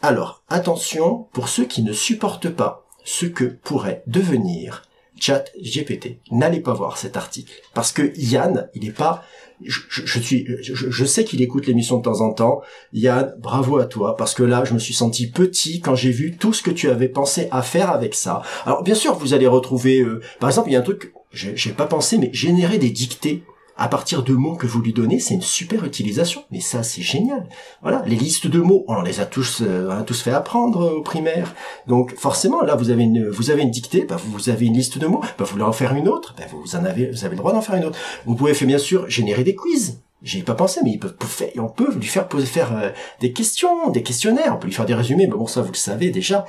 Alors 0.00 0.44
attention 0.48 1.26
pour 1.34 1.50
ceux 1.50 1.66
qui 1.66 1.82
ne 1.82 1.92
supportent 1.92 2.48
pas 2.48 2.86
ce 3.04 3.26
que 3.26 3.44
pourrait 3.44 4.02
devenir 4.06 4.84
ChatGPT. 5.22 6.18
N'allez 6.30 6.60
pas 6.60 6.74
voir 6.74 6.98
cet 6.98 7.16
article 7.16 7.52
parce 7.74 7.92
que 7.92 8.12
Yann, 8.16 8.68
il 8.74 8.82
n'est 8.82 8.90
pas 8.90 9.22
je, 9.64 10.18
suis, 10.18 10.44
je, 10.60 11.04
sais 11.04 11.24
qu'il 11.24 11.40
écoute 11.40 11.68
l'émission 11.68 11.98
de 11.98 12.02
temps 12.02 12.20
en 12.20 12.32
temps. 12.32 12.62
Yann, 12.92 13.32
bravo 13.38 13.78
à 13.78 13.86
toi, 13.86 14.16
parce 14.16 14.34
que 14.34 14.42
là, 14.42 14.64
je 14.64 14.74
me 14.74 14.80
suis 14.80 14.92
senti 14.92 15.30
petit 15.30 15.80
quand 15.80 15.94
j'ai 15.94 16.10
vu 16.10 16.36
tout 16.36 16.52
ce 16.52 16.64
que 16.64 16.72
tu 16.72 16.90
avais 16.90 17.08
pensé 17.08 17.46
à 17.52 17.62
faire 17.62 17.90
avec 17.90 18.16
ça. 18.16 18.42
Alors, 18.66 18.82
bien 18.82 18.96
sûr, 18.96 19.14
vous 19.14 19.34
allez 19.34 19.46
retrouver, 19.46 20.00
euh, 20.00 20.20
par 20.40 20.50
exemple, 20.50 20.70
il 20.70 20.72
y 20.72 20.76
a 20.76 20.80
un 20.80 20.82
truc, 20.82 21.12
j'ai 21.32 21.70
pas 21.70 21.86
pensé, 21.86 22.18
mais 22.18 22.30
générer 22.32 22.78
des 22.78 22.90
dictées 22.90 23.44
à 23.76 23.88
partir 23.88 24.22
de 24.22 24.32
mots 24.34 24.54
que 24.54 24.66
vous 24.66 24.80
lui 24.80 24.92
donnez, 24.92 25.18
c'est 25.18 25.34
une 25.34 25.42
super 25.42 25.84
utilisation. 25.84 26.44
Mais 26.50 26.60
ça, 26.60 26.82
c'est 26.82 27.02
génial. 27.02 27.48
Voilà, 27.82 28.02
les 28.06 28.16
listes 28.16 28.46
de 28.46 28.60
mots, 28.60 28.84
on 28.88 29.02
les 29.02 29.20
a 29.20 29.26
tous, 29.26 29.62
euh, 29.62 30.04
fait 30.12 30.32
apprendre 30.32 30.82
euh, 30.82 30.98
au 30.98 31.02
primaire. 31.02 31.54
Donc, 31.86 32.14
forcément, 32.16 32.62
là, 32.62 32.74
vous 32.74 32.90
avez 32.90 33.04
une, 33.04 33.28
vous 33.28 33.50
avez 33.50 33.62
une 33.62 33.70
dictée, 33.70 34.04
bah, 34.04 34.16
vous 34.24 34.50
avez 34.50 34.66
une 34.66 34.74
liste 34.74 34.98
de 34.98 35.06
mots, 35.06 35.20
bah, 35.20 35.44
vous 35.44 35.46
voulez 35.46 35.64
en 35.64 35.72
faire 35.72 35.94
une 35.94 36.08
autre, 36.08 36.34
bah, 36.36 36.44
vous 36.52 36.76
en 36.76 36.84
avez, 36.84 37.10
vous 37.10 37.24
avez 37.24 37.34
le 37.34 37.38
droit 37.38 37.52
d'en 37.52 37.62
faire 37.62 37.76
une 37.76 37.84
autre. 37.84 37.98
Vous 38.26 38.34
pouvez 38.34 38.52
bien 38.66 38.78
sûr, 38.78 39.08
générer 39.08 39.44
des 39.44 39.54
quiz. 39.54 40.00
J'y 40.22 40.38
ai 40.38 40.42
pas 40.42 40.54
pensé, 40.54 40.80
mais 40.84 40.92
ils 40.92 40.98
peuvent, 41.00 41.16
on 41.58 41.68
peut 41.68 41.92
lui 41.94 42.06
faire 42.06 42.28
poser, 42.28 42.46
faire 42.46 42.76
euh, 42.76 42.90
des 43.20 43.32
questions, 43.32 43.90
des 43.90 44.04
questionnaires. 44.04 44.52
On 44.54 44.58
peut 44.58 44.68
lui 44.68 44.74
faire 44.74 44.86
des 44.86 44.94
résumés, 44.94 45.26
mais 45.26 45.34
bon, 45.34 45.48
ça, 45.48 45.62
vous 45.62 45.72
le 45.72 45.76
savez 45.76 46.10
déjà. 46.10 46.44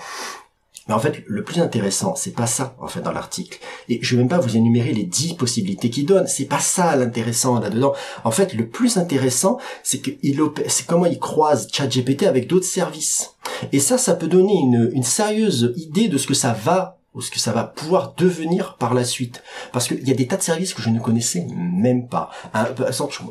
Mais 0.88 0.94
en 0.94 1.00
fait, 1.00 1.24
le 1.28 1.44
plus 1.44 1.62
intéressant, 1.62 2.14
c'est 2.16 2.36
pas 2.36 2.48
ça, 2.48 2.76
en 2.80 2.88
fait, 2.88 3.02
dans 3.02 3.14
l'article. 3.14 3.60
Et 3.88 4.00
je 4.02 4.16
vais 4.16 4.22
même 4.22 4.30
pas 4.30 4.40
vous 4.40 4.58
énumérer 4.58 4.92
les 4.92 5.04
dix 5.04 5.34
possibilités 5.34 5.90
qu'il 5.90 6.06
donne. 6.06 6.28
C'est 6.28 6.46
pas 6.46 6.60
ça 6.60 6.96
l'intéressant 6.96 7.60
là-dedans. 7.60 7.94
En 8.26 8.32
fait, 8.32 8.54
le 8.54 8.68
plus 8.68 8.98
intéressant, 8.98 9.58
c'est 9.84 10.00
que 10.00 10.12
il 10.22 10.42
opère- 10.42 10.66
c'est 10.68 10.86
comment 10.86 11.06
il 11.06 11.20
croise 11.20 11.68
ChatGPT 11.72 12.24
avec 12.24 12.48
d'autres 12.48 12.66
services. 12.66 13.36
Et 13.72 13.80
ça, 13.80 13.98
ça 13.98 14.14
peut 14.16 14.28
donner 14.28 14.54
une, 14.60 14.90
une 14.94 15.04
sérieuse 15.04 15.74
idée 15.78 16.10
de 16.10 16.18
ce 16.18 16.28
que 16.28 16.34
ça 16.34 16.54
va 16.54 17.00
ou 17.14 17.22
ce 17.22 17.30
que 17.30 17.40
ça 17.40 17.52
va 17.52 17.64
pouvoir 17.64 18.14
devenir 18.18 18.76
par 18.78 18.94
la 18.94 19.04
suite. 19.04 19.44
Parce 19.72 19.88
qu'il 19.88 20.08
y 20.08 20.12
a 20.12 20.16
des 20.16 20.28
tas 20.28 20.38
de 20.38 20.42
services 20.42 20.74
que 20.74 20.82
je 20.82 20.90
ne 20.90 21.00
connaissais 21.00 21.46
même 21.56 22.08
pas. 22.08 22.32
Hein, 22.54 22.68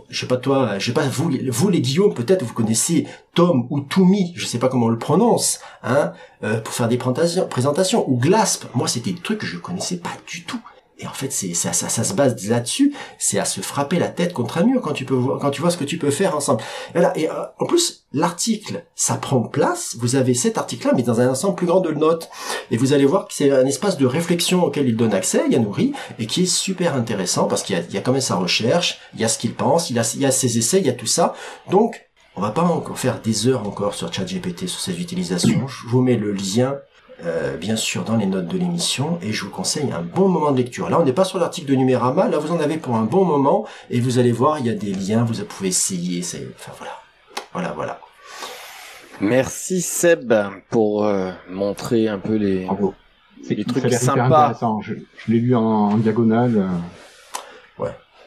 je, 0.09 0.20
sais 0.20 0.26
pas 0.26 0.37
toi, 0.37 0.78
je 0.78 0.87
sais 0.87 0.93
pas 0.93 1.07
vous, 1.09 1.30
vous 1.49 1.68
les 1.68 1.80
Guillaume, 1.80 2.14
peut-être 2.14 2.45
vous 2.45 2.55
connaissez 2.55 3.07
Tom 3.35 3.66
ou 3.70 3.80
Toumi, 3.80 4.33
je 4.37 4.47
sais 4.47 4.59
pas 4.59 4.68
comment 4.68 4.87
on 4.87 4.91
le 4.91 4.99
prononce, 4.99 5.61
hein, 5.83 6.12
euh, 6.45 6.61
pour 6.61 6.74
faire 6.74 6.89
des 6.89 6.99
présentations, 6.99 7.47
présentations 7.49 8.09
ou 8.09 8.16
Glasp. 8.16 8.66
Moi, 8.74 8.89
c'était 8.89 9.12
des 9.12 9.20
trucs 9.20 9.39
que 9.39 9.47
je 9.47 9.59
connaissais 9.59 9.97
pas 9.97 10.11
du 10.26 10.45
tout. 10.45 10.61
Et 11.03 11.07
en 11.07 11.12
fait, 11.12 11.32
c'est 11.32 11.53
ça, 11.55 11.72
ça, 11.72 11.88
ça 11.88 12.05
se 12.05 12.14
base 12.14 12.48
là-dessus. 12.48 12.94
C'est 13.18 13.40
à 13.40 13.44
se 13.44 13.61
frapper 13.61 13.98
la 13.98 14.09
tête 14.09 14.32
contre 14.32 14.59
un 14.59 14.62
mur 14.62 14.80
quand 14.80 14.92
tu 14.92 15.05
peux 15.05 15.14
voir, 15.14 15.40
quand 15.40 15.50
tu 15.50 15.61
vois 15.61 15.70
ce 15.70 15.76
que 15.76 15.84
tu 15.84 15.98
peux 15.98 16.11
faire 16.11 16.36
ensemble. 16.36 16.62
Et 16.90 16.92
voilà. 16.98 17.18
Et 17.18 17.28
euh, 17.28 17.42
en 17.59 17.66
plus, 17.66 18.05
l'article, 18.12 18.84
ça 18.94 19.16
prend 19.16 19.40
place. 19.40 19.96
Vous 19.98 20.14
avez 20.14 20.34
cet 20.34 20.59
article-là, 20.59 20.92
mais 20.94 21.03
dans 21.03 21.20
un 21.20 21.28
ensemble 21.28 21.57
plus 21.57 21.66
grand 21.66 21.80
de 21.80 21.90
notes. 21.90 22.30
Et 22.70 22.76
vous 22.76 22.92
allez 22.92 23.05
voir 23.05 23.26
que 23.26 23.34
c'est 23.34 23.50
un 23.50 23.66
espace 23.66 23.98
de 23.98 24.07
réflexion 24.07 24.64
auquel 24.64 24.88
il 24.88 24.96
donne 24.96 25.12
accès, 25.12 25.42
Yanouri, 25.50 25.92
et 26.20 26.26
qui 26.26 26.44
est 26.44 26.46
super 26.46 26.94
intéressant 26.94 27.46
parce 27.48 27.64
qu'il 27.64 27.76
y 27.76 27.78
a, 27.78 27.82
il 27.82 27.94
y 27.94 27.98
a 27.98 28.00
quand 28.00 28.12
même 28.12 28.20
sa 28.20 28.36
recherche, 28.36 29.00
il 29.14 29.20
y 29.20 29.24
a 29.24 29.28
ce 29.28 29.38
qu'il 29.38 29.55
pense, 29.55 29.90
il 29.90 29.98
a, 29.98 30.09
il 30.14 30.20
y 30.20 30.26
a 30.26 30.30
ses 30.30 30.57
essais, 30.57 30.78
il 30.78 30.86
y 30.86 30.90
a 30.90 30.94
tout 30.94 31.07
ça. 31.07 31.34
Donc, 31.68 32.00
on 32.36 32.40
va 32.40 32.50
pas 32.50 32.62
encore 32.62 32.98
faire 32.98 33.20
des 33.20 33.48
heures 33.48 33.66
encore 33.66 33.94
sur 33.94 34.12
ChatGPT, 34.12 34.66
sur 34.66 34.80
cette 34.80 34.98
utilisation. 34.98 35.66
Je 35.66 35.88
vous 35.88 36.00
mets 36.00 36.16
le 36.16 36.32
lien 36.32 36.76
euh, 37.25 37.57
bien 37.57 37.77
sûr 37.77 38.05
dans 38.05 38.16
les 38.16 38.27
notes 38.27 38.47
de 38.47 38.59
l'émission 38.59 39.18
et 39.23 39.33
je 39.33 39.45
vous 39.45 39.51
conseille 39.51 39.91
un 39.93 40.03
bon 40.03 40.29
moment 40.29 40.53
de 40.53 40.57
lecture. 40.59 40.91
Là, 40.91 41.01
on 41.01 41.05
n'est 41.05 41.12
pas 41.12 41.25
sur 41.25 41.39
l'article 41.39 41.70
de 41.70 41.75
Numérama, 41.77 42.29
là 42.29 42.39
vous 42.39 42.53
en 42.53 42.61
avez 42.61 42.77
pour 42.77 42.97
un 42.97 43.05
bon 43.05 43.25
moment 43.25 43.66
et 43.91 44.01
vous 44.01 44.18
allez 44.18 44.33
voir, 44.33 44.59
il 44.59 44.66
y 44.66 44.70
a 44.70 44.75
des 44.75 44.93
liens, 44.93 45.25
vous 45.25 45.45
pouvez 45.45 45.68
essayer, 45.68 46.23
c'est 46.23 46.47
enfin 46.59 46.73
voilà. 46.79 46.93
Voilà, 47.53 47.73
voilà. 47.73 48.01
Merci 49.20 49.83
Seb 49.83 50.33
pour 50.70 51.05
euh, 51.05 51.31
montrer 51.51 52.09
un 52.09 52.18
peu 52.18 52.35
les, 52.35 52.64
Bravo. 52.64 52.95
C'est 53.45 53.55
les 53.55 53.64
trucs 53.64 53.93
sympas. 53.93 54.59
Je, 54.83 54.95
je 54.95 55.33
l'ai 55.33 55.39
lu 55.39 55.55
en, 55.55 55.61
en 55.62 55.97
diagonale. 55.99 56.57
euh, 56.57 56.68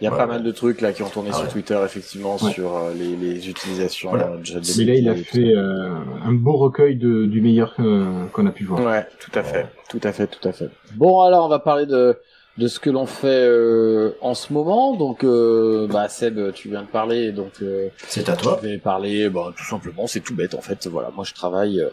Il 0.02 0.04
y 0.04 0.08
a 0.08 0.12
pas 0.12 0.26
mal 0.26 0.44
de 0.44 0.52
trucs 0.52 0.82
là 0.82 0.92
qui 0.94 1.04
ont 1.04 1.10
tourné 1.10 1.30
Ah 1.32 1.36
sur 1.38 1.46
ouais. 1.46 1.52
Twitter 1.52 1.80
effectivement 1.86 2.36
Ouais. 2.42 2.52
sur 2.52 2.76
euh, 2.76 2.94
les, 2.94 3.16
les 3.16 3.50
utilisations 3.50 4.10
Voilà. 4.10 4.32
Mais 4.78 4.84
là, 4.86 4.94
il 4.96 5.10
a 5.10 5.16
fait 5.16 5.54
euh, 5.56 5.90
un 6.24 6.34
beau 6.34 6.58
recueil 6.58 6.96
de, 6.98 7.26
du 7.26 7.42
meilleur 7.42 7.74
euh, 7.80 8.26
qu'on 8.34 8.46
a 8.46 8.52
pu 8.52 8.66
voir. 8.66 8.82
Ouais, 8.82 9.08
tout 9.20 9.32
à 9.38 9.44
fait, 9.44 9.68
tout 9.90 10.02
à 10.04 10.12
fait, 10.12 10.28
tout 10.28 10.48
à 10.48 10.52
fait. 10.52 10.70
Bon, 10.96 11.22
alors 11.22 11.46
on 11.46 11.50
va 11.50 11.60
parler 11.60 11.86
de 11.86 12.18
de 12.58 12.68
ce 12.70 12.80
que 12.80 12.90
l'on 12.90 13.06
fait 13.06 13.28
euh, 13.28 14.12
en 14.22 14.34
ce 14.34 14.54
moment. 14.54 14.96
Donc, 14.96 15.26
euh, 15.26 15.88
bah 15.92 16.08
Seb, 16.08 16.40
tu 16.54 16.70
viens 16.70 16.84
de 16.84 16.88
parler, 16.88 17.34
donc 17.34 17.52
euh, 17.62 17.90
C'est 18.08 18.30
à 18.30 18.36
toi. 18.38 18.58
je 18.64 18.68
vais 18.70 18.78
parler, 18.78 19.30
bah, 19.30 19.54
tout 19.58 19.66
simplement, 19.66 20.08
c'est 20.08 20.22
tout 20.22 20.34
bête 20.36 20.54
en 20.56 20.62
fait. 20.62 20.88
Voilà, 20.88 21.12
moi 21.14 21.26
je 21.26 21.34
travaille 21.34 21.84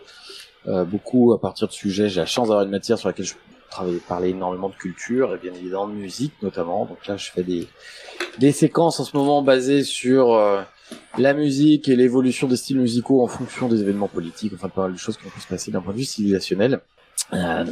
beaucoup 0.66 1.32
à 1.32 1.40
partir 1.40 1.66
de 1.66 1.72
sujets. 1.72 2.08
J'ai 2.08 2.20
la 2.20 2.26
chance 2.26 2.48
d'avoir 2.48 2.64
une 2.64 2.70
matière 2.70 2.96
sur 2.98 3.08
laquelle 3.08 3.26
je 3.26 3.34
travaille, 3.72 3.96
parler 3.96 4.30
énormément 4.30 4.68
de 4.68 4.74
culture 4.74 5.34
et 5.34 5.38
bien 5.38 5.52
évidemment 5.54 5.88
de 5.88 5.94
musique 5.94 6.34
notamment. 6.42 6.86
Donc 6.86 7.06
là, 7.06 7.16
je 7.16 7.30
fais 7.30 7.42
des 7.42 8.52
séquences 8.52 9.00
en 9.00 9.04
ce 9.04 9.16
moment 9.16 9.42
basées 9.42 9.82
sur 9.82 10.34
euh, 10.34 10.62
la 11.18 11.34
musique 11.34 11.88
et 11.88 11.96
l'évolution 11.96 12.48
des 12.48 12.56
styles 12.56 12.78
musicaux 12.78 13.22
en 13.22 13.26
fonction 13.26 13.68
des 13.68 13.80
événements 13.80 14.08
politiques, 14.08 14.52
enfin 14.54 14.68
pas 14.68 14.82
mal 14.82 14.92
de 14.92 14.98
choses 14.98 15.16
qui 15.16 15.26
ont 15.26 15.30
pu 15.30 15.40
se 15.40 15.48
passer 15.48 15.70
d'un 15.70 15.80
point 15.80 15.92
de 15.92 15.98
vue 15.98 16.04
civilisationnel. 16.04 16.80
Euh, 17.32 17.64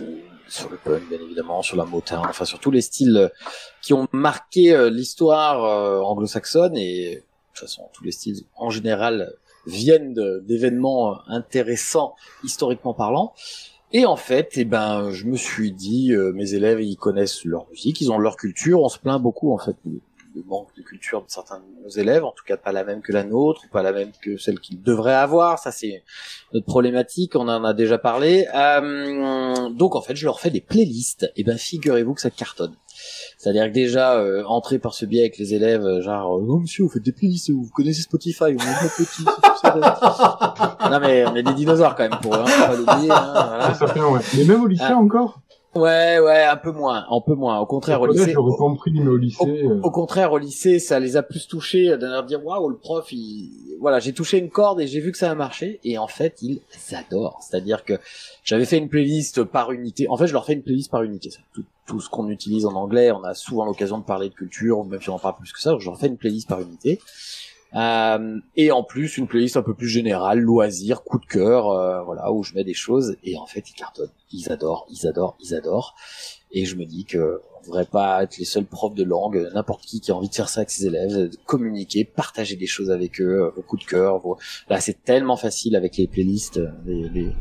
sur 0.48 0.68
le 0.68 0.78
punk, 0.78 1.08
bien 1.08 1.18
évidemment, 1.20 1.62
sur 1.62 1.76
la 1.76 1.84
Motown, 1.84 2.26
enfin 2.28 2.44
sur 2.44 2.58
tous 2.58 2.72
les 2.72 2.80
styles 2.80 3.16
euh, 3.16 3.28
qui 3.82 3.92
ont 3.92 4.08
marqué 4.12 4.90
l'histoire 4.90 6.04
anglo-saxonne 6.04 6.76
et 6.76 7.16
de 7.16 7.20
toute 7.54 7.60
façon 7.60 7.88
tous 7.92 8.04
les 8.04 8.12
styles 8.12 8.40
en 8.56 8.70
général 8.70 9.32
viennent 9.66 10.14
d'événements 10.42 11.20
intéressants 11.28 12.16
historiquement 12.42 12.94
parlant. 12.94 13.34
Et 13.92 14.06
en 14.06 14.16
fait, 14.16 14.52
eh 14.56 14.64
ben, 14.64 15.10
je 15.10 15.26
me 15.26 15.36
suis 15.36 15.72
dit, 15.72 16.12
euh, 16.12 16.32
mes 16.32 16.54
élèves, 16.54 16.80
ils 16.80 16.96
connaissent 16.96 17.44
leur 17.44 17.68
musique, 17.70 18.00
ils 18.00 18.12
ont 18.12 18.18
leur 18.18 18.36
culture. 18.36 18.80
On 18.82 18.88
se 18.88 18.98
plaint 18.98 19.20
beaucoup 19.20 19.52
en 19.52 19.58
fait 19.58 19.76
du 19.84 20.00
manque 20.46 20.68
de 20.76 20.82
culture 20.82 21.22
de 21.22 21.30
certains 21.30 21.58
de 21.58 21.82
nos 21.84 21.88
élèves, 21.88 22.24
en 22.24 22.30
tout 22.30 22.44
cas 22.44 22.56
pas 22.56 22.70
la 22.70 22.84
même 22.84 23.02
que 23.02 23.12
la 23.12 23.24
nôtre, 23.24 23.62
pas 23.72 23.82
la 23.82 23.92
même 23.92 24.12
que 24.22 24.36
celle 24.36 24.60
qu'ils 24.60 24.80
devraient 24.80 25.14
avoir. 25.14 25.58
Ça, 25.58 25.72
c'est 25.72 26.04
notre 26.52 26.66
problématique. 26.66 27.34
On 27.34 27.48
en 27.48 27.64
a 27.64 27.74
déjà 27.74 27.98
parlé. 27.98 28.46
Euh, 28.54 29.70
donc 29.70 29.96
en 29.96 30.02
fait, 30.02 30.14
je 30.14 30.24
leur 30.24 30.40
fais 30.40 30.50
des 30.50 30.60
playlists. 30.60 31.30
Et 31.36 31.42
ben, 31.42 31.58
figurez-vous 31.58 32.14
que 32.14 32.20
ça 32.20 32.30
cartonne. 32.30 32.74
C'est-à-dire 33.42 33.68
que 33.68 33.72
déjà, 33.72 34.16
euh, 34.18 34.44
entrer 34.44 34.78
par 34.78 34.92
ce 34.92 35.06
biais 35.06 35.20
avec 35.22 35.38
les 35.38 35.54
élèves, 35.54 35.82
euh, 35.82 36.02
genre, 36.02 36.36
euh, 36.36 36.44
oh 36.46 36.58
monsieur, 36.58 36.84
vous 36.84 36.90
faites 36.90 37.02
des 37.02 37.12
playlists, 37.12 37.48
vous 37.50 37.70
connaissez 37.74 38.02
Spotify, 38.02 38.52
vous 38.52 38.68
êtes 38.68 38.92
petit, 38.98 39.24
c'est 39.24 39.24
tout 39.24 39.56
ça. 39.62 40.76
Non 40.90 41.00
mais 41.00 41.24
on 41.26 41.34
est 41.34 41.42
des 41.42 41.54
dinosaures 41.54 41.94
quand 41.94 42.02
même 42.02 42.18
pour, 42.20 42.34
hein, 42.34 42.44
faut 42.44 42.66
pas 42.66 42.76
l'oublier. 42.76 43.10
Hein, 43.10 43.32
voilà. 43.32 43.74
Ça 43.74 43.86
fait, 43.86 44.00
ouais. 44.00 44.20
Mais 44.36 44.44
même 44.44 44.62
au 44.62 44.66
lycée 44.66 44.84
Ah. 44.86 44.96
encore 44.96 45.40
Ouais, 45.72 46.18
ouais, 46.18 46.42
un 46.42 46.56
peu 46.56 46.72
moins, 46.72 47.06
un 47.08 47.20
peu 47.20 47.34
moins. 47.34 47.60
Au 47.60 47.66
contraire, 47.66 48.00
au 48.00 48.04
Au 48.04 48.12
lycée, 48.12 48.32
j'aurais 48.32 48.56
compris, 48.56 48.90
mais 48.92 49.06
au 49.06 49.16
lycée... 49.16 49.44
euh, 49.64 49.80
au 49.82 49.90
contraire, 49.92 50.32
au 50.32 50.38
lycée, 50.38 50.80
ça 50.80 50.98
les 50.98 51.16
a 51.16 51.22
plus 51.22 51.46
touchés 51.46 51.96
de 51.96 52.06
leur 52.06 52.24
dire 52.24 52.44
waouh, 52.44 52.68
le 52.68 52.76
prof, 52.76 53.12
il... 53.12 53.76
voilà, 53.78 54.00
j'ai 54.00 54.12
touché 54.12 54.38
une 54.38 54.50
corde 54.50 54.80
et 54.80 54.88
j'ai 54.88 54.98
vu 54.98 55.12
que 55.12 55.18
ça 55.18 55.30
a 55.30 55.34
marché. 55.36 55.78
Et 55.84 55.96
en 55.96 56.08
fait, 56.08 56.42
ils 56.42 56.60
adorent. 56.92 57.40
C'est-à-dire 57.40 57.84
que 57.84 57.94
j'avais 58.42 58.64
fait 58.64 58.78
une 58.78 58.88
playlist 58.88 59.44
par 59.44 59.70
unité. 59.70 60.08
En 60.08 60.16
fait, 60.16 60.26
je 60.26 60.32
leur 60.32 60.44
fais 60.44 60.54
une 60.54 60.62
playlist 60.62 60.90
par 60.90 61.04
unité. 61.04 61.30
Ça. 61.30 61.38
Tout, 61.54 61.64
tout 61.86 62.00
ce 62.00 62.08
qu'on 62.08 62.28
utilise 62.30 62.66
en 62.66 62.74
anglais, 62.74 63.12
on 63.12 63.22
a 63.22 63.34
souvent 63.34 63.64
l'occasion 63.64 63.98
de 63.98 64.04
parler 64.04 64.28
de 64.28 64.34
culture, 64.34 64.84
même 64.84 65.00
si 65.00 65.08
on 65.08 65.14
en 65.14 65.18
parle 65.20 65.36
plus 65.36 65.52
que 65.52 65.60
ça. 65.60 65.76
Je 65.78 65.86
leur 65.86 65.96
fais 65.96 66.08
une 66.08 66.16
playlist 66.16 66.48
par 66.48 66.60
unité. 66.60 66.98
Euh, 67.74 68.38
et 68.56 68.72
en 68.72 68.82
plus, 68.82 69.16
une 69.16 69.26
playlist 69.26 69.56
un 69.56 69.62
peu 69.62 69.74
plus 69.74 69.88
générale, 69.88 70.40
loisir, 70.40 71.02
coup 71.02 71.18
de 71.18 71.26
cœur, 71.26 71.70
euh, 71.70 72.02
voilà, 72.02 72.32
où 72.32 72.42
je 72.42 72.54
mets 72.54 72.64
des 72.64 72.74
choses. 72.74 73.16
Et 73.22 73.36
en 73.36 73.46
fait, 73.46 73.70
ils 73.70 73.74
cartonnent. 73.74 74.10
Ils 74.32 74.50
adorent, 74.50 74.86
ils 74.90 75.06
adorent, 75.06 75.36
ils 75.40 75.54
adorent. 75.54 75.94
Et 76.52 76.64
je 76.64 76.76
me 76.76 76.84
dis 76.84 77.04
que 77.04 77.40
on 77.60 77.66
devrait 77.66 77.84
pas 77.84 78.22
être 78.22 78.38
les 78.38 78.44
seuls 78.44 78.64
profs 78.64 78.94
de 78.94 79.04
langue, 79.04 79.48
n'importe 79.54 79.82
qui 79.82 80.00
qui 80.00 80.10
a 80.10 80.16
envie 80.16 80.28
de 80.28 80.34
faire 80.34 80.48
ça 80.48 80.60
avec 80.60 80.70
ses 80.70 80.86
élèves, 80.86 81.30
de 81.30 81.36
communiquer, 81.44 82.04
partager 82.04 82.56
des 82.56 82.66
choses 82.66 82.90
avec 82.90 83.20
eux, 83.20 83.44
euh, 83.44 83.50
vos 83.50 83.62
coups 83.62 83.84
de 83.84 83.88
cœur. 83.88 84.18
Vos... 84.18 84.38
Là, 84.68 84.80
c'est 84.80 85.04
tellement 85.04 85.36
facile 85.36 85.76
avec 85.76 85.96
les 85.96 86.06
playlists 86.06 86.58
euh, 86.58 86.70
des, 86.84 87.32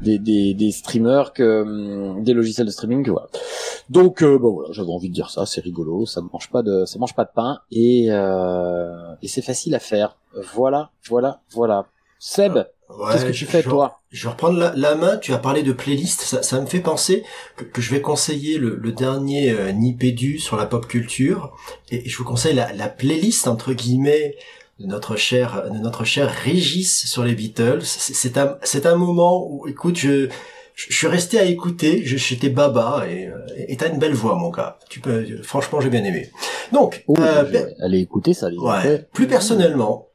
des, 0.00 0.18
des, 0.18 0.54
des, 0.54 0.70
streamers 0.70 1.32
que 1.32 1.62
hum, 1.62 2.24
des 2.24 2.32
logiciels 2.32 2.66
de 2.66 2.72
streaming 2.72 3.08
voilà. 3.08 3.28
Donc, 3.90 4.22
euh, 4.22 4.38
bah 4.38 4.48
voilà, 4.52 4.72
j'avais 4.72 4.90
envie 4.90 5.08
de 5.08 5.14
dire 5.14 5.30
ça, 5.30 5.46
c'est 5.46 5.62
rigolo, 5.62 6.04
ça 6.04 6.20
mange 6.20 6.50
pas 6.50 6.62
de, 6.62 6.84
ça 6.84 6.98
mange 6.98 7.14
pas 7.14 7.24
de 7.24 7.30
pain 7.34 7.60
et 7.70 8.08
euh, 8.10 9.14
et 9.22 9.28
c'est 9.28 9.42
facile 9.42 9.74
à 9.74 9.78
faire. 9.78 10.18
Voilà, 10.54 10.90
voilà, 11.08 11.40
voilà. 11.52 11.86
Seb, 12.18 12.58
Ouais, 12.90 13.12
qu'est-ce 13.12 13.24
que 13.26 13.30
tu 13.32 13.44
fais 13.46 13.62
je- 13.62 13.68
toi? 13.68 14.00
Je 14.10 14.22
vais 14.24 14.30
reprendre 14.30 14.58
la, 14.58 14.72
la 14.74 14.94
main, 14.94 15.18
tu 15.18 15.32
as 15.34 15.38
parlé 15.38 15.62
de 15.62 15.72
playlist, 15.72 16.22
ça, 16.22 16.42
ça 16.42 16.60
me 16.60 16.66
fait 16.66 16.80
penser 16.80 17.22
que, 17.56 17.64
que 17.64 17.82
je 17.82 17.90
vais 17.90 18.00
conseiller 18.00 18.56
le, 18.58 18.76
le 18.76 18.92
dernier 18.92 19.50
euh, 19.50 19.72
Nipédu 19.72 20.38
sur 20.38 20.56
la 20.56 20.64
pop 20.66 20.86
culture, 20.86 21.54
et 21.90 22.08
je 22.08 22.16
vous 22.16 22.24
conseille 22.24 22.54
la, 22.54 22.72
la 22.72 22.88
playlist, 22.88 23.46
entre 23.46 23.72
guillemets, 23.74 24.36
de 24.80 24.86
notre 24.86 25.16
cher, 25.16 25.64
de 25.70 25.78
notre 25.78 26.04
cher 26.04 26.30
Régis 26.30 27.06
sur 27.06 27.24
les 27.24 27.34
Beatles. 27.34 27.82
C'est 27.82 28.38
un, 28.38 28.56
c'est 28.62 28.86
un 28.86 28.96
moment 28.96 29.46
où, 29.46 29.66
écoute, 29.68 29.96
je, 29.98 30.28
je 30.74 30.94
suis 30.96 31.08
resté 31.08 31.38
à 31.38 31.44
écouter, 31.44 32.02
je- 32.06 32.16
j'étais 32.16 32.48
baba, 32.48 33.04
et 33.10 33.26
euh, 33.26 33.34
et 33.68 33.76
t'as 33.76 33.90
une 33.90 33.98
belle 33.98 34.14
voix, 34.14 34.36
mon 34.36 34.50
gars. 34.50 34.78
Tu 34.88 35.00
peux, 35.00 35.26
franchement, 35.42 35.80
j'ai 35.80 35.90
bien 35.90 36.04
aimé. 36.04 36.30
Donc, 36.72 37.04
Oh, 37.08 37.14
euh, 37.18 37.66
aller 37.82 37.98
écouter 37.98 38.32
ça. 38.34 38.48
Les 38.48 38.56
Ouais. 38.56 39.06
Plus 39.12 39.26
personnellement, 39.26 40.07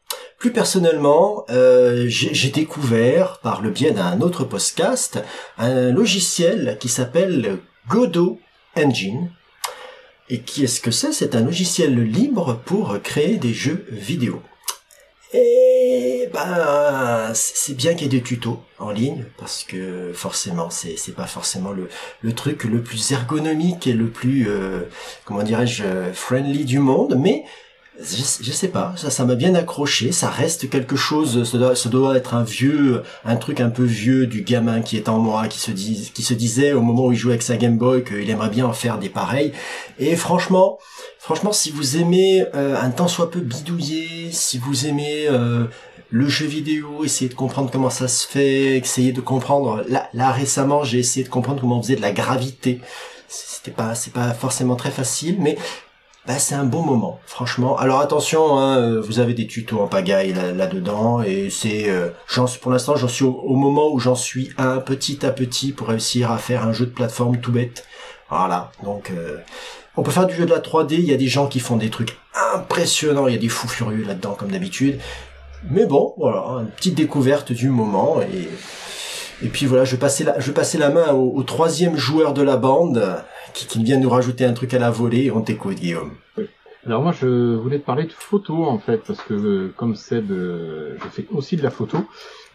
plus 0.43 0.51
personnellement, 0.51 1.45
euh, 1.51 2.03
j'ai 2.09 2.49
découvert 2.49 3.39
par 3.39 3.61
le 3.61 3.69
biais 3.69 3.91
d'un 3.91 4.19
autre 4.19 4.43
podcast 4.43 5.23
un 5.57 5.89
logiciel 5.89 6.75
qui 6.81 6.89
s'appelle 6.89 7.59
Godot 7.87 8.41
Engine. 8.75 9.31
Et 10.27 10.41
qui 10.41 10.65
est-ce 10.65 10.81
que 10.81 10.91
c'est? 10.91 11.13
C'est 11.13 11.35
un 11.35 11.45
logiciel 11.45 11.97
libre 11.97 12.59
pour 12.65 13.01
créer 13.01 13.37
des 13.37 13.53
jeux 13.53 13.85
vidéo. 13.89 14.41
Et 15.33 16.29
ben, 16.33 17.31
c'est 17.33 17.75
bien 17.77 17.93
qu'il 17.93 18.03
y 18.03 18.05
ait 18.07 18.19
des 18.19 18.21
tutos 18.21 18.59
en 18.79 18.91
ligne 18.91 19.23
parce 19.37 19.63
que 19.63 20.11
forcément, 20.13 20.69
c'est 20.69 21.15
pas 21.15 21.25
forcément 21.25 21.71
le 21.71 21.87
le 22.21 22.33
truc 22.33 22.65
le 22.65 22.83
plus 22.83 23.13
ergonomique 23.13 23.87
et 23.87 23.93
le 23.93 24.09
plus 24.09 24.49
euh, 24.49 24.81
comment 25.23 25.43
dirais-je 25.43 25.85
friendly 26.13 26.65
du 26.65 26.79
monde, 26.79 27.15
mais 27.17 27.45
je, 28.01 28.51
sais 28.51 28.69
pas, 28.69 28.93
ça 28.97 29.11
ça 29.11 29.23
m'a 29.23 29.35
bien 29.35 29.53
accroché, 29.53 30.11
ça 30.11 30.29
reste 30.29 30.67
quelque 30.69 30.95
chose, 30.95 31.43
ça 31.43 31.89
doit, 31.89 32.17
être 32.17 32.33
un 32.33 32.43
vieux, 32.43 33.03
un 33.23 33.35
truc 33.35 33.59
un 33.59 33.69
peu 33.69 33.83
vieux 33.83 34.25
du 34.25 34.41
gamin 34.41 34.81
qui 34.81 34.97
est 34.97 35.09
en 35.09 35.19
moi, 35.19 35.47
qui 35.47 35.59
se 35.59 36.33
disait 36.33 36.73
au 36.73 36.81
moment 36.81 37.05
où 37.05 37.11
il 37.11 37.17
jouait 37.17 37.33
avec 37.33 37.43
sa 37.43 37.55
Game 37.55 37.77
Boy 37.77 38.03
qu'il 38.03 38.27
aimerait 38.29 38.49
bien 38.49 38.65
en 38.65 38.73
faire 38.73 38.97
des 38.97 39.09
pareils. 39.09 39.53
Et 39.99 40.15
franchement, 40.15 40.79
franchement, 41.19 41.51
si 41.51 41.69
vous 41.69 41.97
aimez 41.97 42.45
euh, 42.55 42.75
un 42.81 42.89
temps 42.89 43.07
soit 43.07 43.29
peu 43.29 43.41
bidouiller, 43.41 44.31
si 44.31 44.57
vous 44.57 44.87
aimez 44.87 45.27
euh, 45.29 45.65
le 46.09 46.27
jeu 46.27 46.47
vidéo, 46.47 47.03
essayer 47.05 47.29
de 47.29 47.35
comprendre 47.35 47.69
comment 47.71 47.91
ça 47.91 48.07
se 48.07 48.27
fait, 48.27 48.77
essayer 48.77 49.11
de 49.13 49.21
comprendre. 49.21 49.83
Là, 49.87 50.09
là 50.13 50.31
récemment, 50.31 50.83
j'ai 50.83 50.99
essayé 50.99 51.23
de 51.23 51.29
comprendre 51.29 51.61
comment 51.61 51.77
on 51.77 51.81
faisait 51.83 51.95
de 51.95 52.01
la 52.01 52.11
gravité. 52.11 52.81
C'était 53.27 53.71
pas, 53.71 53.93
c'est 53.93 54.13
pas 54.13 54.33
forcément 54.33 54.75
très 54.75 54.91
facile, 54.91 55.37
mais 55.39 55.57
bah, 56.25 56.39
c'est 56.39 56.55
un 56.55 56.63
bon 56.63 56.83
moment, 56.83 57.19
franchement. 57.25 57.77
Alors 57.77 57.99
attention, 57.99 58.57
hein, 58.57 59.01
vous 59.01 59.19
avez 59.19 59.33
des 59.33 59.45
tutos 59.45 59.81
en 59.81 59.87
pagaille 59.87 60.31
là- 60.31 60.53
là-dedans, 60.53 61.21
et 61.21 61.49
c'est, 61.49 61.89
euh, 61.89 62.09
pour 62.61 62.71
l'instant, 62.71 62.95
j'en 62.95 63.09
suis 63.09 63.25
au, 63.25 63.55
moment 63.55 63.91
où 63.91 63.99
j'en 63.99 64.15
suis 64.15 64.51
un 64.57 64.77
petit 64.77 65.25
à 65.25 65.31
petit 65.31 65.73
pour 65.73 65.89
réussir 65.89 66.31
à 66.31 66.37
faire 66.37 66.65
un 66.65 66.71
jeu 66.71 66.85
de 66.85 66.91
plateforme 66.91 67.37
tout 67.37 67.51
bête. 67.51 67.85
Voilà, 68.29 68.71
donc 68.83 69.11
euh, 69.11 69.39
on 69.97 70.03
peut 70.03 70.11
faire 70.11 70.25
du 70.25 70.33
jeu 70.33 70.45
de 70.45 70.51
la 70.51 70.59
3D. 70.59 70.93
Il 70.93 71.03
y 71.05 71.13
a 71.13 71.17
des 71.17 71.27
gens 71.27 71.47
qui 71.47 71.59
font 71.59 71.75
des 71.75 71.89
trucs 71.89 72.17
impressionnants. 72.55 73.27
Il 73.27 73.33
y 73.33 73.37
a 73.37 73.41
des 73.41 73.49
fous 73.49 73.67
furieux 73.67 74.05
là-dedans, 74.05 74.33
comme 74.33 74.51
d'habitude. 74.51 74.99
Mais 75.69 75.85
bon, 75.85 76.13
voilà, 76.17 76.61
une 76.61 76.71
petite 76.71 76.95
découverte 76.95 77.51
du 77.51 77.69
moment 77.69 78.21
et 78.21 78.49
et 79.43 79.49
puis 79.49 79.65
voilà, 79.65 79.83
je 79.83 79.91
vais 79.91 79.97
passer 79.97 80.23
la, 80.23 80.39
je 80.39 80.51
vais 80.51 80.77
la 80.77 80.89
main 80.89 81.11
au 81.11 81.43
troisième 81.43 81.97
joueur 81.97 82.33
de 82.33 82.41
la 82.41 82.55
bande 82.55 83.17
qui, 83.53 83.67
qui 83.67 83.83
vient 83.83 83.99
nous 83.99 84.09
rajouter 84.09 84.45
un 84.45 84.53
truc 84.53 84.73
à 84.73 84.79
la 84.79 84.91
volée. 84.91 85.31
On 85.31 85.41
t'écoute, 85.41 85.79
Guillaume. 85.79 86.11
Alors 86.85 87.01
moi, 87.01 87.13
je 87.13 87.55
voulais 87.55 87.79
te 87.79 87.85
parler 87.85 88.03
de 88.03 88.11
photo 88.11 88.65
en 88.65 88.77
fait, 88.77 88.97
parce 89.07 89.21
que 89.21 89.33
euh, 89.33 89.73
comme 89.77 89.95
Seb, 89.95 90.31
euh, 90.31 90.97
je 91.01 91.07
fais 91.07 91.25
aussi 91.31 91.55
de 91.55 91.63
la 91.63 91.69
photo. 91.69 91.97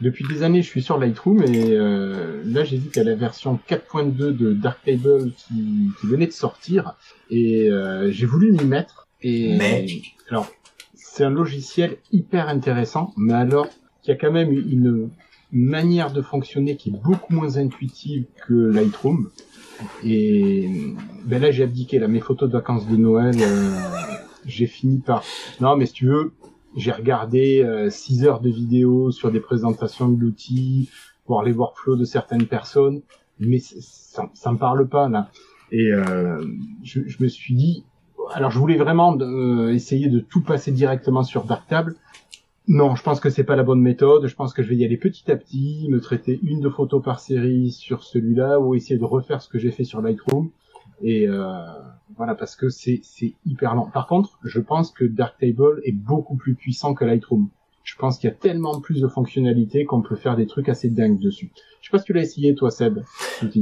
Depuis 0.03 0.27
des 0.29 0.43
années, 0.43 0.61
je 0.61 0.69
suis 0.69 0.83
sur 0.83 0.99
Lightroom 0.99 1.43
et 1.43 1.71
euh, 1.73 2.43
là, 2.45 2.63
j'ai 2.63 2.77
vu 2.77 2.91
qu'il 2.91 3.03
y 3.03 3.07
a 3.07 3.09
la 3.09 3.17
version 3.17 3.59
4.2 3.69 4.13
de 4.37 4.53
Darktable 4.53 5.33
qui, 5.33 5.91
qui 5.99 6.07
venait 6.07 6.27
de 6.27 6.33
sortir 6.33 6.95
et 7.31 7.71
euh, 7.71 8.11
j'ai 8.13 8.27
voulu 8.27 8.53
m'y 8.53 8.65
mettre. 8.65 9.09
Et 9.23 9.57
Mais 9.57 9.87
alors, 10.31 10.47
c'est 10.95 11.25
un 11.25 11.31
logiciel 11.31 11.97
hyper 12.13 12.49
intéressant, 12.49 13.15
mais 13.17 13.33
alors 13.33 13.69
qui 14.03 14.11
a 14.11 14.15
quand 14.15 14.31
même 14.31 14.53
une 14.53 15.11
manière 15.53 16.13
de 16.13 16.23
fonctionner 16.23 16.77
qui 16.77 16.91
est 16.91 17.03
beaucoup 17.03 17.33
moins 17.33 17.57
intuitive 17.57 18.25
que 18.47 18.55
Lightroom. 18.55 19.31
Et 20.05 20.95
ben 21.25 21.41
là, 21.41 21.51
j'ai 21.51 21.65
abdiqué. 21.65 21.99
Là, 21.99 22.09
mes 22.09 22.21
photos 22.21 22.49
de 22.49 22.55
vacances 22.55 22.87
de 22.87 22.97
Noël, 22.97 23.37
euh, 23.41 23.71
j'ai 24.47 24.67
fini 24.67 24.99
par. 24.99 25.23
Non, 25.61 25.77
mais 25.77 25.87
si 25.87 25.93
tu 25.93 26.07
veux, 26.07 26.33
j'ai 26.77 26.93
regardé 26.93 27.67
6 27.91 28.25
heures 28.25 28.41
de 28.41 28.51
vidéos 28.51 29.11
sur 29.11 29.31
des 29.31 29.41
présentations 29.41 30.09
de 30.09 30.21
l'outil, 30.21 30.91
voir 31.27 31.43
les 31.43 31.53
workflows 31.53 31.97
de 31.97 32.05
certaines 32.05 32.47
personnes, 32.47 33.03
mais 33.41 33.59
ça, 33.59 34.31
ça 34.35 34.53
me 34.53 34.59
parle 34.59 34.89
pas 34.89 35.09
là. 35.09 35.31
Et 35.71 35.93
euh, 35.93 36.43
je, 36.83 37.01
je 37.07 37.23
me 37.23 37.29
suis 37.29 37.55
dit, 37.55 37.85
alors 38.33 38.51
je 38.51 38.59
voulais 38.59 38.77
vraiment 38.77 39.17
euh, 39.21 39.73
essayer 39.73 40.09
de 40.09 40.21
tout 40.21 40.43
passer 40.43 40.73
directement 40.73 41.23
sur 41.23 41.45
Darktable. 41.45 41.95
Non, 42.69 42.95
je 42.95 43.03
pense 43.03 43.19
que 43.19 43.31
c'est 43.31 43.45
pas 43.45 43.57
la 43.57 43.63
bonne 43.63 43.81
méthode. 43.81 44.27
Je 44.27 44.35
pense 44.35 44.53
que 44.53 44.63
je 44.63 44.69
vais 44.69 44.77
y 44.77 44.85
aller 44.85 44.99
petit 44.99 45.31
à 45.31 45.37
petit, 45.37 45.87
me 45.89 46.01
traiter 46.01 46.39
une 46.43 46.61
deux 46.61 46.71
photos 46.71 47.03
par 47.03 47.19
série 47.19 47.73
sur 47.73 48.03
celui-là, 48.03 48.61
ou 48.61 48.75
essayer 48.75 48.99
de 48.99 49.05
refaire 49.05 49.41
ce 49.41 49.49
que 49.49 49.59
j'ai 49.59 49.71
fait 49.71 49.85
sur 49.85 50.03
Lightroom. 50.03 50.51
Et 51.03 51.27
euh, 51.27 51.63
voilà, 52.17 52.35
parce 52.35 52.57
que 52.57 52.69
c'est 52.69 53.01
hyper 53.47 53.75
lent. 53.75 53.89
Par 53.93 54.07
contre, 54.07 54.39
je 54.45 54.61
pense 54.61 54.91
que 54.91 55.05
Darktable 55.07 55.81
est 55.85 55.93
beaucoup 55.93 56.37
plus 56.37 56.55
puissant 56.55 56.93
que 56.93 57.07
Lightroom. 57.07 57.49
Je 57.85 57.97
pense 57.97 58.19
qu'il 58.19 58.29
y 58.29 58.33
a 58.33 58.37
tellement 58.37 58.81
plus 58.83 59.01
de 59.01 59.09
fonctionnalités 59.09 59.87
qu'on 59.87 60.03
peut 60.03 60.17
faire 60.17 60.37
des 60.37 60.47
trucs 60.47 60.69
assez 60.69 60.91
dingues 60.91 61.21
dessus. 61.21 61.51
Je 61.81 61.87
sais 61.87 61.91
pas 61.91 61.99
si 61.99 62.05
tu 62.05 62.13
l'as 62.13 62.21
essayé 62.21 62.55
toi, 62.55 62.71
Seb. 62.71 62.99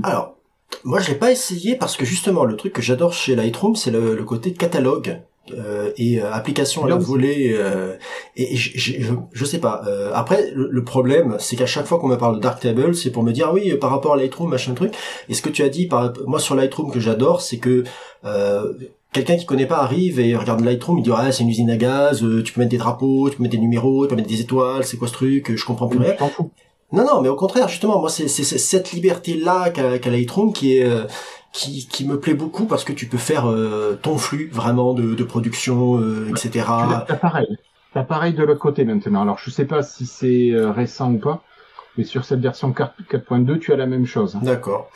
Alors, 0.02 0.36
moi, 0.82 0.98
je 0.98 1.12
l'ai 1.12 1.18
pas 1.18 1.30
essayé 1.30 1.76
parce 1.76 1.96
que 1.96 2.04
justement, 2.04 2.44
le 2.44 2.56
truc 2.56 2.72
que 2.72 2.82
j'adore 2.82 3.12
chez 3.12 3.36
Lightroom, 3.36 3.76
c'est 3.76 3.92
le, 3.92 4.16
le 4.16 4.24
côté 4.24 4.52
catalogue. 4.52 5.22
Euh, 5.52 5.90
et 5.96 6.20
euh, 6.20 6.32
application 6.32 6.84
à 6.84 6.88
la 6.88 6.96
volée 6.96 7.54
euh, 7.54 7.96
et, 8.36 8.56
je, 8.56 9.02
je, 9.32 9.44
sais 9.44 9.58
pas. 9.58 9.82
Euh, 9.86 10.10
après 10.14 10.50
le, 10.54 10.68
le 10.70 10.84
problème 10.84 11.36
c'est 11.38 11.56
qu'à 11.56 11.66
chaque 11.66 11.86
fois 11.86 11.98
qu'on 11.98 12.08
me 12.08 12.16
parle 12.16 12.36
de 12.36 12.40
Darktable 12.40 12.94
c'est 12.94 13.10
pour 13.10 13.22
me 13.22 13.32
dire 13.32 13.48
ah 13.50 13.54
oui 13.54 13.74
par 13.76 13.90
rapport 13.90 14.14
à 14.14 14.16
Lightroom 14.16 14.50
machin 14.50 14.74
truc. 14.74 14.94
Et 15.28 15.34
ce 15.34 15.42
que 15.42 15.48
tu 15.48 15.62
as 15.62 15.68
dit 15.68 15.86
par 15.86 16.12
moi 16.26 16.40
sur 16.40 16.54
Lightroom 16.54 16.90
que 16.90 17.00
j'adore 17.00 17.40
c'est 17.40 17.58
que 17.58 17.84
euh, 18.24 18.72
quelqu'un 19.12 19.36
qui 19.36 19.46
connaît 19.46 19.66
pas 19.66 19.78
arrive 19.78 20.18
et 20.20 20.36
regarde 20.36 20.60
Lightroom 20.64 20.98
il 20.98 21.02
dit 21.02 21.10
ah 21.14 21.30
c'est 21.32 21.42
une 21.42 21.50
usine 21.50 21.70
à 21.70 21.76
gaz 21.76 22.22
euh, 22.22 22.42
tu 22.42 22.52
peux 22.52 22.60
mettre 22.60 22.72
des 22.72 22.78
drapeaux 22.78 23.30
tu 23.30 23.36
peux 23.36 23.42
mettre 23.42 23.54
des 23.54 23.60
numéros 23.60 24.06
tu 24.06 24.10
peux 24.10 24.16
mettre 24.16 24.28
des 24.28 24.40
étoiles 24.40 24.84
c'est 24.84 24.96
quoi 24.96 25.08
ce 25.08 25.12
truc 25.12 25.54
je 25.54 25.64
comprends 25.64 25.88
plus 25.88 25.98
rien. 25.98 26.14
Non, 26.92 27.04
non, 27.04 27.20
mais 27.20 27.28
au 27.28 27.36
contraire, 27.36 27.68
justement, 27.68 28.00
moi, 28.00 28.08
c'est 28.10 28.28
cette 28.28 28.92
liberté-là 28.92 29.70
qu'a 29.70 29.98
qu'a 29.98 30.10
Lightroom 30.10 30.52
qui 30.52 30.78
est 30.78 30.84
euh, 30.84 31.04
qui, 31.52 31.86
qui 31.88 32.06
me 32.06 32.20
plaît 32.20 32.34
beaucoup 32.34 32.66
parce 32.66 32.84
que 32.84 32.92
tu 32.92 33.06
peux 33.06 33.18
faire 33.18 33.50
euh, 33.50 33.98
ton 34.00 34.18
flux 34.18 34.48
vraiment 34.52 34.94
de, 34.94 35.14
de 35.14 35.24
production, 35.24 35.98
euh, 35.98 36.28
etc. 36.30 36.64
L'as- 36.68 37.04
T'as 37.08 37.14
pareil. 37.16 37.46
T'as 37.94 38.02
pareil 38.04 38.34
de 38.34 38.44
l'autre 38.44 38.60
côté 38.60 38.84
maintenant. 38.84 39.22
Alors 39.22 39.38
je 39.38 39.50
sais 39.50 39.64
pas 39.64 39.82
si 39.82 40.04
c'est 40.06 40.50
euh, 40.50 40.70
récent 40.70 41.10
ou 41.12 41.18
pas, 41.18 41.42
mais 41.96 42.04
sur 42.04 42.24
cette 42.26 42.40
version 42.40 42.72
4 42.72 42.92
4.2, 43.10 43.58
tu 43.58 43.72
as 43.72 43.76
la 43.76 43.86
même 43.86 44.04
chose. 44.04 44.36
hein. 44.36 44.40
D'accord. 44.42 44.90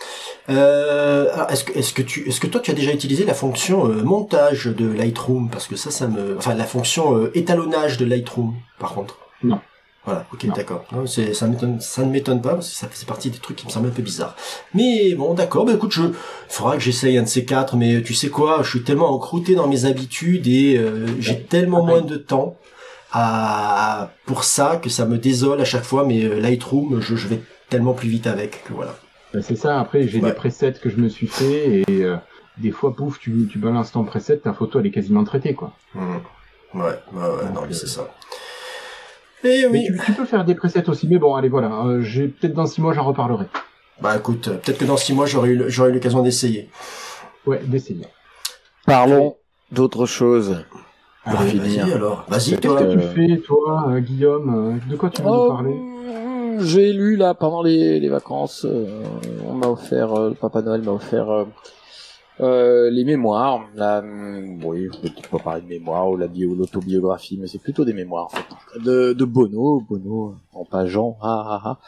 Euh, 0.50 1.28
est-ce 1.48 1.64
que 1.64 1.72
est-ce 1.78 1.92
que 1.94 2.02
tu 2.02 2.28
est-ce 2.28 2.40
que 2.40 2.46
toi 2.46 2.60
tu 2.60 2.70
as 2.70 2.74
déjà 2.74 2.92
utilisé 2.92 3.24
la 3.24 3.34
fonction 3.34 3.86
euh, 3.88 4.02
montage 4.02 4.66
de 4.66 4.86
Lightroom 4.92 5.48
parce 5.50 5.66
que 5.66 5.76
ça 5.76 5.90
ça 5.90 6.08
me 6.08 6.36
enfin 6.36 6.54
la 6.54 6.64
fonction 6.64 7.16
euh, 7.16 7.30
étalonnage 7.34 7.96
de 7.98 8.04
Lightroom 8.04 8.54
par 8.78 8.92
contre. 8.94 9.18
Non. 9.42 9.60
Voilà, 10.06 10.24
ok, 10.32 10.46
d'accord. 10.54 10.84
Ça 11.06 11.46
m'étonne, 11.46 11.78
ça 11.80 12.02
ne 12.04 12.10
m'étonne 12.10 12.40
pas 12.40 12.54
parce 12.54 12.70
que 12.70 12.74
ça 12.74 12.88
fait 12.88 13.04
partie 13.06 13.28
des 13.30 13.38
trucs 13.38 13.56
qui 13.58 13.66
me 13.66 13.70
semblent 13.70 13.88
un 13.88 13.92
peu 13.92 14.00
bizarres. 14.02 14.34
Mais 14.74 15.14
bon, 15.14 15.34
d'accord. 15.34 15.66
Bah 15.66 15.74
écoute, 15.74 15.92
je, 15.92 16.02
il 16.04 16.14
faudra 16.48 16.74
que 16.76 16.80
j'essaye 16.82 17.18
un 17.18 17.22
de 17.24 17.28
ces 17.28 17.44
quatre. 17.44 17.76
Mais 17.76 18.02
tu 18.02 18.14
sais 18.14 18.28
quoi, 18.30 18.62
je 18.62 18.70
suis 18.70 18.82
tellement 18.82 19.10
encrouté 19.14 19.54
dans 19.54 19.66
mes 19.68 19.84
habitudes 19.84 20.46
et 20.46 20.78
euh, 20.78 21.06
j'ai 21.20 21.42
tellement 21.42 21.84
moins 21.84 22.00
de 22.00 22.16
temps 22.16 22.56
à 23.12 24.10
pour 24.26 24.44
ça 24.44 24.76
que 24.82 24.88
ça 24.88 25.04
me 25.04 25.18
désole 25.18 25.60
à 25.60 25.64
chaque 25.64 25.84
fois. 25.84 26.04
Mais 26.06 26.24
euh, 26.24 26.40
Lightroom, 26.40 27.00
je, 27.00 27.16
je 27.16 27.28
vais 27.28 27.40
tellement 27.68 27.92
plus 27.92 28.08
vite 28.08 28.26
avec 28.26 28.64
que 28.64 28.72
voilà. 28.72 28.94
Ben, 29.34 29.42
c'est 29.42 29.56
ça. 29.56 29.78
Après, 29.80 30.08
j'ai 30.08 30.20
Ouais. 30.20 30.30
des 30.30 30.34
presets 30.34 30.72
que 30.80 30.88
je 30.90 30.96
me 30.96 31.08
suis 31.08 31.26
fait 31.26 31.82
et 31.88 32.02
euh, 32.04 32.16
des 32.58 32.70
fois, 32.70 32.94
pouf, 32.94 33.18
tu, 33.18 33.48
tu 33.50 33.58
balances 33.58 33.92
ton 33.92 34.04
preset, 34.04 34.38
ta 34.38 34.52
photo 34.52 34.80
elle 34.80 34.86
est 34.86 34.90
quasiment 34.90 35.24
traitée 35.24 35.54
quoi. 35.54 35.72
Hmm. 35.94 36.16
Ouais, 36.74 36.82
ouais, 36.82 37.20
ouais, 37.22 37.50
non, 37.54 37.62
mais 37.66 37.74
c'est 37.74 37.86
ça. 37.88 38.08
Et 39.44 39.62
Mais 39.62 39.66
oui. 39.68 39.86
tu, 39.86 39.98
tu 40.04 40.12
peux 40.12 40.24
faire 40.26 40.44
des 40.44 40.54
presets 40.54 40.88
aussi. 40.88 41.08
Mais 41.08 41.18
bon, 41.18 41.34
allez 41.34 41.48
voilà. 41.48 41.70
Euh, 41.86 42.02
j'ai 42.02 42.28
peut-être 42.28 42.54
dans 42.54 42.66
six 42.66 42.80
mois 42.80 42.92
j'en 42.92 43.04
reparlerai. 43.04 43.46
Bah 44.00 44.16
écoute, 44.16 44.48
euh, 44.48 44.54
peut-être 44.56 44.78
que 44.78 44.84
dans 44.84 44.96
six 44.96 45.12
mois 45.12 45.26
j'aurai 45.26 45.50
eu, 45.50 45.64
j'aurai 45.68 45.90
eu 45.90 45.94
l'occasion 45.94 46.22
d'essayer. 46.22 46.68
Ouais, 47.46 47.60
d'essayer. 47.64 48.06
Parlons 48.86 49.36
d'autre 49.72 50.06
chose. 50.06 50.64
Pour 51.24 51.38
Allez, 51.40 51.50
finir. 51.50 51.84
Vas-y 51.86 51.92
alors, 51.94 52.24
vas-y 52.28 52.56
toi. 52.58 52.78
Qu'est-ce 52.78 52.94
que 52.96 53.00
tu 53.00 53.28
fais 53.34 53.36
toi, 53.42 53.84
euh, 53.90 54.00
Guillaume 54.00 54.78
Euh, 54.88 54.90
De 54.90 54.96
quoi 54.96 55.10
tu 55.10 55.20
veux 55.22 55.28
nous 55.28 55.34
Oh, 55.34 55.48
parler? 55.48 55.74
J'ai 56.60 56.92
lu 56.92 57.16
là 57.16 57.34
pendant 57.34 57.62
les, 57.62 58.00
les 58.00 58.08
vacances, 58.08 58.64
euh, 58.68 58.86
on 59.46 59.52
m'a 59.54 59.68
offert, 59.68 60.12
euh, 60.14 60.28
le 60.30 60.34
Papa 60.34 60.60
Noël 60.62 60.82
m'a 60.82 60.92
offert 60.92 61.46
euh, 62.40 62.90
les 62.90 63.04
mémoires. 63.04 63.66
La, 63.74 64.02
oui, 64.64 64.88
je 65.04 65.08
peux 65.08 65.38
pas 65.38 65.42
parler 65.42 65.62
de 65.62 65.66
mémoires 65.66 66.08
ou 66.10 66.16
la 66.16 66.26
bio, 66.28 66.54
l'autobiographie, 66.54 67.38
mais 67.40 67.46
c'est 67.46 67.58
plutôt 67.58 67.84
des 67.84 67.92
mémoires 67.92 68.26
en 68.26 68.28
fait. 68.30 68.80
De, 68.84 69.12
de 69.12 69.24
Bono, 69.24 69.82
Bono, 69.88 70.34
en 70.54 70.64
pas 70.64 70.86
Jean, 70.86 71.16
ah 71.22 71.44
ah 71.46 71.62
ah. 71.64 71.78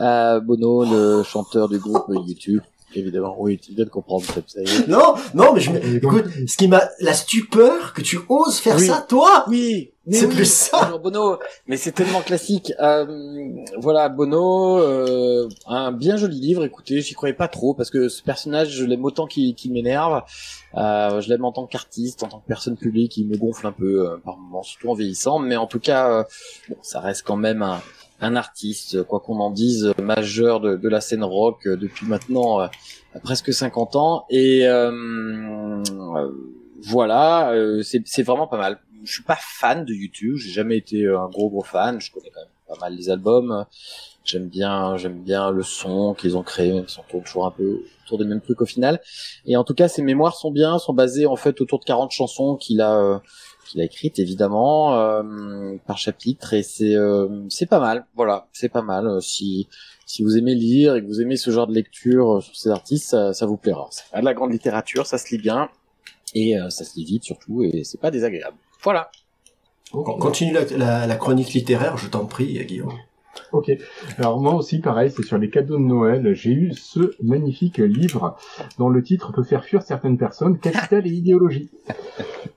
Euh, 0.00 0.40
Bono, 0.40 0.84
le 0.84 1.22
chanteur 1.22 1.68
du 1.68 1.78
groupe 1.78 2.06
YouTube, 2.08 2.62
évidemment. 2.94 3.36
Oui, 3.38 3.58
tu 3.58 3.72
viens 3.72 3.84
de 3.84 3.90
comprendre, 3.90 4.24
ça 4.24 4.60
y 4.60 4.64
est. 4.64 4.88
Non, 4.88 5.14
non, 5.34 5.52
mais 5.54 5.60
je 5.60 5.70
écoute, 5.96 6.26
ce 6.46 6.56
qui 6.56 6.68
m'a, 6.68 6.82
la 7.00 7.14
stupeur 7.14 7.92
que 7.94 8.02
tu 8.02 8.18
oses 8.28 8.58
faire 8.58 8.76
Oui. 8.76 8.86
ça, 8.86 9.04
toi. 9.08 9.44
Oui, 9.48 9.90
C'est 10.10 10.26
oui, 10.26 10.34
plus 10.34 10.52
ça. 10.52 10.80
bonjour 10.82 10.98
Bono, 10.98 11.38
mais 11.66 11.78
c'est 11.78 11.92
tellement 11.92 12.20
classique. 12.20 12.74
Euh, 12.78 13.06
voilà, 13.78 14.10
Bono, 14.10 14.78
euh, 14.78 15.48
un 15.66 15.92
bien 15.92 16.16
joli 16.16 16.40
livre. 16.40 16.62
Écoutez, 16.64 17.00
j'y 17.00 17.14
croyais 17.14 17.34
pas 17.34 17.48
trop 17.48 17.72
parce 17.72 17.88
que 17.88 18.08
ce 18.10 18.22
personnage, 18.22 18.68
je 18.70 18.84
l'aime 18.84 19.04
autant 19.04 19.26
qu'il 19.26 19.72
m'énerve. 19.72 20.22
Euh, 20.74 21.22
je 21.22 21.28
l'aime 21.30 21.46
en 21.46 21.52
tant 21.52 21.66
qu'artiste, 21.66 22.22
en 22.22 22.28
tant 22.28 22.40
que 22.40 22.46
personne 22.46 22.76
publique, 22.76 23.16
il 23.16 23.26
me 23.26 23.38
gonfle 23.38 23.66
un 23.66 23.72
peu 23.72 24.06
euh, 24.06 24.16
par 24.22 24.36
moments, 24.36 24.62
surtout 24.62 24.90
en 24.90 24.94
vieillissant. 24.94 25.38
Mais 25.38 25.56
en 25.56 25.66
tout 25.66 25.80
cas, 25.80 26.10
euh, 26.10 26.24
bon, 26.68 26.76
ça 26.82 27.00
reste 27.00 27.22
quand 27.22 27.36
même 27.36 27.62
un, 27.62 27.80
un 28.20 28.36
artiste, 28.36 29.02
quoi 29.04 29.20
qu'on 29.20 29.40
en 29.40 29.50
dise, 29.50 29.94
majeur 30.02 30.60
de, 30.60 30.76
de 30.76 30.88
la 30.90 31.00
scène 31.00 31.24
rock 31.24 31.66
euh, 31.66 31.76
depuis 31.76 32.06
maintenant 32.06 32.68
presque 33.22 33.54
50 33.54 33.96
ans. 33.96 34.26
Et 34.28 34.66
voilà, 36.86 37.52
euh, 37.52 37.82
c'est 37.82 38.22
vraiment 38.22 38.46
pas 38.46 38.58
mal. 38.58 38.78
Je 39.04 39.12
suis 39.12 39.22
pas 39.22 39.38
fan 39.40 39.84
de 39.84 39.92
YouTube, 39.92 40.36
j'ai 40.36 40.50
jamais 40.50 40.76
été 40.78 41.02
euh, 41.04 41.20
un 41.20 41.28
gros 41.28 41.50
gros 41.50 41.62
fan. 41.62 42.00
Je 42.00 42.10
connais 42.12 42.30
quand 42.34 42.40
même 42.40 42.48
pas 42.66 42.76
mal 42.80 42.94
les 42.96 43.10
albums. 43.10 43.66
J'aime 44.24 44.48
bien, 44.48 44.96
j'aime 44.96 45.22
bien 45.22 45.50
le 45.50 45.62
son 45.62 46.14
qu'ils 46.14 46.36
ont 46.36 46.42
créé, 46.42 46.72
même 46.72 46.88
si 46.88 46.98
on 46.98 47.02
tourne 47.02 47.24
toujours 47.24 47.46
un 47.46 47.50
peu 47.50 47.82
autour 48.04 48.18
des 48.18 48.24
mêmes 48.24 48.40
trucs 48.40 48.62
au 48.62 48.66
final. 48.66 49.00
Et 49.44 49.56
en 49.56 49.64
tout 49.64 49.74
cas, 49.74 49.88
ses 49.88 50.02
mémoires 50.02 50.34
sont 50.34 50.50
bien, 50.50 50.78
sont 50.78 50.94
basées 50.94 51.26
en 51.26 51.36
fait 51.36 51.60
autour 51.60 51.78
de 51.80 51.84
40 51.84 52.10
chansons 52.10 52.56
qu'il 52.56 52.80
a 52.80 52.98
euh, 52.98 53.18
qu'il 53.66 53.80
a 53.80 53.84
écrites 53.84 54.18
évidemment 54.18 54.94
euh, 54.98 55.76
par 55.86 55.98
chapitre 55.98 56.54
et 56.54 56.62
c'est 56.62 56.94
euh, 56.94 57.28
c'est 57.50 57.66
pas 57.66 57.80
mal. 57.80 58.06
Voilà, 58.14 58.48
c'est 58.52 58.70
pas 58.70 58.82
mal. 58.82 59.06
Euh, 59.06 59.20
Si 59.20 59.68
si 60.06 60.22
vous 60.22 60.36
aimez 60.38 60.54
lire 60.54 60.96
et 60.96 61.02
que 61.02 61.06
vous 61.06 61.20
aimez 61.20 61.36
ce 61.36 61.50
genre 61.50 61.66
de 61.66 61.74
lecture 61.74 62.36
euh, 62.36 62.40
sur 62.40 62.56
ces 62.56 62.70
artistes, 62.70 63.08
ça, 63.10 63.34
ça 63.34 63.46
vous 63.46 63.56
plaira. 63.58 63.88
C'est 63.90 64.10
pas 64.10 64.20
de 64.20 64.24
la 64.24 64.34
grande 64.34 64.52
littérature, 64.52 65.06
ça 65.06 65.18
se 65.18 65.28
lit 65.34 65.40
bien 65.40 65.68
et 66.34 66.56
ça 66.68 66.84
se 66.84 66.96
lit 66.96 67.04
vite 67.04 67.22
surtout 67.24 67.62
et 67.62 67.84
c'est 67.84 68.00
pas 68.00 68.10
désagréable. 68.10 68.56
Voilà. 68.84 69.10
Con- 69.92 70.18
Continue 70.18 70.52
la, 70.52 70.64
la, 70.76 71.06
la 71.06 71.16
chronique 71.16 71.52
littéraire, 71.52 71.96
je 71.96 72.08
t'en 72.08 72.26
prie, 72.26 72.64
Guillaume. 72.66 72.92
Ok. 73.52 73.70
Alors 74.18 74.40
moi 74.40 74.54
aussi, 74.54 74.80
pareil, 74.80 75.10
c'est 75.10 75.24
sur 75.24 75.38
les 75.38 75.50
cadeaux 75.50 75.76
de 75.76 75.82
Noël. 75.82 76.34
J'ai 76.34 76.50
eu 76.52 76.72
ce 76.72 77.14
magnifique 77.22 77.78
livre 77.78 78.36
dont 78.78 78.88
le 78.88 79.02
titre 79.02 79.32
peut 79.32 79.42
faire 79.42 79.64
fuir 79.64 79.82
certaines 79.82 80.18
personnes, 80.18 80.58
Capital 80.58 81.06
et 81.06 81.10
idéologie. 81.10 81.70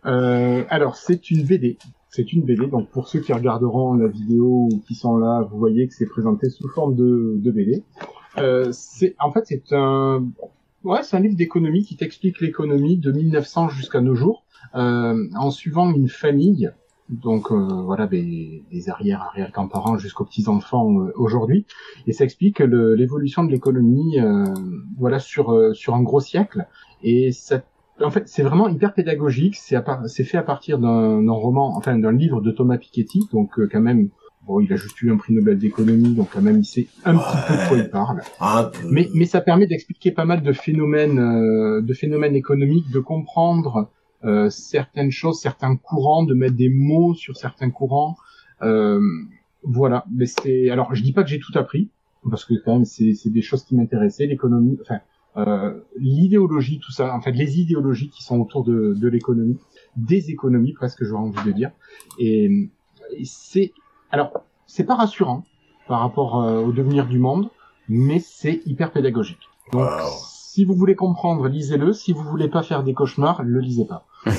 Euh, 0.05 0.63
alors 0.69 0.95
c'est 0.95 1.31
une 1.31 1.43
BD. 1.43 1.77
C'est 2.09 2.31
une 2.31 2.43
BD. 2.43 2.67
Donc 2.67 2.89
pour 2.89 3.09
ceux 3.09 3.19
qui 3.19 3.33
regarderont 3.33 3.93
la 3.95 4.07
vidéo 4.07 4.69
ou 4.71 4.81
qui 4.87 4.95
sont 4.95 5.17
là, 5.17 5.45
vous 5.51 5.57
voyez 5.57 5.85
que 5.87 5.93
c'est 5.93 6.05
présenté 6.05 6.49
sous 6.49 6.69
forme 6.69 6.95
de, 6.95 7.33
de 7.35 7.51
BD. 7.51 7.83
Euh, 8.37 8.69
c'est 8.71 9.15
en 9.19 9.31
fait 9.33 9.41
c'est 9.45 9.63
un 9.73 10.25
ouais 10.85 11.03
c'est 11.03 11.17
un 11.17 11.19
livre 11.19 11.35
d'économie 11.35 11.83
qui 11.83 11.97
t'explique 11.97 12.39
l'économie 12.39 12.97
de 12.97 13.11
1900 13.11 13.67
jusqu'à 13.69 13.99
nos 13.99 14.15
jours 14.15 14.43
en 14.73 15.51
suivant 15.51 15.91
une 15.91 16.09
famille 16.09 16.71
donc 17.09 17.51
euh, 17.51 17.67
voilà 17.85 18.05
des, 18.05 18.63
des 18.71 18.89
arrière 18.89 19.21
arrière 19.21 19.51
grands-parents 19.51 19.97
jusqu'aux 19.97 20.25
petits 20.25 20.49
enfants 20.49 20.99
euh, 20.99 21.13
aujourd'hui 21.15 21.65
et 22.05 22.11
ça 22.11 22.25
explique 22.25 22.59
l'évolution 22.59 23.43
de 23.43 23.51
l'économie 23.51 24.19
euh, 24.19 24.43
voilà 24.97 25.19
sur 25.19 25.53
euh, 25.53 25.73
sur 25.73 25.95
un 25.95 26.03
gros 26.03 26.19
siècle. 26.19 26.67
Et 27.03 27.31
ça 27.31 27.61
en 28.01 28.11
fait 28.11 28.27
c'est 28.27 28.43
vraiment 28.43 28.67
hyper 28.67 28.93
pédagogique. 28.93 29.55
C'est 29.55 30.23
fait 30.23 30.37
à 30.37 30.43
partir 30.43 30.79
d'un 30.79 31.31
roman 31.31 31.77
enfin 31.77 31.97
d'un 31.97 32.11
livre 32.11 32.41
de 32.41 32.51
Thomas 32.51 32.77
Piketty. 32.77 33.29
Donc 33.31 33.57
euh, 33.57 33.69
quand 33.71 33.81
même 33.81 34.09
bon 34.45 34.59
il 34.59 34.71
a 34.73 34.75
juste 34.75 35.01
eu 35.01 35.11
un 35.11 35.17
prix 35.17 35.33
Nobel 35.33 35.57
d'économie 35.57 36.13
donc 36.13 36.29
quand 36.33 36.41
même 36.41 36.59
il 36.59 36.65
sait 36.65 36.87
un 37.05 37.17
petit 37.17 37.37
peu 37.47 37.53
de 37.53 37.67
quoi 37.69 37.77
il 37.77 37.89
parle. 37.89 38.21
Peu. 38.71 38.87
mais, 38.91 39.09
mais 39.13 39.25
ça 39.25 39.39
permet 39.39 39.67
d'expliquer 39.67 40.11
pas 40.11 40.25
mal 40.25 40.41
de 40.41 40.51
phénomènes, 40.51 41.19
euh, 41.19 41.81
de 41.81 41.93
phénomènes 41.93 42.35
économiques, 42.35 42.91
de 42.91 42.99
comprendre 42.99 43.89
euh, 44.23 44.49
certaines 44.49 45.11
choses, 45.11 45.39
certains 45.39 45.75
courants, 45.75 46.23
de 46.23 46.33
mettre 46.33 46.55
des 46.55 46.69
mots 46.69 47.13
sur 47.13 47.37
certains 47.37 47.69
courants. 47.69 48.17
Euh, 48.61 48.99
voilà. 49.63 50.05
Mais 50.11 50.25
c'est, 50.25 50.69
alors 50.69 50.93
je 50.95 51.03
dis 51.03 51.13
pas 51.13 51.23
que 51.23 51.29
j'ai 51.29 51.39
tout 51.39 51.57
appris 51.57 51.89
parce 52.29 52.45
que 52.45 52.53
quand 52.55 52.73
même 52.73 52.85
c'est, 52.85 53.13
des 53.25 53.41
choses 53.41 53.63
qui 53.63 53.75
m'intéressaient, 53.75 54.25
l'économie, 54.25 54.77
enfin 54.81 54.99
euh, 55.37 55.79
l'idéologie, 55.97 56.79
tout 56.79 56.91
ça, 56.91 57.13
en 57.13 57.21
fait 57.21 57.31
les 57.31 57.59
idéologies 57.59 58.09
qui 58.09 58.23
sont 58.23 58.39
autour 58.39 58.63
de, 58.63 58.95
de 58.95 59.07
l'économie, 59.07 59.57
des 59.95 60.31
économies 60.31 60.73
presque 60.73 61.03
j'aurais 61.03 61.23
envie 61.23 61.43
de 61.45 61.51
dire. 61.51 61.71
Et, 62.19 62.69
c'est, 63.23 63.71
alors 64.11 64.33
c'est 64.65 64.83
pas 64.83 64.95
rassurant 64.95 65.43
par 65.87 66.01
rapport 66.01 66.43
euh, 66.43 66.61
au 66.61 66.71
devenir 66.73 67.07
du 67.07 67.19
monde 67.19 67.49
mais 67.89 68.19
c'est 68.19 68.61
hyper 68.65 68.91
pédagogique. 68.91 69.49
Wow. 69.71 70.09
Si 70.57 70.65
vous 70.65 70.73
voulez 70.73 70.95
comprendre, 70.95 71.47
lisez-le. 71.47 71.93
Si 71.93 72.13
vous 72.13 72.23
voulez 72.23 72.47
pas 72.47 72.63
faire 72.63 72.81
des 72.81 72.95
cauchemars, 72.95 73.43
le 73.43 73.59
lisez 73.59 73.85
pas. 73.85 74.07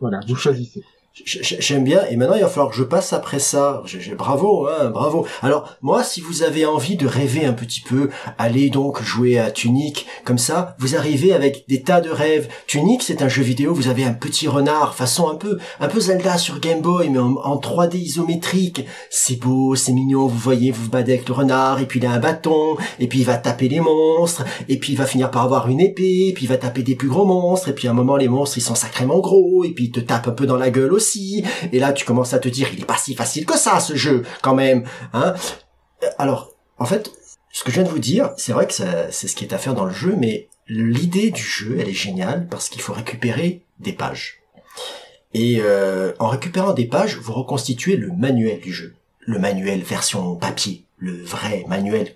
voilà, 0.00 0.20
vous 0.28 0.36
choisissez. 0.36 0.84
J'aime 1.24 1.84
bien. 1.84 2.02
Et 2.10 2.16
maintenant, 2.16 2.36
il 2.36 2.42
va 2.42 2.48
falloir 2.48 2.70
que 2.70 2.76
je 2.76 2.84
passe 2.84 3.12
après 3.12 3.38
ça. 3.38 3.82
Bravo, 4.16 4.68
hein, 4.68 4.90
bravo. 4.90 5.26
Alors, 5.42 5.76
moi, 5.80 6.04
si 6.04 6.20
vous 6.20 6.42
avez 6.42 6.66
envie 6.66 6.96
de 6.96 7.06
rêver 7.06 7.44
un 7.44 7.52
petit 7.52 7.80
peu, 7.80 8.10
allez 8.38 8.70
donc 8.70 9.02
jouer 9.02 9.38
à 9.38 9.50
Tunic. 9.50 10.06
Comme 10.24 10.38
ça, 10.38 10.76
vous 10.78 10.94
arrivez 10.94 11.32
avec 11.32 11.64
des 11.68 11.82
tas 11.82 12.00
de 12.00 12.10
rêves. 12.10 12.48
Tunic, 12.66 13.02
c'est 13.02 13.22
un 13.22 13.28
jeu 13.28 13.42
vidéo. 13.42 13.72
Vous 13.74 13.88
avez 13.88 14.04
un 14.04 14.12
petit 14.12 14.46
renard, 14.46 14.94
façon 14.94 15.28
un 15.28 15.36
peu, 15.36 15.58
un 15.80 15.88
peu 15.88 16.00
Zelda 16.00 16.36
sur 16.36 16.60
Game 16.60 16.82
Boy, 16.82 17.08
mais 17.08 17.18
en, 17.18 17.36
en 17.36 17.56
3D 17.56 17.96
isométrique. 17.96 18.84
C'est 19.10 19.40
beau, 19.40 19.74
c'est 19.74 19.92
mignon. 19.92 20.26
Vous 20.26 20.38
voyez, 20.38 20.70
vous 20.70 20.84
vous 20.84 20.90
battez 20.90 21.14
avec 21.14 21.28
le 21.28 21.34
renard, 21.34 21.80
et 21.80 21.86
puis 21.86 21.98
il 21.98 22.06
a 22.06 22.10
un 22.10 22.18
bâton, 22.18 22.76
et 23.00 23.08
puis 23.08 23.20
il 23.20 23.24
va 23.24 23.36
taper 23.38 23.68
les 23.68 23.80
monstres, 23.80 24.44
et 24.68 24.78
puis 24.78 24.92
il 24.92 24.96
va 24.96 25.06
finir 25.06 25.30
par 25.30 25.42
avoir 25.42 25.68
une 25.68 25.80
épée, 25.80 26.28
et 26.28 26.32
puis 26.34 26.44
il 26.44 26.48
va 26.48 26.58
taper 26.58 26.82
des 26.82 26.94
plus 26.94 27.08
gros 27.08 27.24
monstres, 27.24 27.68
et 27.68 27.74
puis 27.74 27.88
à 27.88 27.92
un 27.92 27.94
moment, 27.94 28.16
les 28.16 28.28
monstres, 28.28 28.58
ils 28.58 28.62
sont 28.62 28.74
sacrément 28.74 29.18
gros, 29.20 29.64
et 29.64 29.70
puis 29.70 29.86
ils 29.86 29.90
te 29.90 30.00
tapent 30.00 30.28
un 30.28 30.32
peu 30.32 30.46
dans 30.46 30.56
la 30.56 30.70
gueule 30.70 30.92
aussi. 30.92 31.05
Et 31.72 31.78
là, 31.78 31.92
tu 31.92 32.04
commences 32.04 32.34
à 32.34 32.38
te 32.38 32.48
dire, 32.48 32.68
il 32.72 32.80
est 32.80 32.86
pas 32.86 32.96
si 32.96 33.14
facile 33.14 33.46
que 33.46 33.58
ça, 33.58 33.80
ce 33.80 33.94
jeu, 33.94 34.22
quand 34.42 34.54
même. 34.54 34.84
Hein 35.12 35.34
Alors, 36.18 36.52
en 36.78 36.84
fait, 36.84 37.10
ce 37.52 37.64
que 37.64 37.70
je 37.70 37.76
viens 37.76 37.84
de 37.84 37.88
vous 37.88 37.98
dire, 37.98 38.32
c'est 38.36 38.52
vrai 38.52 38.66
que 38.66 38.74
c'est 38.74 39.28
ce 39.28 39.34
qui 39.34 39.44
est 39.44 39.54
à 39.54 39.58
faire 39.58 39.74
dans 39.74 39.84
le 39.84 39.92
jeu, 39.92 40.14
mais 40.18 40.48
l'idée 40.68 41.30
du 41.30 41.42
jeu, 41.42 41.78
elle 41.80 41.88
est 41.88 41.94
géniale 41.94 42.48
parce 42.50 42.68
qu'il 42.68 42.82
faut 42.82 42.92
récupérer 42.92 43.62
des 43.78 43.92
pages. 43.92 44.42
Et 45.34 45.58
euh, 45.60 46.12
en 46.18 46.28
récupérant 46.28 46.72
des 46.72 46.86
pages, 46.86 47.16
vous 47.16 47.32
reconstituez 47.32 47.96
le 47.96 48.10
manuel 48.12 48.60
du 48.60 48.72
jeu. 48.72 48.94
Le 49.20 49.38
manuel 49.38 49.82
version 49.82 50.36
papier, 50.36 50.84
le 50.98 51.22
vrai 51.22 51.64
manuel 51.68 52.14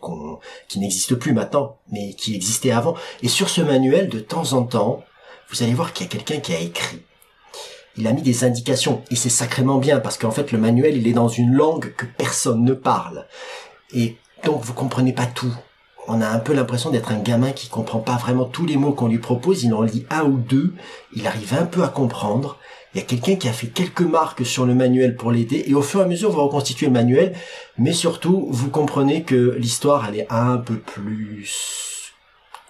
qui 0.69 0.79
n'existe 0.79 1.15
plus 1.15 1.33
maintenant, 1.33 1.79
mais 1.91 2.15
qui 2.15 2.35
existait 2.35 2.71
avant. 2.71 2.95
Et 3.23 3.29
sur 3.29 3.49
ce 3.49 3.61
manuel, 3.61 4.09
de 4.09 4.21
temps 4.21 4.53
en 4.53 4.63
temps, 4.63 5.05
vous 5.51 5.63
allez 5.63 5.75
voir 5.75 5.93
qu'il 5.93 6.07
y 6.07 6.09
a 6.09 6.13
quelqu'un 6.13 6.41
qui 6.41 6.55
a 6.55 6.61
écrit 6.61 7.03
il 8.01 8.07
a 8.07 8.13
mis 8.13 8.23
des 8.23 8.45
indications 8.45 9.03
et 9.11 9.17
c'est 9.17 9.29
sacrément 9.29 9.79
bien 9.79 10.01
parce 10.01 10.17
qu'en 10.17 10.31
fait 10.31 10.53
le 10.53 10.59
manuel 10.59 10.97
il 10.97 11.07
est 11.07 11.13
dans 11.13 11.29
une 11.29 11.53
langue 11.53 11.93
que 11.97 12.07
personne 12.07 12.65
ne 12.65 12.73
parle 12.73 13.27
et 13.93 14.17
donc 14.45 14.63
vous 14.63 14.73
comprenez 14.73 15.13
pas 15.13 15.27
tout. 15.27 15.55
On 16.09 16.23
a 16.23 16.29
un 16.29 16.39
peu 16.39 16.55
l'impression 16.55 16.91
d'être 16.91 17.13
un 17.13 17.19
gamin 17.19 17.53
qui 17.53 17.69
comprend 17.69 17.99
pas 17.99 18.17
vraiment 18.17 18.47
tous 18.47 18.65
les 18.65 18.77
mots 18.77 18.93
qu'on 18.93 19.09
lui 19.09 19.19
propose, 19.19 19.65
il 19.65 19.75
en 19.75 19.83
lit 19.83 20.07
un 20.09 20.25
ou 20.25 20.39
deux, 20.39 20.73
il 21.15 21.27
arrive 21.27 21.55
un 21.55 21.67
peu 21.67 21.85
à 21.85 21.89
comprendre. 21.89 22.57
Il 22.95 23.01
y 23.01 23.03
a 23.03 23.07
quelqu'un 23.07 23.37
qui 23.37 23.49
a 23.49 23.53
fait 23.53 23.69
quelques 23.69 24.01
marques 24.01 24.45
sur 24.45 24.65
le 24.65 24.75
manuel 24.75 25.15
pour 25.15 25.31
l'aider 25.31 25.63
et 25.67 25.75
au 25.75 25.83
fur 25.83 26.01
et 26.01 26.05
à 26.05 26.07
mesure 26.07 26.31
vous 26.31 26.43
reconstituez 26.43 26.87
le 26.87 26.93
manuel, 26.93 27.35
mais 27.77 27.93
surtout 27.93 28.49
vous 28.51 28.71
comprenez 28.71 29.25
que 29.25 29.57
l'histoire 29.59 30.07
elle 30.09 30.21
est 30.21 30.27
un 30.31 30.57
peu 30.57 30.79
plus 30.79 32.00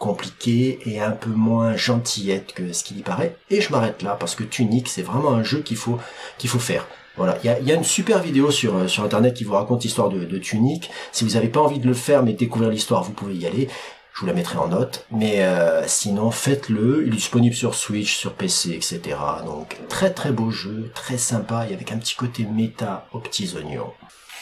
compliquée 0.00 0.80
et 0.86 0.98
un 1.00 1.10
peu 1.10 1.30
moins 1.30 1.76
gentillette 1.76 2.54
que 2.54 2.72
ce 2.72 2.82
qu'il 2.82 2.98
y 2.98 3.02
paraît. 3.02 3.36
Et 3.50 3.60
je 3.60 3.70
m'arrête 3.70 4.02
là 4.02 4.16
parce 4.18 4.34
que 4.34 4.42
Tunic 4.42 4.88
c'est 4.88 5.02
vraiment 5.02 5.32
un 5.34 5.44
jeu 5.44 5.60
qu'il 5.60 5.76
faut 5.76 5.98
qu'il 6.38 6.50
faut 6.50 6.58
faire. 6.58 6.88
Voilà, 7.16 7.36
il 7.44 7.46
y 7.46 7.50
a, 7.50 7.58
il 7.60 7.66
y 7.66 7.70
a 7.70 7.74
une 7.74 7.84
super 7.84 8.20
vidéo 8.20 8.50
sur 8.50 8.74
euh, 8.74 8.88
sur 8.88 9.04
internet 9.04 9.34
qui 9.34 9.44
vous 9.44 9.52
raconte 9.52 9.84
l'histoire 9.84 10.08
de, 10.08 10.24
de 10.24 10.38
Tunic. 10.38 10.90
Si 11.12 11.22
vous 11.24 11.32
n'avez 11.34 11.48
pas 11.48 11.60
envie 11.60 11.78
de 11.78 11.86
le 11.86 11.94
faire 11.94 12.22
mais 12.22 12.32
de 12.32 12.38
découvrir 12.38 12.70
l'histoire, 12.70 13.04
vous 13.04 13.12
pouvez 13.12 13.34
y 13.34 13.46
aller. 13.46 13.68
Je 14.14 14.20
vous 14.22 14.26
la 14.26 14.32
mettrai 14.32 14.58
en 14.58 14.68
note. 14.68 15.06
Mais 15.10 15.42
euh, 15.42 15.86
sinon, 15.86 16.30
faites-le. 16.30 17.04
Il 17.06 17.12
est 17.12 17.16
disponible 17.16 17.54
sur 17.54 17.74
Switch, 17.74 18.16
sur 18.16 18.32
PC, 18.34 18.70
etc. 18.70 19.00
Donc 19.44 19.76
très 19.88 20.10
très 20.10 20.32
beau 20.32 20.50
jeu, 20.50 20.90
très 20.94 21.18
sympa 21.18 21.66
et 21.68 21.74
avec 21.74 21.92
un 21.92 21.98
petit 21.98 22.16
côté 22.16 22.44
méta 22.44 23.06
aux 23.12 23.18
petits 23.18 23.54
oignons. 23.54 23.92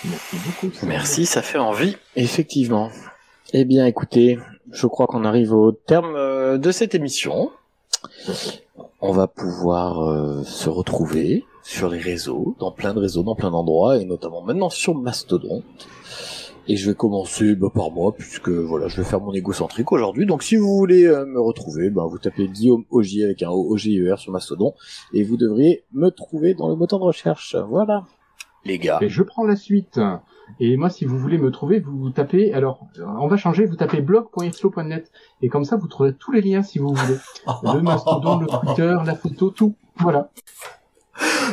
Merci 0.04 0.36
beaucoup. 0.46 0.72
Sam. 0.72 0.88
Merci, 0.88 1.26
ça 1.26 1.42
fait 1.42 1.58
envie. 1.58 1.96
Effectivement. 2.14 2.90
Eh 3.52 3.64
bien, 3.64 3.86
écoutez, 3.86 4.38
je 4.72 4.86
crois 4.86 5.06
qu'on 5.06 5.24
arrive 5.24 5.52
au 5.52 5.72
terme 5.72 6.14
euh, 6.16 6.58
de 6.58 6.70
cette 6.70 6.94
émission. 6.94 7.50
On 9.00 9.12
va 9.12 9.26
pouvoir 9.26 10.02
euh, 10.02 10.42
se 10.44 10.68
retrouver 10.68 11.44
sur 11.62 11.88
les 11.88 11.98
réseaux, 11.98 12.56
dans 12.58 12.70
plein 12.70 12.94
de 12.94 12.98
réseaux, 12.98 13.22
dans 13.22 13.34
plein 13.34 13.50
d'endroits, 13.50 13.98
et 13.98 14.04
notamment 14.04 14.42
maintenant 14.42 14.70
sur 14.70 14.94
Mastodon. 14.94 15.62
Et 16.66 16.76
je 16.76 16.90
vais 16.90 16.94
commencer 16.94 17.54
bah, 17.54 17.68
par 17.74 17.90
moi, 17.90 18.14
puisque 18.14 18.50
voilà, 18.50 18.88
je 18.88 18.96
vais 18.96 19.04
faire 19.04 19.20
mon 19.20 19.32
égocentrique 19.32 19.90
aujourd'hui. 19.90 20.26
Donc 20.26 20.42
si 20.42 20.56
vous 20.56 20.76
voulez 20.76 21.04
euh, 21.04 21.24
me 21.24 21.40
retrouver, 21.40 21.90
bah, 21.90 22.04
vous 22.08 22.18
tapez 22.18 22.46
Guillaume 22.48 22.84
Ogier 22.90 23.24
avec 23.24 23.42
un 23.42 23.50
O, 23.50 23.72
O-G-E-R 23.72 24.18
sur 24.18 24.32
Mastodon, 24.32 24.74
et 25.14 25.22
vous 25.22 25.36
devriez 25.36 25.84
me 25.92 26.10
trouver 26.10 26.54
dans 26.54 26.68
le 26.68 26.76
moteur 26.76 26.98
de 26.98 27.04
recherche. 27.04 27.56
Voilà. 27.56 28.04
Les 28.64 28.78
gars, 28.78 28.98
Et 29.00 29.08
je 29.08 29.22
prends 29.22 29.44
la 29.44 29.56
suite. 29.56 29.98
Et 30.60 30.76
moi, 30.76 30.90
si 30.90 31.04
vous 31.04 31.18
voulez 31.18 31.38
me 31.38 31.50
trouver, 31.50 31.80
vous 31.80 32.10
tapez, 32.10 32.52
alors, 32.52 32.86
on 33.20 33.28
va 33.28 33.36
changer, 33.36 33.66
vous 33.66 33.76
tapez 33.76 34.00
blog.ipslo.net. 34.00 35.10
Et 35.42 35.48
comme 35.48 35.64
ça, 35.64 35.76
vous 35.76 35.88
trouverez 35.88 36.14
tous 36.14 36.32
les 36.32 36.40
liens 36.40 36.62
si 36.62 36.78
vous 36.78 36.92
voulez. 36.92 37.18
Le 37.74 37.80
mastodon, 37.80 38.38
le 38.40 38.46
Twitter, 38.46 38.96
la 39.04 39.14
photo, 39.14 39.50
tout. 39.50 39.74
Voilà. 39.96 40.30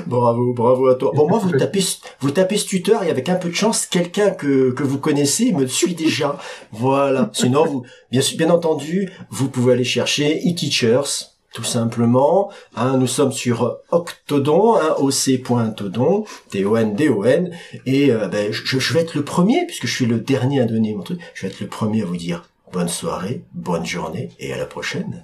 Bravo, 0.08 0.54
bravo 0.54 0.88
à 0.88 0.96
toi. 0.96 1.12
Bon, 1.16 1.28
moi, 1.28 1.40
vous 1.40 1.52
tapez, 1.52 1.84
vous 2.20 2.32
tapez 2.32 2.58
ce 2.58 2.68
tuteur 2.68 3.04
et 3.04 3.10
avec 3.10 3.30
un 3.30 3.36
peu 3.36 3.50
de 3.50 3.56
chance, 3.56 3.86
quelqu'un 3.86 4.32
que, 4.32 4.72
que 4.72 4.84
vous 4.84 5.00
connaissez 5.00 5.52
me 5.54 5.66
suit 5.66 5.96
déjà. 5.96 6.38
Voilà. 6.72 7.30
Sinon, 7.34 7.66
vous, 7.66 7.84
bien, 8.12 8.22
bien 8.38 8.50
entendu, 8.50 9.12
vous 9.30 9.50
pouvez 9.50 9.74
aller 9.74 9.84
chercher 9.84 10.42
e-teachers, 10.48 11.35
tout 11.56 11.64
simplement. 11.64 12.52
Hein, 12.76 12.98
nous 12.98 13.08
sommes 13.08 13.32
sur 13.32 13.78
Octodon, 13.90 14.76
hein, 14.76 14.96
oc.todon, 15.00 16.26
T-O-N-D-O-N. 16.52 17.52
Et 17.86 18.12
euh, 18.12 18.28
ben, 18.28 18.52
je, 18.52 18.78
je 18.78 18.94
vais 18.94 19.02
être 19.02 19.16
le 19.16 19.24
premier, 19.24 19.66
puisque 19.66 19.88
je 19.88 19.96
suis 19.96 20.06
le 20.06 20.20
dernier 20.20 20.62
à 20.62 20.66
donner 20.66 20.94
mon 20.94 21.02
truc, 21.02 21.20
je 21.34 21.44
vais 21.44 21.54
être 21.54 21.62
le 21.62 21.68
premier 21.68 22.04
à 22.04 22.06
vous 22.06 22.18
dire 22.18 22.44
bonne 22.74 22.90
soirée, 22.90 23.44
bonne 23.54 23.86
journée 23.86 24.30
et 24.38 24.54
à 24.54 24.58
la 24.58 24.66
prochaine. 24.66 25.24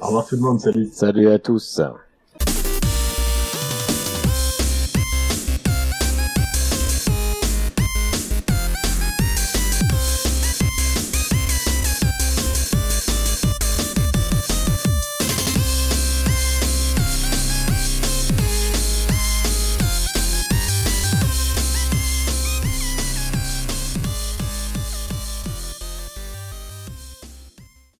Au 0.00 0.06
revoir 0.06 0.26
tout 0.26 0.36
le 0.36 0.42
monde, 0.42 0.60
salut. 0.60 0.88
Salut 0.92 1.28
à 1.28 1.38
tous. 1.40 1.80